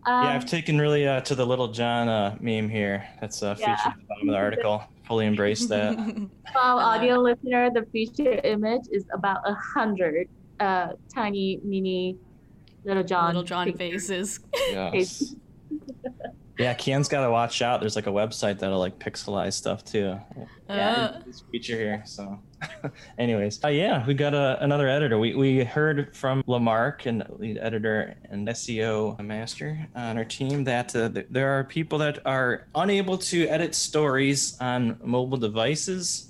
Um, 0.04 0.24
yeah, 0.24 0.34
I've 0.34 0.46
taken 0.46 0.80
really 0.80 1.06
uh, 1.06 1.20
to 1.22 1.34
the 1.34 1.46
Lil 1.46 1.68
Jon 1.68 2.08
uh, 2.08 2.36
meme 2.40 2.68
here. 2.68 3.08
That's 3.20 3.42
uh, 3.42 3.54
featured 3.54 3.68
yeah. 3.68 3.90
at 3.92 3.96
the 3.96 4.04
bottom 4.06 4.28
of 4.28 4.32
the 4.32 4.38
article. 4.38 4.84
Fully 5.06 5.26
embrace 5.26 5.66
that. 5.66 5.96
Well, 6.54 6.78
audio 6.80 7.18
listener, 7.18 7.70
the 7.70 7.86
feature 7.92 8.38
image 8.44 8.82
is 8.90 9.04
about 9.14 9.40
a 9.46 9.54
hundred 9.54 10.28
uh, 10.60 10.88
tiny 11.14 11.60
mini 11.64 12.18
Lil 12.84 13.02
Jon. 13.04 13.34
Lil 13.34 13.42
Jon 13.42 13.72
faces. 13.72 14.40
Yes. 14.68 15.34
yeah, 16.62 16.74
Kian's 16.74 17.08
got 17.08 17.24
to 17.24 17.30
watch 17.30 17.62
out. 17.62 17.80
There's 17.80 17.96
like 17.96 18.06
a 18.06 18.12
website 18.12 18.58
that'll 18.58 18.78
like 18.78 18.98
pixelize 18.98 19.54
stuff 19.54 19.84
too. 19.84 20.18
Yeah, 20.68 21.12
uh. 21.16 21.22
this 21.26 21.42
feature 21.50 21.76
here. 21.76 22.02
So. 22.06 22.40
Anyways, 23.18 23.62
uh, 23.64 23.68
yeah, 23.68 24.06
we 24.06 24.14
got 24.14 24.34
a, 24.34 24.62
another 24.62 24.88
editor. 24.88 25.18
We, 25.18 25.34
we 25.34 25.64
heard 25.64 26.14
from 26.16 26.42
Limarc, 26.44 27.06
and 27.06 27.24
lead 27.38 27.58
editor 27.58 28.14
and 28.30 28.46
SEO 28.48 29.18
master 29.20 29.86
on 29.94 30.16
our 30.16 30.24
team, 30.24 30.64
that 30.64 30.94
uh, 30.94 31.08
th- 31.08 31.26
there 31.30 31.50
are 31.58 31.64
people 31.64 31.98
that 31.98 32.24
are 32.26 32.66
unable 32.74 33.18
to 33.18 33.46
edit 33.48 33.74
stories 33.74 34.56
on 34.60 34.98
mobile 35.02 35.38
devices. 35.38 36.28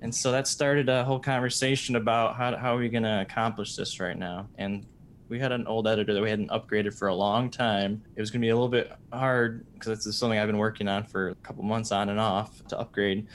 And 0.00 0.14
so 0.14 0.32
that 0.32 0.48
started 0.48 0.88
a 0.88 1.04
whole 1.04 1.20
conversation 1.20 1.96
about 1.96 2.36
how, 2.36 2.56
how 2.56 2.74
are 2.74 2.78
we 2.78 2.88
going 2.88 3.04
to 3.04 3.20
accomplish 3.20 3.76
this 3.76 4.00
right 4.00 4.18
now. 4.18 4.48
And 4.58 4.84
we 5.32 5.38
had 5.38 5.50
an 5.50 5.66
old 5.66 5.88
editor 5.88 6.14
that 6.14 6.22
we 6.22 6.30
hadn't 6.30 6.50
upgraded 6.50 6.96
for 6.96 7.08
a 7.08 7.14
long 7.14 7.50
time. 7.50 8.02
It 8.14 8.20
was 8.20 8.30
going 8.30 8.40
to 8.40 8.44
be 8.44 8.50
a 8.50 8.54
little 8.54 8.68
bit 8.68 8.92
hard 9.12 9.64
because 9.74 10.06
it's 10.06 10.16
something 10.16 10.38
I've 10.38 10.46
been 10.46 10.58
working 10.58 10.88
on 10.88 11.04
for 11.04 11.30
a 11.30 11.34
couple 11.36 11.64
months 11.64 11.90
on 11.90 12.10
and 12.10 12.20
off 12.20 12.64
to 12.68 12.78
upgrade 12.78 13.26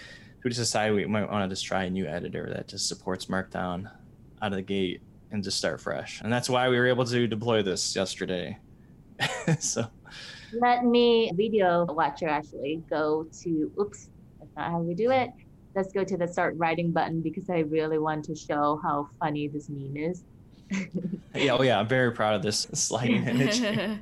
we 0.48 0.52
just 0.52 0.62
decided 0.62 0.96
we 0.96 1.06
might 1.06 1.30
want 1.30 1.44
to 1.44 1.54
just 1.54 1.66
try 1.66 1.84
a 1.84 1.90
new 1.90 2.06
editor 2.06 2.50
that 2.54 2.70
just 2.70 2.88
supports 2.88 3.26
Markdown 3.26 3.92
out 4.42 4.54
of 4.54 4.54
the 4.54 4.62
gate 4.62 5.02
and 5.32 5.44
just 5.44 5.58
start 5.58 5.82
fresh. 5.82 6.22
And 6.22 6.32
that's 6.32 6.50
why 6.50 6.70
we 6.70 6.80
were 6.80 6.88
able 6.88 7.04
to 7.04 7.28
deploy 7.28 7.62
this 7.64 7.94
yesterday. 7.94 8.58
so 9.60 9.86
let 10.54 10.86
me 10.86 11.34
video 11.36 11.84
watcher 11.86 12.30
actually 12.30 12.82
go 12.90 13.28
to 13.42 13.72
oops, 13.78 14.10
that's 14.40 14.56
not 14.56 14.72
how 14.72 14.80
we 14.80 14.94
do 14.94 15.12
it. 15.12 15.32
Let's 15.76 15.92
go 15.92 16.06
to 16.06 16.16
the 16.16 16.28
start 16.28 16.54
writing 16.58 16.92
button 16.92 17.22
because 17.22 17.50
I 17.50 17.60
really 17.60 18.00
want 18.00 18.24
to 18.26 18.36
show 18.36 18.80
how 18.82 19.10
funny 19.20 19.50
this 19.50 19.68
meme 19.68 19.98
is. 19.98 20.24
yeah, 21.36 21.52
oh 21.54 21.62
yeah, 21.62 21.80
I'm 21.80 21.88
very 21.88 22.12
proud 22.12 22.36
of 22.36 22.42
this 22.42 22.68
sliding 22.74 23.28
image. 23.28 23.60
so 23.60 23.98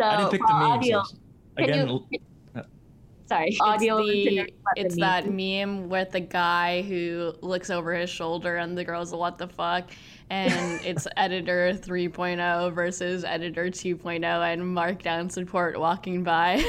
I 0.00 0.16
didn't 0.16 0.30
pick 0.30 0.40
the 0.46 0.54
memes. 0.54 0.72
Audio, 0.72 1.02
Again, 1.58 1.88
you, 1.88 2.18
uh, 2.56 2.62
sorry, 3.26 3.56
audio. 3.60 3.98
It's, 3.98 4.08
the, 4.08 4.52
it's 4.76 4.96
that 4.96 5.30
meme 5.30 5.88
with 5.88 6.12
the 6.12 6.20
guy 6.20 6.82
who 6.82 7.34
looks 7.42 7.68
over 7.68 7.94
his 7.94 8.08
shoulder 8.08 8.56
and 8.56 8.76
the 8.76 8.84
girl's 8.84 9.12
what 9.12 9.36
the 9.36 9.48
fuck, 9.48 9.90
and 10.30 10.80
it's 10.84 11.06
editor 11.18 11.74
3.0 11.74 12.72
versus 12.72 13.24
editor 13.24 13.66
2.0 13.66 14.24
and 14.24 14.62
markdown 14.62 15.30
support 15.30 15.78
walking 15.78 16.22
by. 16.22 16.64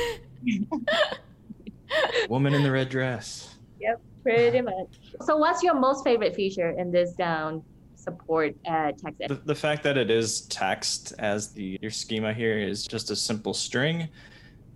Woman 2.28 2.54
in 2.54 2.64
the 2.64 2.72
red 2.72 2.90
dress. 2.90 3.56
Yep, 3.80 4.02
pretty 4.22 4.62
much. 4.62 5.00
So, 5.22 5.38
what's 5.38 5.64
your 5.64 5.76
most 5.76 6.04
favorite 6.04 6.36
feature 6.36 6.72
in 6.72 6.92
this 6.92 7.14
down 7.14 7.64
support 8.04 8.56
uh, 8.68 8.92
text 8.92 9.20
the, 9.28 9.42
the, 9.46 9.56
fact 9.56 9.84
that 9.84 9.98
it 9.98 10.12
is 10.12 10.42
text 10.42 11.14
as 11.20 11.54
the 11.54 11.78
your 11.82 11.92
schema 11.92 12.34
here 12.34 12.58
is 12.58 12.86
just 12.86 13.12
a 13.12 13.16
simple 13.16 13.54
string 13.54 14.10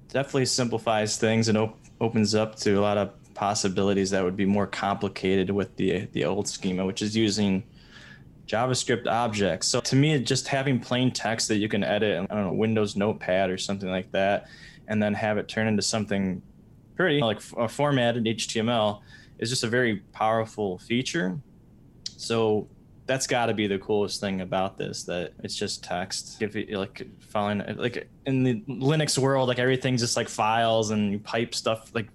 definitely 0.09 0.45
simplifies 0.45 1.17
things 1.17 1.49
and 1.49 1.57
op- 1.57 1.77
opens 1.99 2.35
up 2.35 2.55
to 2.55 2.73
a 2.73 2.81
lot 2.81 2.97
of 2.97 3.11
possibilities 3.33 4.09
that 4.09 4.23
would 4.23 4.35
be 4.35 4.45
more 4.45 4.67
complicated 4.67 5.49
with 5.51 5.75
the 5.75 6.07
the 6.13 6.25
old 6.25 6.47
schema, 6.47 6.85
which 6.85 7.01
is 7.01 7.15
using 7.15 7.63
JavaScript 8.47 9.07
objects. 9.07 9.67
So 9.67 9.79
to 9.81 9.95
me, 9.95 10.19
just 10.19 10.47
having 10.47 10.79
plain 10.79 11.11
text 11.11 11.47
that 11.49 11.57
you 11.57 11.67
can 11.67 11.83
edit, 11.83 12.17
in 12.17 12.27
I 12.29 12.35
don't 12.35 12.45
know, 12.45 12.53
Windows 12.53 12.95
Notepad 12.95 13.49
or 13.49 13.57
something 13.57 13.89
like 13.89 14.11
that, 14.11 14.47
and 14.87 15.01
then 15.01 15.13
have 15.13 15.37
it 15.37 15.47
turn 15.47 15.67
into 15.67 15.81
something 15.81 16.41
pretty 16.95 17.19
like 17.19 17.41
a 17.57 17.67
formatted 17.67 18.25
HTML 18.25 19.01
is 19.37 19.49
just 19.49 19.63
a 19.63 19.67
very 19.67 19.97
powerful 20.13 20.79
feature. 20.79 21.39
So 22.15 22.67
that's 23.07 23.25
got 23.25 23.45
to 23.45 23.53
be 23.53 23.67
the 23.67 23.79
coolest 23.79 24.19
thing 24.19 24.41
about 24.41 24.77
this 24.77 25.03
that 25.03 25.31
it's 25.41 25.55
just 25.55 25.83
text. 25.83 26.41
If 26.41 26.55
you 26.55 26.77
like 26.77 27.07
following 27.19 27.63
like 27.77 28.09
in 28.25 28.43
the 28.43 28.61
linux 28.67 29.17
world 29.17 29.47
like 29.47 29.59
everything's 29.59 30.01
just 30.01 30.17
like 30.17 30.27
files 30.27 30.91
and 30.91 31.13
you 31.13 31.19
pipe 31.19 31.55
stuff 31.55 31.89
like 31.95 32.09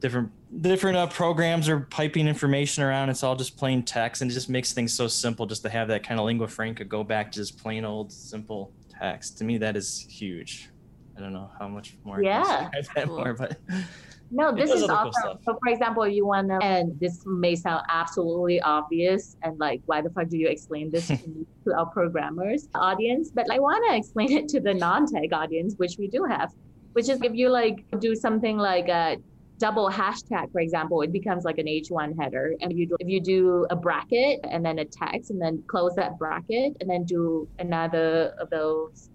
different 0.00 0.30
different 0.60 0.96
uh, 0.96 1.06
programs 1.06 1.68
are 1.68 1.80
piping 1.80 2.26
information 2.26 2.82
around. 2.82 3.08
It's 3.08 3.22
all 3.22 3.36
just 3.36 3.56
plain 3.56 3.84
text 3.84 4.20
and 4.20 4.30
it 4.30 4.34
just 4.34 4.50
makes 4.50 4.72
things 4.72 4.92
so 4.92 5.06
simple 5.06 5.46
just 5.46 5.62
to 5.62 5.68
have 5.68 5.86
that 5.88 6.02
kind 6.02 6.18
of 6.18 6.26
lingua 6.26 6.48
franca 6.48 6.84
go 6.84 7.04
back 7.04 7.30
to 7.32 7.38
just 7.38 7.56
plain 7.56 7.84
old 7.84 8.12
simple 8.12 8.72
text. 8.90 9.38
To 9.38 9.44
me 9.44 9.58
that 9.58 9.76
is 9.76 10.04
huge. 10.10 10.70
I 11.16 11.20
don't 11.20 11.32
know 11.32 11.50
how 11.58 11.68
much 11.68 11.96
more 12.04 12.20
yeah. 12.20 12.68
I 12.74 13.04
cool. 13.04 13.16
more 13.16 13.32
but 13.32 13.58
no, 14.30 14.54
this 14.54 14.70
is 14.70 14.84
awesome. 14.84 15.38
So, 15.44 15.58
for 15.62 15.72
example, 15.72 16.06
you 16.06 16.26
want 16.26 16.48
to, 16.48 16.58
and 16.62 16.98
this 16.98 17.24
may 17.26 17.54
sound 17.54 17.84
absolutely 17.88 18.60
obvious, 18.60 19.36
and 19.42 19.58
like, 19.58 19.82
why 19.86 20.00
the 20.00 20.10
fuck 20.10 20.28
do 20.28 20.36
you 20.36 20.48
explain 20.48 20.90
this 20.90 21.08
to, 21.08 21.46
to 21.64 21.74
our 21.76 21.86
programmers 21.86 22.68
audience? 22.74 23.30
But 23.30 23.46
I 23.50 23.58
want 23.58 23.84
to 23.88 23.96
explain 23.96 24.32
it 24.32 24.48
to 24.48 24.60
the 24.60 24.74
non-tech 24.74 25.32
audience, 25.32 25.74
which 25.76 25.96
we 25.98 26.08
do 26.08 26.24
have, 26.24 26.52
which 26.92 27.08
is 27.08 27.20
if 27.22 27.34
you 27.34 27.50
like 27.50 27.84
do 28.00 28.14
something 28.14 28.56
like 28.56 28.88
a 28.88 29.16
double 29.58 29.90
hashtag, 29.90 30.52
for 30.52 30.60
example, 30.60 31.02
it 31.02 31.12
becomes 31.12 31.44
like 31.44 31.58
an 31.58 31.66
H1 31.66 32.20
header. 32.20 32.54
And 32.60 32.72
if 32.72 32.78
you 32.78 32.86
do, 32.86 32.96
if 33.00 33.08
you 33.08 33.20
do 33.20 33.66
a 33.70 33.76
bracket 33.76 34.40
and 34.50 34.64
then 34.64 34.78
a 34.80 34.84
text, 34.84 35.30
and 35.30 35.40
then 35.40 35.62
close 35.66 35.94
that 35.96 36.18
bracket, 36.18 36.76
and 36.80 36.90
then 36.90 37.04
do 37.04 37.48
another 37.58 38.34
of 38.38 38.50
those 38.50 39.10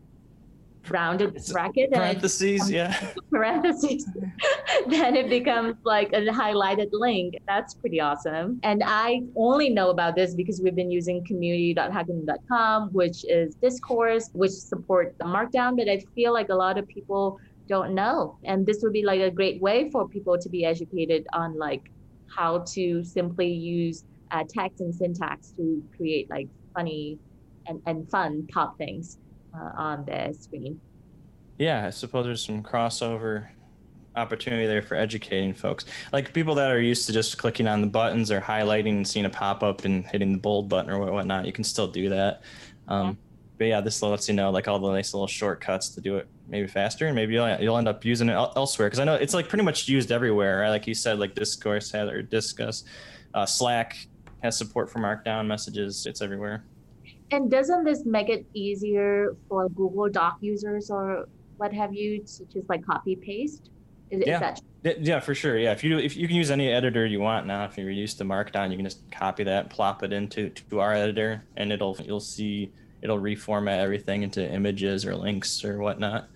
rounded 0.89 1.39
bracket 1.51 1.91
parentheses 1.91 2.61
and 2.61 2.71
yeah. 2.71 3.11
parentheses 3.29 4.07
then 4.87 5.15
it 5.15 5.29
becomes 5.29 5.75
like 5.83 6.11
a 6.13 6.21
highlighted 6.27 6.89
link. 6.91 7.35
That's 7.47 7.73
pretty 7.73 7.99
awesome. 7.99 8.59
And 8.63 8.83
i 8.85 9.21
only 9.35 9.69
know 9.69 9.89
about 9.89 10.15
this 10.15 10.33
because 10.33 10.61
we've 10.61 10.75
been 10.75 10.91
using 10.91 11.23
community.hackernoon.com 11.25 12.89
which 12.93 13.25
is 13.25 13.55
discourse 13.55 14.29
which 14.33 14.51
support 14.51 15.15
the 15.19 15.25
markdown 15.25 15.77
but 15.77 15.87
i 15.87 15.99
feel 16.15 16.33
like 16.33 16.49
a 16.49 16.55
lot 16.55 16.77
of 16.77 16.87
people 16.87 17.39
don't 17.71 17.95
know. 17.95 18.37
And 18.43 18.65
this 18.65 18.81
would 18.81 18.91
be 18.91 19.03
like 19.03 19.21
a 19.21 19.31
great 19.31 19.61
way 19.61 19.89
for 19.91 20.07
people 20.07 20.37
to 20.37 20.49
be 20.49 20.65
educated 20.65 21.25
on 21.31 21.57
like 21.57 21.89
how 22.27 22.59
to 22.73 23.03
simply 23.03 23.47
use 23.47 24.03
uh, 24.31 24.43
text 24.47 24.81
and 24.81 24.93
syntax 24.93 25.51
to 25.57 25.81
create 25.95 26.29
like 26.29 26.49
funny 26.73 27.17
and, 27.67 27.81
and 27.85 28.09
fun 28.09 28.47
top 28.51 28.77
things 28.77 29.17
uh, 29.53 29.71
on 29.75 30.05
the 30.05 30.35
screen. 30.39 30.79
Yeah, 31.57 31.85
I 31.85 31.89
suppose 31.89 32.25
there's 32.25 32.43
some 32.43 32.63
crossover 32.63 33.47
opportunity 34.15 34.67
there 34.67 34.81
for 34.81 34.95
educating 34.95 35.53
folks. 35.53 35.85
Like 36.11 36.33
people 36.33 36.55
that 36.55 36.71
are 36.71 36.81
used 36.81 37.05
to 37.07 37.13
just 37.13 37.37
clicking 37.37 37.67
on 37.67 37.81
the 37.81 37.87
buttons 37.87 38.31
or 38.31 38.41
highlighting 38.41 38.97
and 38.97 39.07
seeing 39.07 39.25
a 39.25 39.29
pop 39.29 39.63
up 39.63 39.85
and 39.85 40.05
hitting 40.05 40.33
the 40.33 40.37
bold 40.37 40.69
button 40.69 40.91
or 40.91 40.99
whatnot, 41.11 41.45
you 41.45 41.53
can 41.53 41.63
still 41.63 41.87
do 41.87 42.09
that. 42.09 42.41
Um, 42.87 43.07
yeah. 43.07 43.13
But 43.57 43.67
yeah, 43.67 43.81
this 43.81 44.01
lets 44.01 44.27
you 44.27 44.33
know 44.33 44.49
like 44.49 44.67
all 44.67 44.79
the 44.79 44.91
nice 44.91 45.13
little 45.13 45.27
shortcuts 45.27 45.89
to 45.89 46.01
do 46.01 46.17
it 46.17 46.27
maybe 46.47 46.67
faster, 46.67 47.05
and 47.05 47.15
maybe 47.15 47.33
you'll, 47.35 47.59
you'll 47.59 47.77
end 47.77 47.87
up 47.87 48.03
using 48.03 48.27
it 48.27 48.33
elsewhere. 48.33 48.87
Because 48.87 48.99
I 48.99 49.03
know 49.03 49.13
it's 49.13 49.35
like 49.35 49.49
pretty 49.49 49.63
much 49.63 49.87
used 49.87 50.11
everywhere. 50.11 50.61
Right? 50.61 50.69
Like 50.69 50.87
you 50.87 50.95
said, 50.95 51.19
like 51.19 51.35
Discourse 51.35 51.91
has 51.91 52.09
or 52.09 52.23
Discuss, 52.23 52.83
uh, 53.35 53.45
Slack 53.45 54.07
has 54.41 54.57
support 54.57 54.89
for 54.89 54.99
Markdown 54.99 55.45
messages. 55.45 56.07
It's 56.07 56.23
everywhere. 56.23 56.63
And 57.31 57.49
doesn't 57.49 57.83
this 57.85 58.05
make 58.05 58.29
it 58.29 58.45
easier 58.53 59.35
for 59.47 59.69
Google 59.69 60.09
Doc 60.09 60.37
users 60.41 60.89
or 60.89 61.27
what 61.57 61.73
have 61.73 61.93
you 61.93 62.19
to 62.19 62.45
just 62.45 62.67
like 62.69 62.85
copy 62.85 63.15
paste? 63.15 63.69
Is, 64.09 64.23
yeah. 64.25 64.53
Is 64.53 64.61
that... 64.83 65.01
yeah, 65.01 65.19
for 65.21 65.33
sure. 65.33 65.57
Yeah, 65.57 65.71
if 65.71 65.83
you 65.83 65.97
if 65.97 66.17
you 66.17 66.27
can 66.27 66.35
use 66.35 66.51
any 66.51 66.69
editor 66.69 67.05
you 67.05 67.21
want 67.21 67.47
now, 67.47 67.63
if 67.63 67.77
you're 67.77 67.89
used 67.89 68.17
to 68.17 68.25
Markdown, 68.25 68.71
you 68.71 68.75
can 68.75 68.85
just 68.85 69.09
copy 69.11 69.43
that, 69.45 69.69
plop 69.69 70.03
it 70.03 70.11
into 70.11 70.49
to 70.49 70.79
our 70.79 70.93
editor, 70.93 71.45
and 71.55 71.71
it'll 71.71 71.95
you'll 72.03 72.19
see 72.19 72.71
it'll 73.01 73.19
reformat 73.19 73.79
everything 73.79 74.23
into 74.23 74.45
images 74.45 75.05
or 75.05 75.15
links 75.15 75.63
or 75.63 75.77
whatnot. 75.77 76.27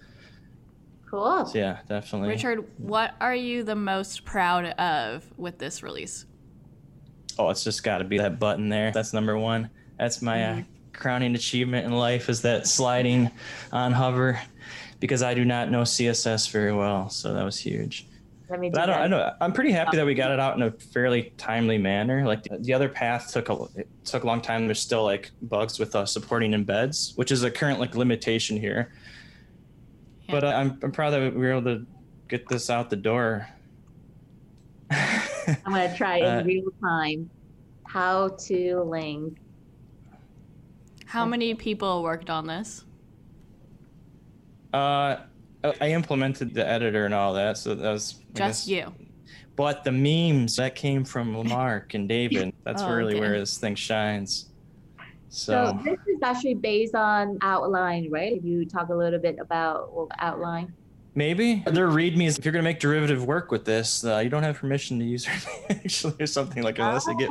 Cool. 1.09 1.45
So 1.45 1.57
yeah, 1.57 1.79
definitely. 1.89 2.29
Richard, 2.29 2.65
what 2.77 3.15
are 3.19 3.35
you 3.35 3.63
the 3.63 3.75
most 3.75 4.23
proud 4.25 4.65
of 4.79 5.25
with 5.37 5.57
this 5.57 5.83
release? 5.83 6.25
Oh, 7.37 7.49
it's 7.49 7.63
just 7.63 7.83
got 7.83 7.97
to 7.97 8.05
be 8.05 8.17
that 8.17 8.39
button 8.39 8.69
there. 8.69 8.91
That's 8.91 9.11
number 9.11 9.37
one. 9.37 9.69
That's 9.99 10.21
my 10.21 10.37
mm-hmm. 10.37 10.59
uh, 10.61 10.63
crowning 10.95 11.35
achievement 11.35 11.85
in 11.85 11.93
life 11.93 12.29
is 12.29 12.41
that 12.41 12.67
sliding 12.67 13.29
on 13.71 13.91
hover 13.91 14.39
because 14.99 15.21
I 15.21 15.33
do 15.33 15.45
not 15.45 15.69
know 15.69 15.81
CSS 15.81 16.49
very 16.51 16.73
well. 16.73 17.09
So 17.09 17.33
that 17.33 17.43
was 17.43 17.59
huge. 17.59 18.07
Let 18.49 18.59
me 18.59 18.69
do 18.69 18.79
I 18.79 18.85
don't, 18.85 18.95
I 18.95 19.07
know. 19.07 19.33
I'm 19.41 19.53
pretty 19.53 19.71
happy 19.71 19.97
that 19.97 20.05
we 20.05 20.13
got 20.13 20.31
it 20.31 20.39
out 20.39 20.55
in 20.55 20.61
a 20.61 20.71
fairly 20.71 21.33
timely 21.37 21.77
manner. 21.77 22.25
Like 22.25 22.43
the, 22.43 22.57
the 22.59 22.73
other 22.73 22.89
path 22.89 23.31
took 23.31 23.49
a 23.49 23.67
it 23.75 23.87
took 24.05 24.23
a 24.23 24.27
long 24.27 24.41
time. 24.41 24.67
There's 24.67 24.79
still 24.79 25.03
like 25.03 25.31
bugs 25.41 25.79
with 25.79 25.95
uh, 25.95 26.05
supporting 26.05 26.51
embeds, 26.51 27.17
which 27.17 27.31
is 27.31 27.43
a 27.43 27.49
current 27.49 27.79
like 27.79 27.95
limitation 27.95 28.57
here. 28.57 28.93
Yeah. 30.27 30.31
But 30.31 30.43
uh, 30.43 30.47
I'm 30.47 30.79
I'm 30.83 30.91
proud 30.91 31.11
that 31.11 31.33
we 31.33 31.39
were 31.39 31.51
able 31.51 31.63
to 31.63 31.85
get 32.27 32.47
this 32.47 32.69
out 32.69 32.89
the 32.89 32.95
door. 32.95 33.47
I'm 34.91 35.57
gonna 35.65 35.95
try 35.97 36.17
in 36.17 36.25
uh, 36.25 36.43
real 36.45 36.69
time 36.81 37.29
how 37.87 38.29
to 38.29 38.81
link 38.81 39.39
how 41.15 41.25
many 41.25 41.55
people 41.55 42.03
worked 42.03 42.29
on 42.29 42.45
this? 42.45 42.83
Uh, 44.73 45.21
I 45.63 45.91
implemented 45.91 46.53
the 46.53 46.67
editor 46.67 47.05
and 47.05 47.13
all 47.13 47.33
that, 47.35 47.57
so 47.57 47.73
that 47.73 47.89
was 47.89 48.21
just 48.33 48.67
you. 48.67 48.93
But 49.55 49.85
the 49.85 49.91
memes 49.93 50.57
that 50.57 50.75
came 50.75 51.05
from 51.05 51.31
Mark 51.47 51.93
and 51.93 52.09
David, 52.09 52.53
that's 52.65 52.81
oh, 52.81 52.93
really 52.93 53.13
okay. 53.13 53.21
where 53.21 53.39
this 53.39 53.57
thing 53.57 53.75
shines. 53.75 54.49
So. 55.29 55.53
so. 55.53 55.79
this 55.85 55.99
is 56.05 56.21
actually 56.21 56.55
based 56.55 56.95
on 56.95 57.37
outline, 57.41 58.09
right? 58.11 58.43
You 58.43 58.65
talk 58.65 58.89
a 58.89 58.93
little 58.93 59.19
bit 59.19 59.37
about 59.39 59.89
outline. 60.19 60.73
Maybe 61.17 61.63
their 61.65 61.87
readmes. 61.87 62.37
If 62.37 62.43
you're 62.43 62.51
going 62.51 62.63
to 62.63 62.69
make 62.69 62.81
derivative 62.81 63.23
work 63.23 63.49
with 63.49 63.63
this, 63.63 64.03
uh, 64.03 64.17
you 64.17 64.29
don't 64.29 64.43
have 64.43 64.57
permission 64.57 64.99
to 64.99 65.05
use 65.05 65.25
it 65.69 65.77
actually 65.85 66.15
or 66.19 66.27
something 66.27 66.61
like 66.61 66.77
unless 66.77 67.07
oh. 67.07 67.11
you 67.11 67.17
get 67.17 67.29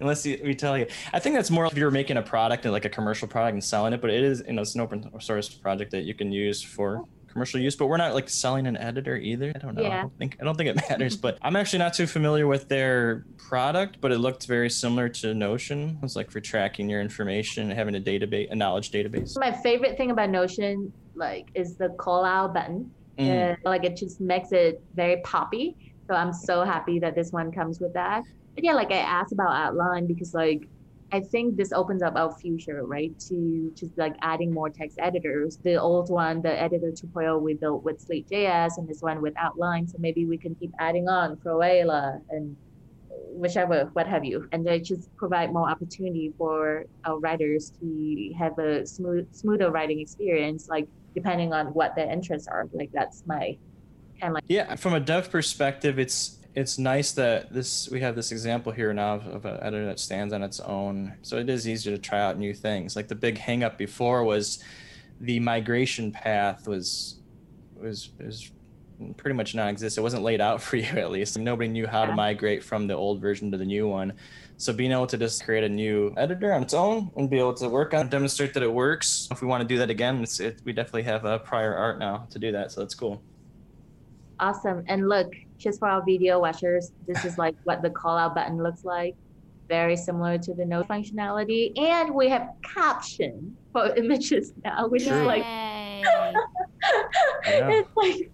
unless 0.00 0.24
you, 0.24 0.40
we 0.42 0.54
tell 0.54 0.76
you. 0.78 0.86
I 1.12 1.18
think 1.18 1.36
that's 1.36 1.50
more 1.50 1.66
if 1.66 1.76
you're 1.76 1.90
making 1.90 2.16
a 2.16 2.22
product 2.22 2.64
and 2.64 2.72
like 2.72 2.86
a 2.86 2.88
commercial 2.88 3.28
product 3.28 3.52
and 3.52 3.62
selling 3.62 3.92
it, 3.92 4.00
but 4.00 4.08
it 4.08 4.24
is 4.24 4.42
you 4.46 4.54
know 4.54 4.62
it's 4.62 4.74
an 4.74 4.80
open 4.80 5.20
source 5.20 5.50
project 5.50 5.90
that 5.90 6.04
you 6.04 6.14
can 6.14 6.32
use 6.32 6.62
for 6.62 7.04
commercial 7.28 7.60
use. 7.60 7.76
But 7.76 7.88
we're 7.88 7.98
not 7.98 8.14
like 8.14 8.30
selling 8.30 8.66
an 8.66 8.78
editor 8.78 9.16
either. 9.16 9.52
I 9.54 9.58
don't 9.58 9.74
know. 9.74 9.82
Yeah. 9.82 9.98
I 9.98 10.00
don't 10.00 10.18
think 10.18 10.36
I 10.40 10.44
don't 10.44 10.56
think 10.56 10.70
it 10.70 10.76
matters. 10.90 11.18
but 11.18 11.36
I'm 11.42 11.56
actually 11.56 11.80
not 11.80 11.92
too 11.92 12.06
familiar 12.06 12.46
with 12.46 12.70
their 12.70 13.26
product, 13.36 13.98
but 14.00 14.12
it 14.12 14.18
looked 14.18 14.46
very 14.46 14.70
similar 14.70 15.10
to 15.10 15.34
Notion. 15.34 15.98
It's 16.02 16.16
like 16.16 16.30
for 16.30 16.40
tracking 16.40 16.88
your 16.88 17.02
information 17.02 17.64
and 17.64 17.78
having 17.78 17.96
a 17.96 18.00
database, 18.00 18.50
a 18.50 18.54
knowledge 18.54 18.92
database. 18.92 19.38
My 19.38 19.52
favorite 19.52 19.98
thing 19.98 20.10
about 20.10 20.30
Notion 20.30 20.90
like 21.14 21.48
is 21.54 21.76
the 21.76 21.90
call 21.98 22.24
out 22.24 22.54
button 22.54 22.90
Mm. 23.18 23.28
And 23.28 23.56
like 23.64 23.84
it 23.84 23.96
just 23.96 24.20
makes 24.20 24.52
it 24.52 24.82
very 24.94 25.20
poppy. 25.22 25.76
So 26.08 26.14
I'm 26.14 26.32
so 26.32 26.64
happy 26.64 26.98
that 27.00 27.14
this 27.14 27.32
one 27.32 27.50
comes 27.50 27.80
with 27.80 27.92
that. 27.94 28.22
But 28.54 28.64
yeah, 28.64 28.74
like 28.74 28.92
I 28.92 28.98
asked 28.98 29.32
about 29.32 29.52
outline 29.52 30.06
because 30.06 30.34
like 30.34 30.68
I 31.12 31.20
think 31.20 31.56
this 31.56 31.72
opens 31.72 32.02
up 32.02 32.16
our 32.16 32.32
future, 32.32 32.84
right? 32.84 33.16
To 33.28 33.72
just 33.76 33.96
like 33.96 34.16
adding 34.22 34.52
more 34.52 34.70
text 34.70 34.98
editors. 35.00 35.58
The 35.62 35.76
old 35.76 36.10
one, 36.10 36.42
the 36.42 36.60
editor 36.60 36.90
2.0, 36.90 37.40
we 37.40 37.54
built 37.54 37.84
with 37.84 38.00
Slate.js, 38.00 38.78
and 38.78 38.88
this 38.88 39.02
one 39.02 39.22
with 39.22 39.34
Outline. 39.38 39.86
So 39.86 39.98
maybe 40.00 40.26
we 40.26 40.36
can 40.36 40.56
keep 40.56 40.72
adding 40.80 41.08
on 41.08 41.36
Proela 41.36 42.20
and 42.30 42.56
whichever, 43.30 43.88
what 43.92 44.08
have 44.08 44.24
you. 44.24 44.48
And 44.50 44.66
they 44.66 44.80
just 44.80 45.14
provide 45.16 45.52
more 45.52 45.68
opportunity 45.68 46.32
for 46.36 46.86
our 47.04 47.18
writers 47.20 47.70
to 47.80 48.32
have 48.36 48.58
a 48.58 48.84
smooth, 48.84 49.32
smoother 49.32 49.70
writing 49.70 50.00
experience. 50.00 50.68
Like 50.68 50.88
depending 51.16 51.52
on 51.54 51.68
what 51.68 51.96
their 51.96 52.08
interests 52.08 52.46
are. 52.46 52.68
Like 52.72 52.92
that's 52.92 53.24
my 53.26 53.56
kind 54.20 54.30
of 54.30 54.34
like 54.34 54.44
yeah. 54.46 54.76
From 54.76 54.92
a 54.92 55.00
dev 55.00 55.30
perspective, 55.30 55.98
it's 55.98 56.38
it's 56.54 56.78
nice 56.78 57.12
that 57.12 57.52
this 57.52 57.88
we 57.90 58.00
have 58.00 58.14
this 58.14 58.30
example 58.30 58.70
here 58.70 58.92
now 58.92 59.14
of, 59.14 59.26
of 59.26 59.44
an 59.46 59.58
editor 59.62 59.86
that 59.86 59.98
stands 59.98 60.32
on 60.32 60.42
its 60.42 60.60
own. 60.60 61.14
So 61.22 61.38
it 61.38 61.48
is 61.48 61.66
easier 61.66 61.96
to 61.96 62.00
try 62.00 62.20
out 62.20 62.38
new 62.38 62.54
things. 62.54 62.94
Like 62.94 63.08
the 63.08 63.14
big 63.14 63.38
hangup 63.38 63.78
before 63.78 64.22
was 64.24 64.62
the 65.20 65.40
migration 65.40 66.12
path 66.12 66.68
was 66.68 67.18
was 67.74 68.10
was 68.22 68.52
pretty 69.16 69.36
much 69.36 69.54
non-existent. 69.54 70.00
It 70.00 70.02
wasn't 70.02 70.22
laid 70.22 70.42
out 70.42 70.60
for 70.66 70.76
you 70.76 70.84
at 70.84 71.10
least. 71.10 71.38
Nobody 71.38 71.68
knew 71.68 71.86
how 71.86 72.02
yeah. 72.02 72.10
to 72.10 72.14
migrate 72.14 72.62
from 72.62 72.86
the 72.86 72.94
old 72.94 73.22
version 73.22 73.50
to 73.52 73.56
the 73.56 73.64
new 73.64 73.88
one. 73.88 74.12
So 74.58 74.72
being 74.72 74.92
able 74.92 75.06
to 75.08 75.18
just 75.18 75.44
create 75.44 75.64
a 75.64 75.68
new 75.68 76.14
editor 76.16 76.52
on 76.52 76.62
its 76.62 76.72
own 76.72 77.10
and 77.16 77.28
be 77.28 77.38
able 77.38 77.54
to 77.54 77.68
work 77.68 77.92
on 77.92 78.08
demonstrate 78.08 78.54
that 78.54 78.62
it 78.62 78.72
works. 78.72 79.28
If 79.30 79.42
we 79.42 79.48
want 79.48 79.60
to 79.60 79.68
do 79.68 79.76
that 79.78 79.90
again, 79.90 80.24
it, 80.40 80.60
we 80.64 80.72
definitely 80.72 81.02
have 81.02 81.26
a 81.26 81.38
prior 81.38 81.74
art 81.74 81.98
now 81.98 82.26
to 82.30 82.38
do 82.38 82.52
that. 82.52 82.72
So 82.72 82.80
that's 82.80 82.94
cool. 82.94 83.22
Awesome. 84.40 84.82
And 84.88 85.08
look, 85.08 85.34
just 85.58 85.78
for 85.78 85.88
our 85.88 86.02
video 86.04 86.40
watchers, 86.40 86.92
this 87.06 87.24
is 87.24 87.36
like 87.36 87.54
what 87.64 87.82
the 87.82 87.90
call 87.90 88.16
out 88.16 88.34
button 88.34 88.62
looks 88.62 88.84
like. 88.84 89.14
Very 89.68 89.96
similar 89.96 90.38
to 90.38 90.54
the 90.54 90.64
note 90.64 90.88
functionality. 90.88 91.78
And 91.78 92.14
we 92.14 92.28
have 92.28 92.50
caption 92.62 93.56
for 93.72 93.94
images 93.94 94.54
now, 94.64 94.88
which 94.88 95.06
True. 95.06 95.20
is 95.20 95.26
like, 95.26 95.44
it's 97.44 97.96
like 97.96 98.30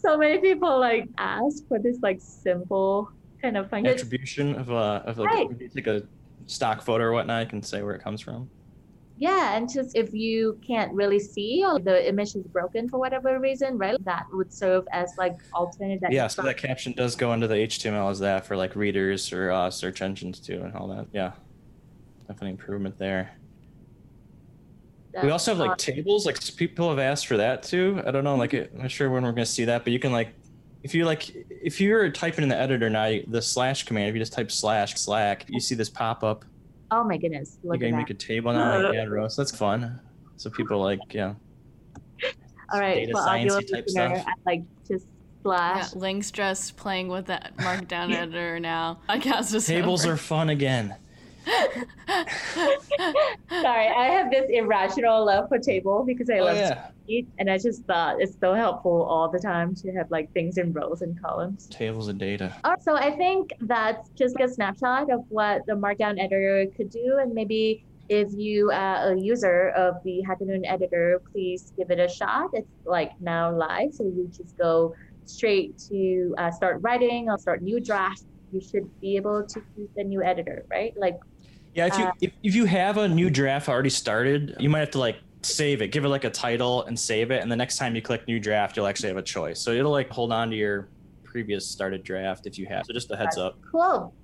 so 0.00 0.16
many 0.16 0.38
people 0.38 0.80
like 0.80 1.08
ask 1.18 1.66
for 1.68 1.78
this 1.78 1.98
like 2.00 2.20
simple 2.20 3.10
kind 3.42 3.56
of. 3.56 3.66
It's- 3.72 3.94
Attribution 3.96 4.54
of 4.54 4.70
uh 4.70 5.02
of 5.04 5.18
like 5.18 5.28
Right. 5.30 5.70
take 5.74 5.86
a 5.86 6.02
stock 6.46 6.80
photo 6.82 7.04
or 7.04 7.12
whatnot, 7.12 7.44
you 7.44 7.50
can 7.50 7.62
say 7.62 7.82
where 7.82 7.94
it 7.94 8.02
comes 8.02 8.20
from. 8.20 8.48
Yeah, 9.18 9.56
and 9.56 9.70
just 9.72 9.96
if 9.96 10.12
you 10.12 10.58
can't 10.66 10.92
really 10.92 11.20
see 11.20 11.62
or 11.64 11.78
the 11.78 12.08
image 12.08 12.34
is 12.34 12.42
broken 12.44 12.88
for 12.88 12.98
whatever 12.98 13.38
reason, 13.38 13.78
right? 13.78 13.96
That 14.04 14.26
would 14.32 14.52
serve 14.52 14.84
as 14.90 15.12
like 15.18 15.36
alternate. 15.52 16.00
that 16.00 16.10
yeah, 16.12 16.26
so 16.26 16.42
that 16.42 16.56
caption 16.56 16.92
does 16.92 17.14
go 17.14 17.32
into 17.32 17.46
the 17.46 17.54
HTML 17.56 18.10
as 18.10 18.18
that 18.20 18.46
for 18.46 18.56
like 18.56 18.74
readers 18.74 19.32
or 19.32 19.50
uh, 19.52 19.70
search 19.70 20.02
engines 20.02 20.40
too 20.40 20.62
and 20.64 20.74
all 20.74 20.88
that. 20.88 21.06
Yeah, 21.12 21.32
definitely 22.26 22.50
improvement 22.50 22.98
there. 22.98 23.30
that- 25.12 25.24
We 25.24 25.30
also 25.30 25.52
have 25.52 25.58
like 25.58 25.76
tables. 25.78 26.26
Like 26.26 26.38
people 26.56 26.88
have 26.90 26.98
asked 26.98 27.26
for 27.28 27.36
that 27.36 27.62
too. 27.62 28.02
I 28.04 28.10
don't 28.10 28.24
know. 28.24 28.34
Like 28.36 28.54
I'm 28.54 28.68
not 28.74 28.90
sure 28.90 29.08
when 29.10 29.22
we're 29.22 29.32
gonna 29.32 29.46
see 29.46 29.66
that, 29.66 29.84
but 29.84 29.92
you 29.92 29.98
can 30.00 30.10
like, 30.10 30.30
if 30.82 30.94
you 30.96 31.04
like, 31.04 31.30
if 31.62 31.80
you're 31.80 32.10
typing 32.10 32.42
in 32.42 32.48
the 32.48 32.56
editor 32.56 32.90
now, 32.90 33.16
the 33.28 33.40
slash 33.42 33.84
command. 33.84 34.08
If 34.08 34.14
you 34.14 34.20
just 34.20 34.32
type 34.32 34.50
slash 34.50 34.94
slack, 34.94 35.44
you 35.48 35.60
see 35.60 35.74
this 35.74 35.88
pop 35.90 36.22
up. 36.24 36.44
oh 36.90 37.04
my 37.04 37.16
goodness, 37.16 37.58
You 37.62 37.70
look 37.70 37.80
can 37.80 37.94
at 37.94 37.96
make 37.98 38.08
that. 38.08 38.22
a 38.22 38.26
table 38.26 38.52
now. 38.52 38.82
Like 38.88 38.96
add 39.02 39.10
rows. 39.10 39.36
That's 39.36 39.54
fun. 39.56 40.00
So 40.36 40.50
people 40.50 40.80
like 40.80 41.00
yeah. 41.12 41.34
All 42.72 42.80
right, 42.80 42.94
data 43.06 43.12
for 43.12 43.18
audio 43.20 43.58
sciencey 43.60 43.70
type 43.72 43.88
stuff. 43.88 44.24
I 44.26 44.32
like 44.46 44.62
just 44.88 45.06
Yeah. 45.44 45.86
Link's 45.94 46.30
just 46.30 46.76
playing 46.76 47.08
with 47.08 47.26
that 47.26 47.54
markdown 47.58 48.12
editor 48.16 48.58
now. 48.60 49.00
Podcast 49.08 49.54
is 49.54 49.66
Tables 49.66 50.04
over. 50.04 50.14
are 50.14 50.16
fun 50.16 50.48
again. 50.50 50.94
Sorry, 53.48 53.88
I 53.88 54.06
have 54.10 54.30
this 54.30 54.50
irrational 54.50 55.24
love 55.24 55.48
for 55.48 55.58
table 55.58 56.04
because 56.06 56.30
I 56.30 56.38
Oh 56.38 56.44
love 56.44 56.56
yeah. 56.56 56.74
to 56.74 56.92
eat, 57.08 57.28
and 57.38 57.50
I 57.50 57.58
just 57.58 57.84
thought 57.84 58.20
it's 58.20 58.36
so 58.38 58.54
helpful 58.54 59.02
all 59.02 59.28
the 59.30 59.38
time 59.38 59.74
to 59.76 59.92
have 59.92 60.10
like 60.10 60.32
things 60.32 60.58
in 60.58 60.72
rows 60.72 61.02
and 61.02 61.20
columns. 61.20 61.66
Tables 61.68 62.08
of 62.08 62.18
data. 62.18 62.54
Right, 62.64 62.82
so 62.82 62.96
I 62.96 63.10
think 63.16 63.52
that's 63.60 64.10
just 64.10 64.36
a 64.40 64.48
snapshot 64.48 65.10
of 65.10 65.24
what 65.28 65.66
the 65.66 65.74
Markdown 65.74 66.18
editor 66.22 66.66
could 66.76 66.90
do, 66.90 67.18
and 67.20 67.34
maybe 67.34 67.84
if 68.08 68.32
you 68.34 68.70
are 68.70 69.12
a 69.12 69.18
user 69.18 69.70
of 69.70 70.02
the 70.04 70.22
HackerNoon 70.28 70.62
editor, 70.66 71.22
please 71.32 71.72
give 71.76 71.90
it 71.90 71.98
a 71.98 72.08
shot. 72.08 72.50
It's 72.52 72.68
like 72.84 73.12
now 73.20 73.50
live, 73.56 73.94
so 73.94 74.04
you 74.04 74.30
just 74.36 74.56
go 74.58 74.94
straight 75.24 75.78
to 75.88 76.34
uh, 76.36 76.50
start 76.50 76.78
writing 76.82 77.30
or 77.30 77.38
start 77.38 77.62
new 77.62 77.80
draft. 77.80 78.24
You 78.52 78.60
should 78.60 78.88
be 79.00 79.16
able 79.16 79.46
to 79.46 79.62
use 79.76 79.88
the 79.96 80.04
new 80.04 80.22
editor, 80.22 80.64
right? 80.70 80.92
Like 80.96 81.16
Yeah, 81.74 81.86
if 81.86 81.98
you 81.98 82.04
Uh, 82.04 82.12
if, 82.20 82.32
if 82.42 82.54
you 82.54 82.64
have 82.66 82.98
a 82.98 83.08
new 83.08 83.30
draft 83.30 83.68
already 83.68 83.90
started, 83.90 84.54
you 84.58 84.68
might 84.68 84.80
have 84.80 84.90
to 84.92 84.98
like 84.98 85.16
save 85.42 85.82
it, 85.82 85.88
give 85.88 86.04
it 86.04 86.08
like 86.08 86.24
a 86.24 86.30
title 86.30 86.84
and 86.84 86.98
save 86.98 87.30
it, 87.30 87.42
and 87.42 87.50
the 87.50 87.56
next 87.56 87.76
time 87.76 87.96
you 87.96 88.02
click 88.02 88.28
new 88.28 88.38
draft, 88.38 88.76
you'll 88.76 88.86
actually 88.86 89.08
have 89.08 89.16
a 89.16 89.22
choice. 89.22 89.60
So 89.60 89.72
it'll 89.72 89.90
like 89.90 90.10
hold 90.10 90.32
on 90.32 90.50
to 90.50 90.56
your 90.56 90.90
previous 91.24 91.66
started 91.66 92.04
draft 92.04 92.46
if 92.46 92.58
you 92.58 92.66
have. 92.66 92.84
So 92.86 92.92
just 92.92 93.10
a 93.10 93.16
heads 93.16 93.38
up. 93.38 93.56
Cool. 93.70 94.14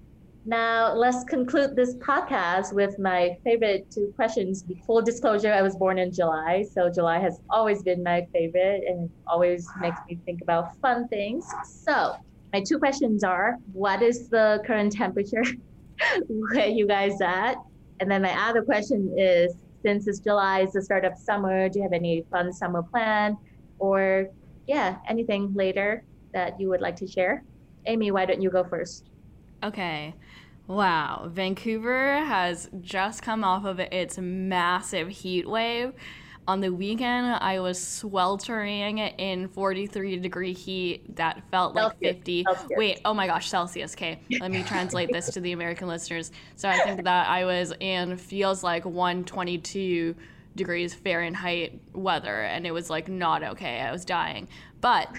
Now 0.45 0.95
let's 0.95 1.25
conclude 1.25 1.75
this 1.75 1.97
podcast 1.97 2.73
with 2.73 2.99
my 2.99 3.37
favorite 3.45 3.91
two 3.91 4.13
questions. 4.15 4.65
Full 4.87 5.03
disclosure, 5.03 5.53
I 5.53 5.63
was 5.63 5.77
born 5.77 5.99
in 5.99 6.13
July, 6.13 6.65
so 6.73 6.91
July 6.91 7.19
has 7.19 7.41
always 7.51 7.83
been 7.83 8.03
my 8.03 8.27
favorite 8.33 8.85
and 8.87 9.11
always 9.27 9.69
makes 9.81 9.99
me 10.09 10.19
think 10.25 10.41
about 10.43 10.77
fun 10.81 11.09
things. 11.09 11.45
So 11.65 12.15
my 12.53 12.63
two 12.67 12.79
questions 12.79 13.25
are 13.25 13.57
what 13.73 14.03
is 14.03 14.29
the 14.29 14.63
current 14.67 14.93
temperature 14.93 15.45
where 16.29 16.67
you 16.67 16.87
guys 16.87 17.21
at? 17.21 17.57
And 18.01 18.11
then 18.11 18.23
my 18.23 18.49
other 18.49 18.63
question 18.63 19.15
is 19.17 19.55
since 19.83 20.07
it's 20.07 20.19
July, 20.19 20.61
it's 20.61 20.73
the 20.73 20.83
start 20.83 21.05
of 21.05 21.17
summer, 21.17 21.69
do 21.69 21.79
you 21.79 21.83
have 21.83 21.93
any 21.93 22.25
fun 22.31 22.53
summer 22.53 22.83
plan? 22.83 23.37
Or 23.79 24.29
yeah, 24.67 24.97
anything 25.09 25.53
later 25.55 26.05
that 26.33 26.61
you 26.61 26.69
would 26.69 26.81
like 26.81 26.97
to 26.97 27.07
share? 27.07 27.43
Amy, 27.87 28.11
why 28.11 28.27
don't 28.27 28.43
you 28.43 28.51
go 28.51 28.65
first? 28.65 29.05
Okay. 29.63 30.15
Wow. 30.67 31.31
Vancouver 31.33 32.17
has 32.25 32.69
just 32.81 33.23
come 33.23 33.43
off 33.43 33.65
of 33.65 33.81
its 33.81 34.19
massive 34.19 35.09
heat 35.09 35.49
wave. 35.49 35.95
On 36.49 36.63
the 36.63 36.73
weekend, 36.73 37.27
I 37.27 37.61
was 37.61 37.79
sweltering 37.79 38.97
in 38.97 39.49
43 39.49 40.17
degree 40.17 40.55
heat 40.55 41.15
that 41.17 41.43
felt 41.51 41.75
like 41.75 41.93
Celsius, 41.93 42.15
50. 42.15 42.45
Celsius. 42.45 42.71
Wait, 42.75 43.01
oh 43.05 43.13
my 43.13 43.27
gosh, 43.27 43.51
Celsius. 43.51 43.93
Okay, 43.93 44.19
let 44.41 44.51
me 44.51 44.63
translate 44.63 45.13
this 45.13 45.31
to 45.33 45.43
the 45.43 45.53
American 45.53 45.89
listeners. 45.89 46.33
So 46.57 46.71
I 46.71 46.79
think 46.79 47.05
that 47.05 47.29
I 47.29 47.45
was 47.45 47.75
in 47.81 48.17
feels 48.17 48.65
like 48.65 48.87
122 48.87 50.17
degrees 50.57 50.95
Fahrenheit 50.95 51.79
weather, 51.93 52.41
and 52.41 52.67
it 52.67 52.71
was 52.71 52.89
like 52.89 53.09
not 53.09 53.43
okay. 53.43 53.81
I 53.81 53.93
was 53.93 54.07
dying. 54.07 54.49
But 54.81 55.19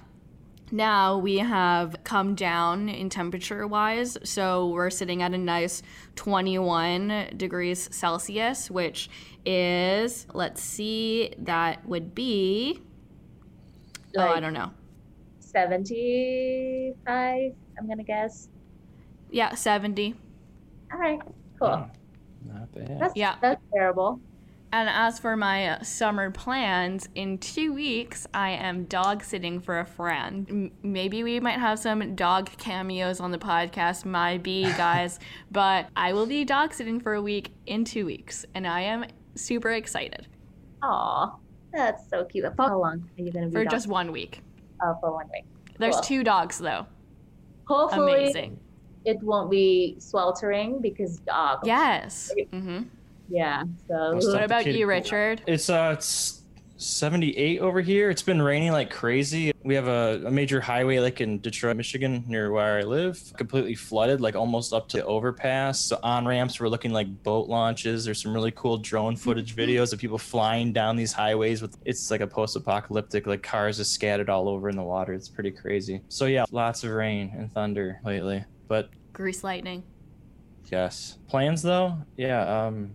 now 0.72 1.18
we 1.18 1.38
have 1.38 2.04
come 2.04 2.36
down 2.36 2.90
in 2.90 3.10
temperature 3.10 3.68
wise. 3.68 4.18
So 4.24 4.70
we're 4.70 4.90
sitting 4.90 5.22
at 5.22 5.34
a 5.34 5.38
nice 5.38 5.82
21 6.16 7.34
degrees 7.38 7.90
Celsius, 7.92 8.70
which 8.72 9.10
is, 9.46 10.28
let's 10.34 10.62
see, 10.62 11.34
that 11.40 11.86
would 11.86 12.14
be, 12.14 12.82
oh, 14.18 14.28
I 14.28 14.40
don't 14.40 14.54
know. 14.54 14.72
75, 15.40 17.54
I'm 17.78 17.88
gonna 17.88 18.04
guess. 18.04 18.50
Yeah, 19.32 19.56
70. 19.56 20.16
All 20.92 21.00
right, 21.00 21.20
cool. 21.60 21.68
Oh, 21.68 21.86
not 22.46 22.72
bad. 22.74 23.00
That's, 23.00 23.16
Yeah. 23.16 23.36
that's 23.42 23.62
terrible. 23.74 24.20
And 24.72 24.88
as 24.88 25.18
for 25.18 25.36
my 25.36 25.80
summer 25.82 26.30
plans, 26.30 27.10
in 27.16 27.40
two 27.40 27.74
weeks, 27.74 28.28
I 28.36 28.52
am 28.52 28.84
dog 28.86 29.24
sitting 29.24 29.60
for 29.62 29.80
a 29.80 29.86
friend. 29.86 30.46
M- 30.48 30.72
maybe 30.84 31.24
we 31.24 31.40
might 31.40 31.58
have 31.58 31.80
some 31.80 32.16
dog 32.16 32.52
cameos 32.58 33.20
on 33.20 33.32
the 33.32 33.40
podcast, 33.40 34.06
might 34.06 34.44
be, 34.44 34.64
guys. 34.78 35.20
but 35.50 35.88
I 35.96 36.14
will 36.14 36.28
be 36.28 36.46
dog 36.46 36.74
sitting 36.76 37.00
for 37.00 37.16
a 37.16 37.22
week 37.22 37.52
in 37.66 37.84
two 37.84 38.06
weeks, 38.06 38.46
and 38.54 38.68
I 38.68 38.82
am 38.82 39.06
super 39.36 39.70
excited 39.72 40.28
Aw, 40.84 41.36
that's 41.74 42.08
so 42.10 42.24
cute. 42.26 42.46
For 42.56 42.64
how 42.64 42.80
long 42.80 43.10
are 43.18 43.22
you 43.24 43.32
gonna 43.32 43.48
be 43.48 43.54
for 43.54 43.64
gone? 43.64 43.72
just 43.72 43.88
one 43.88 44.12
week. 44.12 44.42
Oh, 44.82 44.96
for 45.02 45.12
one 45.14 45.28
week. 45.34 45.44
There's 45.78 45.96
Cool. 45.96 46.04
two 46.04 46.24
dogs, 46.24 46.58
though. 46.60 46.86
Hopefully, 47.68 48.14
Amazing. 48.24 48.60
it 49.04 49.18
won't 49.22 49.50
be 49.52 49.96
sweltering 50.00 50.80
because 50.82 51.20
dog. 51.20 51.60
Yes. 51.66 52.32
hmm 52.52 52.84
Yeah. 53.30 53.64
So 53.88 54.16
What 54.16 54.44
about 54.44 54.66
you. 54.66 54.88
Richard? 54.88 55.42
It's 55.48 55.70
uh 55.70 55.96
it's 55.98 56.40
78 56.80 57.60
over 57.60 57.82
here. 57.82 58.10
It's 58.10 58.22
been 58.22 58.42
raining 58.42 58.72
like 58.72 58.90
crazy. 58.90 59.52
We 59.64 59.76
have 59.76 59.90
a, 59.90 60.22
a 60.26 60.32
major 60.32 60.62
highway 60.62 61.00
like 61.00 61.20
in 61.20 61.42
Detroit, 61.42 61.76
Michigan, 61.76 62.24
near 62.26 62.52
where 62.54 62.80
I 62.80 62.84
live, 62.84 63.22
completely 63.36 63.76
flooded, 63.76 64.22
like 64.22 64.36
almost 64.36 64.72
up 64.72 64.88
to 64.90 64.98
the 64.98 65.06
overpass. 65.06 65.78
So 65.82 66.00
on 66.04 66.26
ramps 66.26 66.58
were 66.58 66.70
looking 66.70 66.92
like 66.92 67.24
boat 67.24 67.50
launches. 67.50 68.06
There's 68.06 68.22
some 68.22 68.34
really 68.34 68.52
cool 68.52 68.78
drone 68.78 69.18
footage 69.18 69.58
videos 69.58 69.92
of 69.92 70.00
people 70.00 70.18
flying 70.18 70.72
down 70.72 70.96
these 70.96 71.12
highways 71.12 71.62
with 71.62 71.78
it's 71.84 72.10
like 72.10 72.22
a 72.22 72.28
post-apocalyptic, 72.28 73.28
like 73.28 73.44
cars 73.44 73.76
just 73.76 73.92
scattered 73.92 74.30
all 74.30 74.48
over 74.48 74.70
in 74.70 74.78
the 74.78 74.84
water. 74.84 75.12
It's 75.12 75.28
pretty 75.28 75.52
crazy. 75.52 76.02
So 76.08 76.28
yeah, 76.28 76.46
lots 76.50 76.86
of 76.86 76.92
rain 76.92 77.34
and 77.36 77.52
thunder 77.52 78.00
lately. 78.06 78.46
But 78.70 78.90
Grease 79.12 79.44
lightning. 79.44 79.84
Yes. 80.72 81.18
Plans 81.28 81.62
though? 81.62 81.98
Yeah. 82.16 82.68
Um, 82.68 82.92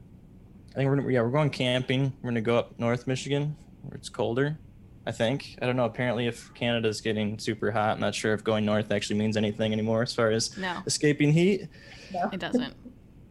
I 0.74 0.78
think 0.78 0.90
we're 0.90 0.96
gonna, 0.96 1.12
yeah 1.12 1.22
we're 1.22 1.30
going 1.30 1.50
camping. 1.50 2.12
We're 2.20 2.30
gonna 2.30 2.40
go 2.40 2.58
up 2.58 2.78
North 2.78 3.06
Michigan 3.06 3.56
where 3.82 3.96
it's 3.96 4.08
colder. 4.08 4.58
I 5.06 5.12
think. 5.12 5.56
I 5.60 5.66
don't 5.66 5.76
know. 5.76 5.84
Apparently, 5.84 6.26
if 6.26 6.52
Canada's 6.54 7.00
getting 7.02 7.38
super 7.38 7.70
hot, 7.70 7.96
I'm 7.96 8.00
not 8.00 8.14
sure 8.14 8.32
if 8.32 8.42
going 8.42 8.64
north 8.64 8.90
actually 8.90 9.18
means 9.18 9.36
anything 9.36 9.72
anymore 9.72 10.02
as 10.02 10.14
far 10.14 10.30
as 10.30 10.56
No, 10.56 10.78
escaping 10.86 11.30
heat. 11.32 11.68
No. 12.12 12.30
it 12.32 12.40
doesn't. 12.40 12.74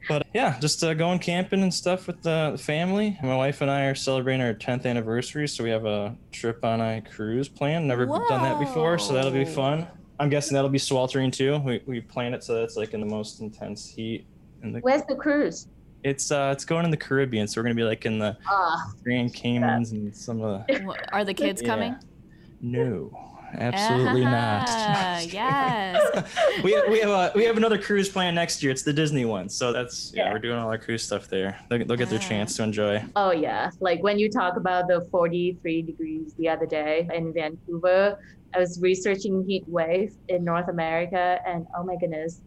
But 0.08 0.28
yeah, 0.34 0.60
just 0.60 0.84
uh, 0.84 0.94
going 0.94 1.20
camping 1.20 1.64
and 1.64 1.74
stuff 1.74 2.08
with 2.08 2.22
the 2.22 2.52
the 2.52 2.58
family. 2.58 3.18
My 3.24 3.36
wife 3.36 3.62
and 3.62 3.72
I 3.72 3.86
are 3.86 3.96
celebrating 3.96 4.42
our 4.42 4.54
10th 4.54 4.86
anniversary, 4.86 5.48
so 5.48 5.64
we 5.64 5.70
have 5.70 5.86
a 5.86 6.16
trip 6.32 6.64
on 6.64 6.80
a 6.80 7.02
cruise 7.02 7.50
plan. 7.50 7.88
Never 7.88 8.06
done 8.06 8.44
that 8.44 8.60
before, 8.60 9.00
so 9.00 9.14
that'll 9.14 9.32
be 9.32 9.46
fun. 9.46 9.88
I'm 10.20 10.30
guessing 10.30 10.54
that'll 10.56 10.70
be 10.70 10.78
sweltering 10.78 11.32
too. 11.32 11.58
We 11.60 11.82
we 11.86 12.02
plan 12.02 12.34
it 12.34 12.44
so 12.44 12.54
that's 12.54 12.78
like 12.78 12.94
in 12.94 13.00
the 13.00 13.08
most 13.08 13.42
intense 13.42 13.90
heat. 13.90 14.26
In 14.62 14.74
the, 14.74 14.80
where's 14.80 15.04
the 15.04 15.16
cruise? 15.16 15.68
It's 16.04 16.32
uh 16.32 16.52
it's 16.54 16.66
going 16.66 16.86
in 16.86 16.92
the 16.92 16.98
Caribbean, 16.98 17.48
so 17.48 17.60
we're 17.60 17.64
gonna 17.64 17.76
be 17.76 17.84
like 17.84 18.06
in 18.06 18.20
the 18.20 18.38
Ah, 18.48 18.92
Grand 19.04 19.34
Caymans 19.34 19.92
and 19.92 20.16
some 20.16 20.42
of 20.42 20.66
the 20.68 20.96
Are 21.12 21.24
the 21.24 21.34
kids 21.34 21.62
coming? 21.62 21.96
no, 22.62 23.12
absolutely 23.54 24.22
not. 24.26 24.68
Ah, 24.96 25.20
yes. 25.22 26.36
we 26.64 26.82
we 26.90 27.00
have 27.00 27.10
a 27.10 27.32
we 27.36 27.44
have 27.46 27.58
another 27.58 27.78
cruise 27.78 28.10
plan 28.10 28.34
next 28.36 28.62
year. 28.64 28.72
It's 28.72 28.84
the 28.84 28.94
Disney 28.94 29.26
one, 29.26 29.48
so 29.50 29.72
that's 29.72 30.12
yeah, 30.16 30.26
Yeah. 30.26 30.34
we're 30.34 30.40
doing 30.40 30.58
all 30.58 30.70
our 30.70 30.78
cruise 30.78 31.04
stuff 31.04 31.28
there. 31.28 31.60
They'll, 31.70 31.86
they'll 31.86 31.98
get 31.98 32.10
their 32.10 32.20
Ah. 32.20 32.30
chance 32.30 32.56
to 32.58 32.64
enjoy. 32.64 33.04
oh 33.16 33.32
yeah. 33.32 33.70
Like 33.80 34.02
when 34.04 34.18
you 34.20 34.30
talk 34.30 34.58
about 34.58 34.88
the 34.88 35.08
43 35.12 35.82
degrees 35.84 36.34
the 36.38 36.50
other 36.50 36.66
day 36.66 37.08
in 37.14 37.34
Vancouver, 37.34 38.18
I 38.56 38.60
was 38.60 38.80
researching 38.82 39.44
heat 39.48 39.64
wave 39.68 40.14
in 40.30 40.44
North 40.44 40.68
America, 40.70 41.40
and 41.48 41.66
oh 41.78 41.84
my 41.84 41.96
goodness, 41.96 42.42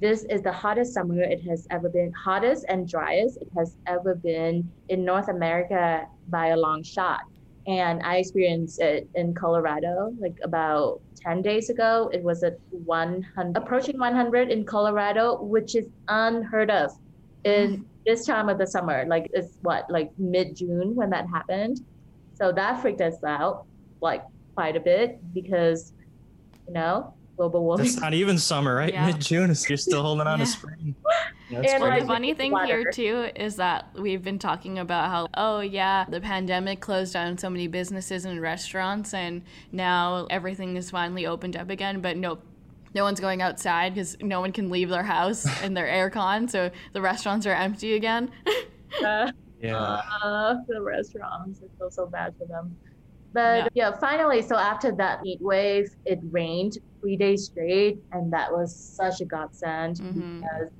this 0.00 0.24
is 0.24 0.42
the 0.42 0.52
hottest 0.52 0.94
summer 0.94 1.20
it 1.22 1.42
has 1.42 1.66
ever 1.70 1.88
been, 1.88 2.12
hottest 2.12 2.64
and 2.68 2.88
driest 2.88 3.38
it 3.38 3.48
has 3.56 3.76
ever 3.86 4.14
been 4.14 4.70
in 4.88 5.04
North 5.04 5.28
America 5.28 6.06
by 6.28 6.48
a 6.48 6.56
long 6.56 6.82
shot. 6.82 7.20
And 7.66 8.02
I 8.02 8.16
experienced 8.16 8.80
it 8.80 9.08
in 9.14 9.34
Colorado 9.34 10.14
like 10.18 10.36
about 10.42 11.00
10 11.16 11.42
days 11.42 11.70
ago. 11.70 12.10
It 12.12 12.22
was 12.22 12.42
at 12.42 12.58
100, 12.70 13.56
approaching 13.56 13.98
100 13.98 14.50
in 14.50 14.64
Colorado, 14.64 15.42
which 15.42 15.74
is 15.74 15.86
unheard 16.08 16.70
of 16.70 16.92
in 17.44 17.78
mm. 17.78 17.84
this 18.04 18.26
time 18.26 18.48
of 18.48 18.58
the 18.58 18.66
summer. 18.66 19.04
Like 19.06 19.30
it's 19.32 19.58
what, 19.62 19.90
like 19.90 20.10
mid 20.18 20.56
June 20.56 20.94
when 20.94 21.08
that 21.10 21.26
happened. 21.28 21.80
So 22.34 22.52
that 22.52 22.82
freaked 22.82 23.00
us 23.00 23.22
out 23.24 23.64
like 24.00 24.24
quite 24.54 24.76
a 24.76 24.80
bit 24.80 25.18
because, 25.32 25.94
you 26.66 26.74
know, 26.74 27.14
global 27.36 27.64
warming. 27.64 27.86
That's 27.86 28.00
not 28.00 28.14
even 28.14 28.38
summer, 28.38 28.74
right? 28.74 28.92
Yeah. 28.92 29.06
Mid 29.06 29.20
June, 29.20 29.54
you're 29.68 29.76
still 29.76 30.02
holding 30.02 30.26
on 30.26 30.38
Yeah. 30.38 30.44
to 30.44 30.50
spring. 30.50 30.94
Yeah, 31.50 31.60
And, 31.60 31.82
Well, 31.82 32.00
the 32.00 32.06
funny 32.06 32.32
thing 32.32 32.52
water. 32.52 32.66
here 32.66 32.90
too 32.90 33.28
is 33.36 33.56
that 33.56 33.88
we've 33.94 34.24
been 34.24 34.38
talking 34.38 34.78
about 34.78 35.10
how 35.10 35.28
oh 35.34 35.60
yeah 35.60 36.06
the 36.08 36.18
pandemic 36.20 36.80
closed 36.80 37.12
down 37.12 37.36
so 37.36 37.50
many 37.50 37.66
businesses 37.68 38.24
and 38.24 38.40
restaurants 38.40 39.12
and 39.12 39.42
now 39.70 40.26
everything 40.30 40.74
is 40.78 40.90
finally 40.90 41.26
opened 41.26 41.54
up 41.56 41.68
again 41.68 42.00
but 42.00 42.16
no 42.16 42.38
no 42.94 43.04
one's 43.04 43.20
going 43.20 43.42
outside 43.42 43.92
because 43.94 44.16
no 44.22 44.40
one 44.40 44.52
can 44.52 44.70
leave 44.70 44.88
their 44.88 45.02
house 45.02 45.46
and 45.62 45.76
their 45.76 45.86
aircon 45.86 46.48
so 46.50 46.70
the 46.94 47.00
restaurants 47.00 47.44
are 47.46 47.54
empty 47.54 47.92
again 47.94 48.30
Uh, 49.04 49.30
yeah. 49.60 49.76
uh, 49.76 50.54
the 50.66 50.80
restaurants. 50.80 51.60
I 51.62 51.78
feel 51.78 51.90
so 51.90 52.06
bad 52.06 52.32
for 52.38 52.46
them. 52.46 52.74
But 53.34 53.68
yeah. 53.74 53.90
finally, 54.00 54.40
so 54.42 54.56
after 54.56 54.92
that 54.96 55.18
heat 55.24 55.40
wave, 55.42 55.86
it 56.06 56.20
rained 56.30 56.72
three 57.00 57.16
days 57.16 57.46
straight, 57.46 57.98
and 58.12 58.32
that 58.32 58.52
was 58.52 58.74
such 58.76 59.20
a 59.20 59.24
godsend 59.24 59.96
Mhm. 60.00 60.14
because 60.40 60.70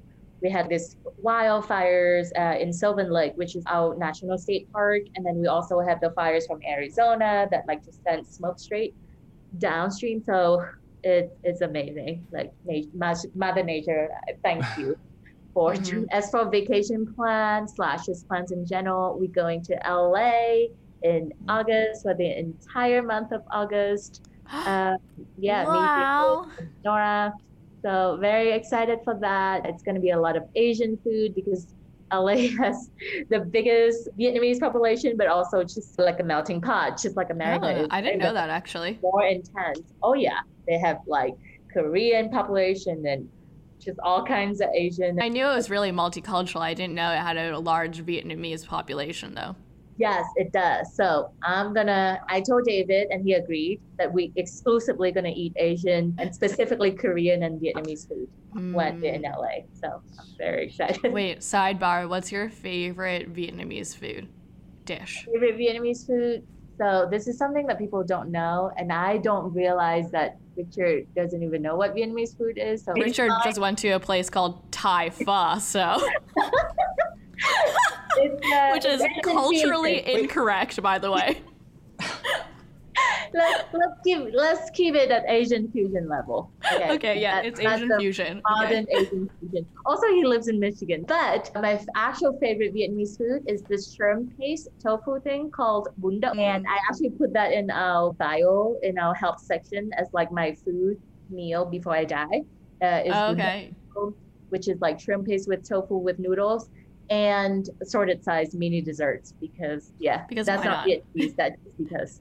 we 0.41 0.51
had 0.51 0.69
this 0.69 0.97
wildfires 1.25 2.29
uh, 2.39 2.57
in 2.59 2.73
Sylvan 2.73 3.11
Lake, 3.11 3.33
which 3.37 3.57
is 3.57 3.65
our 3.69 3.97
national 3.97 4.39
state 4.39 4.69
park, 4.73 5.03
and 5.17 5.27
then 5.27 5.37
we 5.41 5.49
also 5.49 5.81
have 5.81 6.01
the 6.01 6.13
fires 6.13 6.47
from 6.47 6.61
Arizona 6.69 7.49
that 7.51 7.65
like 7.67 7.85
just 7.85 8.03
send 8.05 8.27
smoke 8.27 8.59
straight 8.59 8.95
downstream. 9.59 10.23
So 10.23 10.65
it, 11.03 11.31
it's 11.43 11.61
amazing. 11.61 12.27
Like 12.31 12.51
nat- 12.65 13.35
Mother 13.35 13.63
Nature, 13.65 14.09
thank 14.45 14.65
you 14.79 14.97
for 15.55 15.75
Mhm. 15.75 16.07
as 16.13 16.31
for 16.31 16.49
vacation 16.51 17.07
plans 17.17 17.73
slash 17.75 18.07
just 18.07 18.27
plans 18.29 18.51
in 18.53 18.65
general 18.67 19.17
we're 19.19 19.31
going 19.43 19.63
to 19.65 19.75
la 19.89 20.31
in 21.05 21.33
august 21.49 22.03
for 22.03 22.15
the 22.15 22.39
entire 22.39 23.03
month 23.03 23.31
of 23.33 23.43
august. 23.53 24.27
Uh, 24.53 24.97
yeah 25.39 25.65
wow. 25.65 26.47
me 26.61 26.67
nora. 26.85 27.33
So 27.83 28.19
very 28.21 28.53
excited 28.53 28.99
for 29.03 29.15
that. 29.21 29.65
It's 29.67 29.83
going 29.83 29.95
to 29.95 30.01
be 30.03 30.11
a 30.11 30.21
lot 30.21 30.37
of 30.37 30.45
asian 30.55 30.99
food 31.05 31.35
because 31.35 31.67
la 32.13 32.27
has 32.63 32.91
the 33.31 33.41
biggest 33.41 34.09
vietnamese 34.19 34.61
population 34.61 35.17
but 35.17 35.27
also 35.29 35.63
just 35.65 35.99
like 35.99 36.21
a 36.21 36.23
melting 36.23 36.61
pot 36.61 37.01
just 37.01 37.17
like 37.17 37.31
america 37.31 37.81
Oh, 37.85 37.87
i 37.91 38.01
didn't 38.03 38.19
know 38.21 38.35
that 38.35 38.51
actually. 38.51 38.99
more 39.03 39.25
intense. 39.25 39.81
Oh 40.03 40.15
yeah. 40.15 40.41
They 40.69 40.79
have 40.79 40.99
like 41.07 41.35
korean 41.73 42.29
population 42.31 43.05
and 43.07 43.29
just 43.81 43.99
all 44.05 44.25
kinds 44.25 44.61
of 44.61 44.69
asian 44.75 45.21
i 45.21 45.29
knew 45.29 45.45
it 45.47 45.55
was 45.55 45.69
really 45.71 45.91
multicultural. 45.91 46.61
I 46.61 46.75
didn't 46.75 46.95
know 46.95 47.11
it 47.13 47.19
had 47.19 47.37
a 47.39 47.59
large 47.59 48.05
vietnamese 48.05 48.65
population 48.67 49.35
though 49.35 49.57
Yes, 49.97 50.25
it 50.37 50.53
does. 50.53 50.95
So 50.95 51.29
I'm 51.43 51.73
gonna. 51.73 52.19
I 52.29 52.41
told 52.41 52.65
David, 52.65 53.09
and 53.11 53.25
he 53.25 53.35
agreed 53.35 53.81
that 53.99 54.13
we 54.13 54.33
exclusively 54.37 55.13
gonna 55.13 55.33
eat 55.35 55.53
Asian 55.57 56.17
and 56.19 56.35
specifically 56.35 56.91
Korean 56.91 57.45
and 57.45 57.61
Vietnamese 57.61 58.09
food 58.09 58.29
when 58.73 59.01
we're 59.01 59.13
in 59.13 59.23
Mm. 59.23 59.37
LA. 59.37 59.65
So 59.73 59.89
I'm 59.89 60.27
very 60.39 60.67
excited. 60.67 61.01
wait 61.13 61.41
sidebar 61.41 62.09
what's 62.09 62.31
your 62.33 62.49
favorite 62.49 63.33
vietnamese 63.33 63.97
food 63.97 64.29
dish 64.85 65.27
Favorite 65.33 65.57
Vietnamese 65.59 66.07
food. 66.07 66.43
So 66.81 67.07
this 67.11 67.29
is 67.29 67.39
something 67.39 67.67
that 67.69 67.79
people 67.79 68.03
don't 68.03 68.31
know, 68.31 68.71
and 68.77 68.93
I 68.93 69.19
don't 69.19 69.55
realize 69.55 70.11
that 70.11 70.39
Richard 70.57 71.05
doesn't 71.17 71.43
even 71.43 71.63
know 71.63 71.77
what 71.77 71.95
Vietnamese 71.95 72.37
food 72.37 72.59
is. 72.59 72.85
So 72.85 72.93
Richard 72.95 73.31
just 73.45 73.61
went 73.61 73.79
to 73.79 73.91
a 73.91 74.01
place 74.01 74.29
called 74.29 74.73
Thai 74.73 75.11
Pho, 75.11 75.59
so 75.61 76.01
uh, 77.43 78.71
which 78.73 78.85
is 78.85 79.03
culturally 79.23 80.03
fusion. 80.03 80.21
incorrect, 80.25 80.81
by 80.83 80.99
the 80.99 81.11
way. 81.11 81.41
Let's 83.35 83.65
let's 83.73 83.99
keep 84.05 84.29
let's 84.33 84.71
keep 84.71 84.95
it 84.95 85.11
at 85.11 85.25
Asian 85.29 85.69
fusion 85.73 86.09
level. 86.09 86.53
Okay, 86.73 86.93
Okay, 86.93 87.21
yeah, 87.21 87.43
That- 87.43 87.47
it's 87.47 87.59
Asian 87.59 87.89
the 87.89 87.99
fusion. 87.99 88.41
modern 88.49 88.85
Okay. 88.85 88.97
Asian 89.07 89.29
fusion. 89.41 89.67
Also, 89.85 90.07
he 90.07 90.25
lives 90.25 90.47
in 90.47 90.61
Michigan. 90.61 91.05
But 91.09 91.51
my 91.61 91.73
f- 91.73 91.85
actual 91.97 92.39
favorite 92.39 92.73
Vietnamese 92.73 93.19
food 93.19 93.43
is 93.49 93.63
this 93.63 93.93
shrimp 93.93 94.39
paste 94.39 94.69
tofu 94.81 95.19
thing 95.21 95.51
called 95.51 95.89
bún 96.01 96.21
đậu. 96.21 96.39
And 96.39 96.65
I 96.69 96.79
actually 96.89 97.11
put 97.11 97.33
that 97.33 97.53
in 97.53 97.69
our 97.73 98.13
bio 98.13 98.77
in 98.85 98.99
our 98.99 99.15
help 99.15 99.41
section 99.41 99.91
as 99.99 100.07
like 100.13 100.31
my 100.31 100.55
food 100.65 100.97
meal 101.29 101.65
before 101.65 101.95
I 101.97 102.05
die. 102.05 102.43
Uh, 102.81 103.03
is 103.05 103.13
Oh, 103.13 103.35
bún 103.35 103.39
đậu, 103.39 103.67
okay. 103.97 104.17
which 104.51 104.69
is 104.69 104.81
like 104.81 105.01
shrimp 105.01 105.27
paste 105.27 105.49
with 105.49 105.69
tofu 105.69 105.97
with 105.99 106.21
noodles 106.21 106.71
and 107.11 107.69
assorted 107.83 108.25
size 108.25 108.55
mini 108.55 108.81
desserts 108.81 109.33
because 109.41 109.93
yeah, 109.99 110.25
Because 110.29 110.47
that's 110.47 110.65
why 110.65 110.71
not 110.71 110.87
not? 110.87 110.89
Vietnamese. 110.89 111.37
That's 111.37 111.57
just 111.63 111.79
because. 111.79 112.21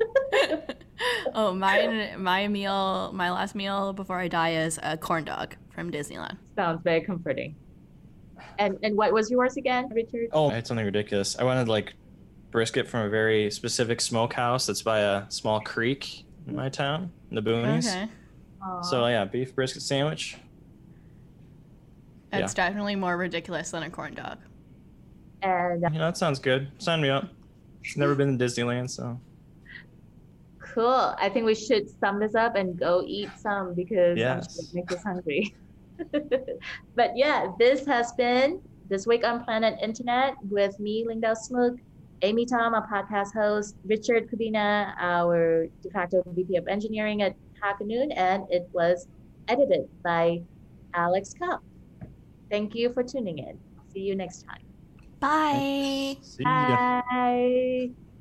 oh, 1.34 1.54
mine, 1.54 2.20
my 2.22 2.48
meal, 2.48 3.12
my 3.12 3.30
last 3.30 3.54
meal 3.54 3.92
before 3.92 4.18
I 4.18 4.28
die 4.28 4.54
is 4.54 4.78
a 4.82 4.96
corn 4.96 5.24
dog 5.24 5.56
from 5.70 5.90
Disneyland. 5.90 6.36
Sounds 6.56 6.80
very 6.82 7.00
comforting. 7.00 7.54
And 8.58 8.78
and 8.82 8.96
what 8.96 9.12
was 9.12 9.30
yours 9.30 9.56
again, 9.56 9.88
Richard? 9.94 10.28
Oh, 10.32 10.50
it's 10.50 10.68
something 10.68 10.84
ridiculous. 10.84 11.38
I 11.38 11.44
wanted 11.44 11.68
like 11.68 11.94
brisket 12.50 12.88
from 12.88 13.06
a 13.06 13.08
very 13.08 13.50
specific 13.50 14.00
smokehouse 14.00 14.66
that's 14.66 14.82
by 14.82 15.00
a 15.00 15.30
small 15.30 15.60
creek 15.60 16.24
in 16.46 16.54
my 16.54 16.68
town, 16.68 17.10
in 17.30 17.36
the 17.36 17.42
boonies. 17.42 17.90
Okay. 17.90 18.08
So 18.82 19.06
yeah, 19.06 19.24
beef 19.24 19.54
brisket 19.54 19.82
sandwich. 19.82 20.36
It's 22.32 22.54
definitely 22.54 22.96
more 22.96 23.16
ridiculous 23.16 23.70
than 23.70 23.82
a 23.82 23.90
corn 23.90 24.14
dog. 24.14 24.38
and 25.42 25.84
uh, 25.84 25.88
You 25.92 25.98
know, 25.98 26.06
that 26.06 26.16
sounds 26.16 26.38
good. 26.38 26.70
Sign 26.78 27.00
me 27.00 27.10
up. 27.10 27.28
Never 27.96 28.14
been 28.14 28.38
to 28.38 28.44
Disneyland, 28.44 28.90
so 28.90 29.20
cool. 30.60 31.14
I 31.18 31.28
think 31.28 31.44
we 31.46 31.54
should 31.54 31.88
sum 32.00 32.18
this 32.18 32.34
up 32.34 32.56
and 32.56 32.78
go 32.78 33.02
eat 33.06 33.28
some 33.36 33.74
because 33.74 34.12
I'm 34.12 34.16
Yes. 34.16 34.58
it 34.58 34.74
makes 34.74 34.94
us 34.94 35.02
hungry. 35.02 35.54
but 36.96 37.10
yeah, 37.16 37.48
this 37.58 37.84
has 37.86 38.12
been 38.12 38.60
this 38.88 39.06
week 39.06 39.24
on 39.24 39.44
Planet 39.44 39.78
Internet 39.82 40.34
with 40.48 40.78
me, 40.80 41.04
Linh 41.06 41.20
Dao 41.20 41.36
Smooke, 41.36 41.78
Amy 42.22 42.46
Tom, 42.46 42.74
our 42.74 42.86
podcast 42.88 43.32
host, 43.34 43.76
Richard 43.84 44.30
Kubina, 44.30 44.94
our 44.98 45.66
de 45.82 45.90
facto 45.90 46.22
VP 46.26 46.56
of 46.56 46.68
Engineering 46.68 47.22
at 47.22 47.34
HackerNoon, 47.62 48.12
and 48.16 48.44
it 48.48 48.68
was 48.72 49.08
edited 49.48 49.88
by 50.02 50.40
Alex 50.94 51.34
Cup. 51.34 51.62
Thank 52.52 52.74
you 52.74 52.92
for 52.92 53.02
tuning 53.02 53.38
in. 53.38 53.58
See 53.88 54.00
you 54.00 54.14
next 54.14 54.44
time. 54.44 54.60
Bye. 55.18 56.20
see 56.20 56.44
ya. 56.44 57.00
Bye. 57.08 58.11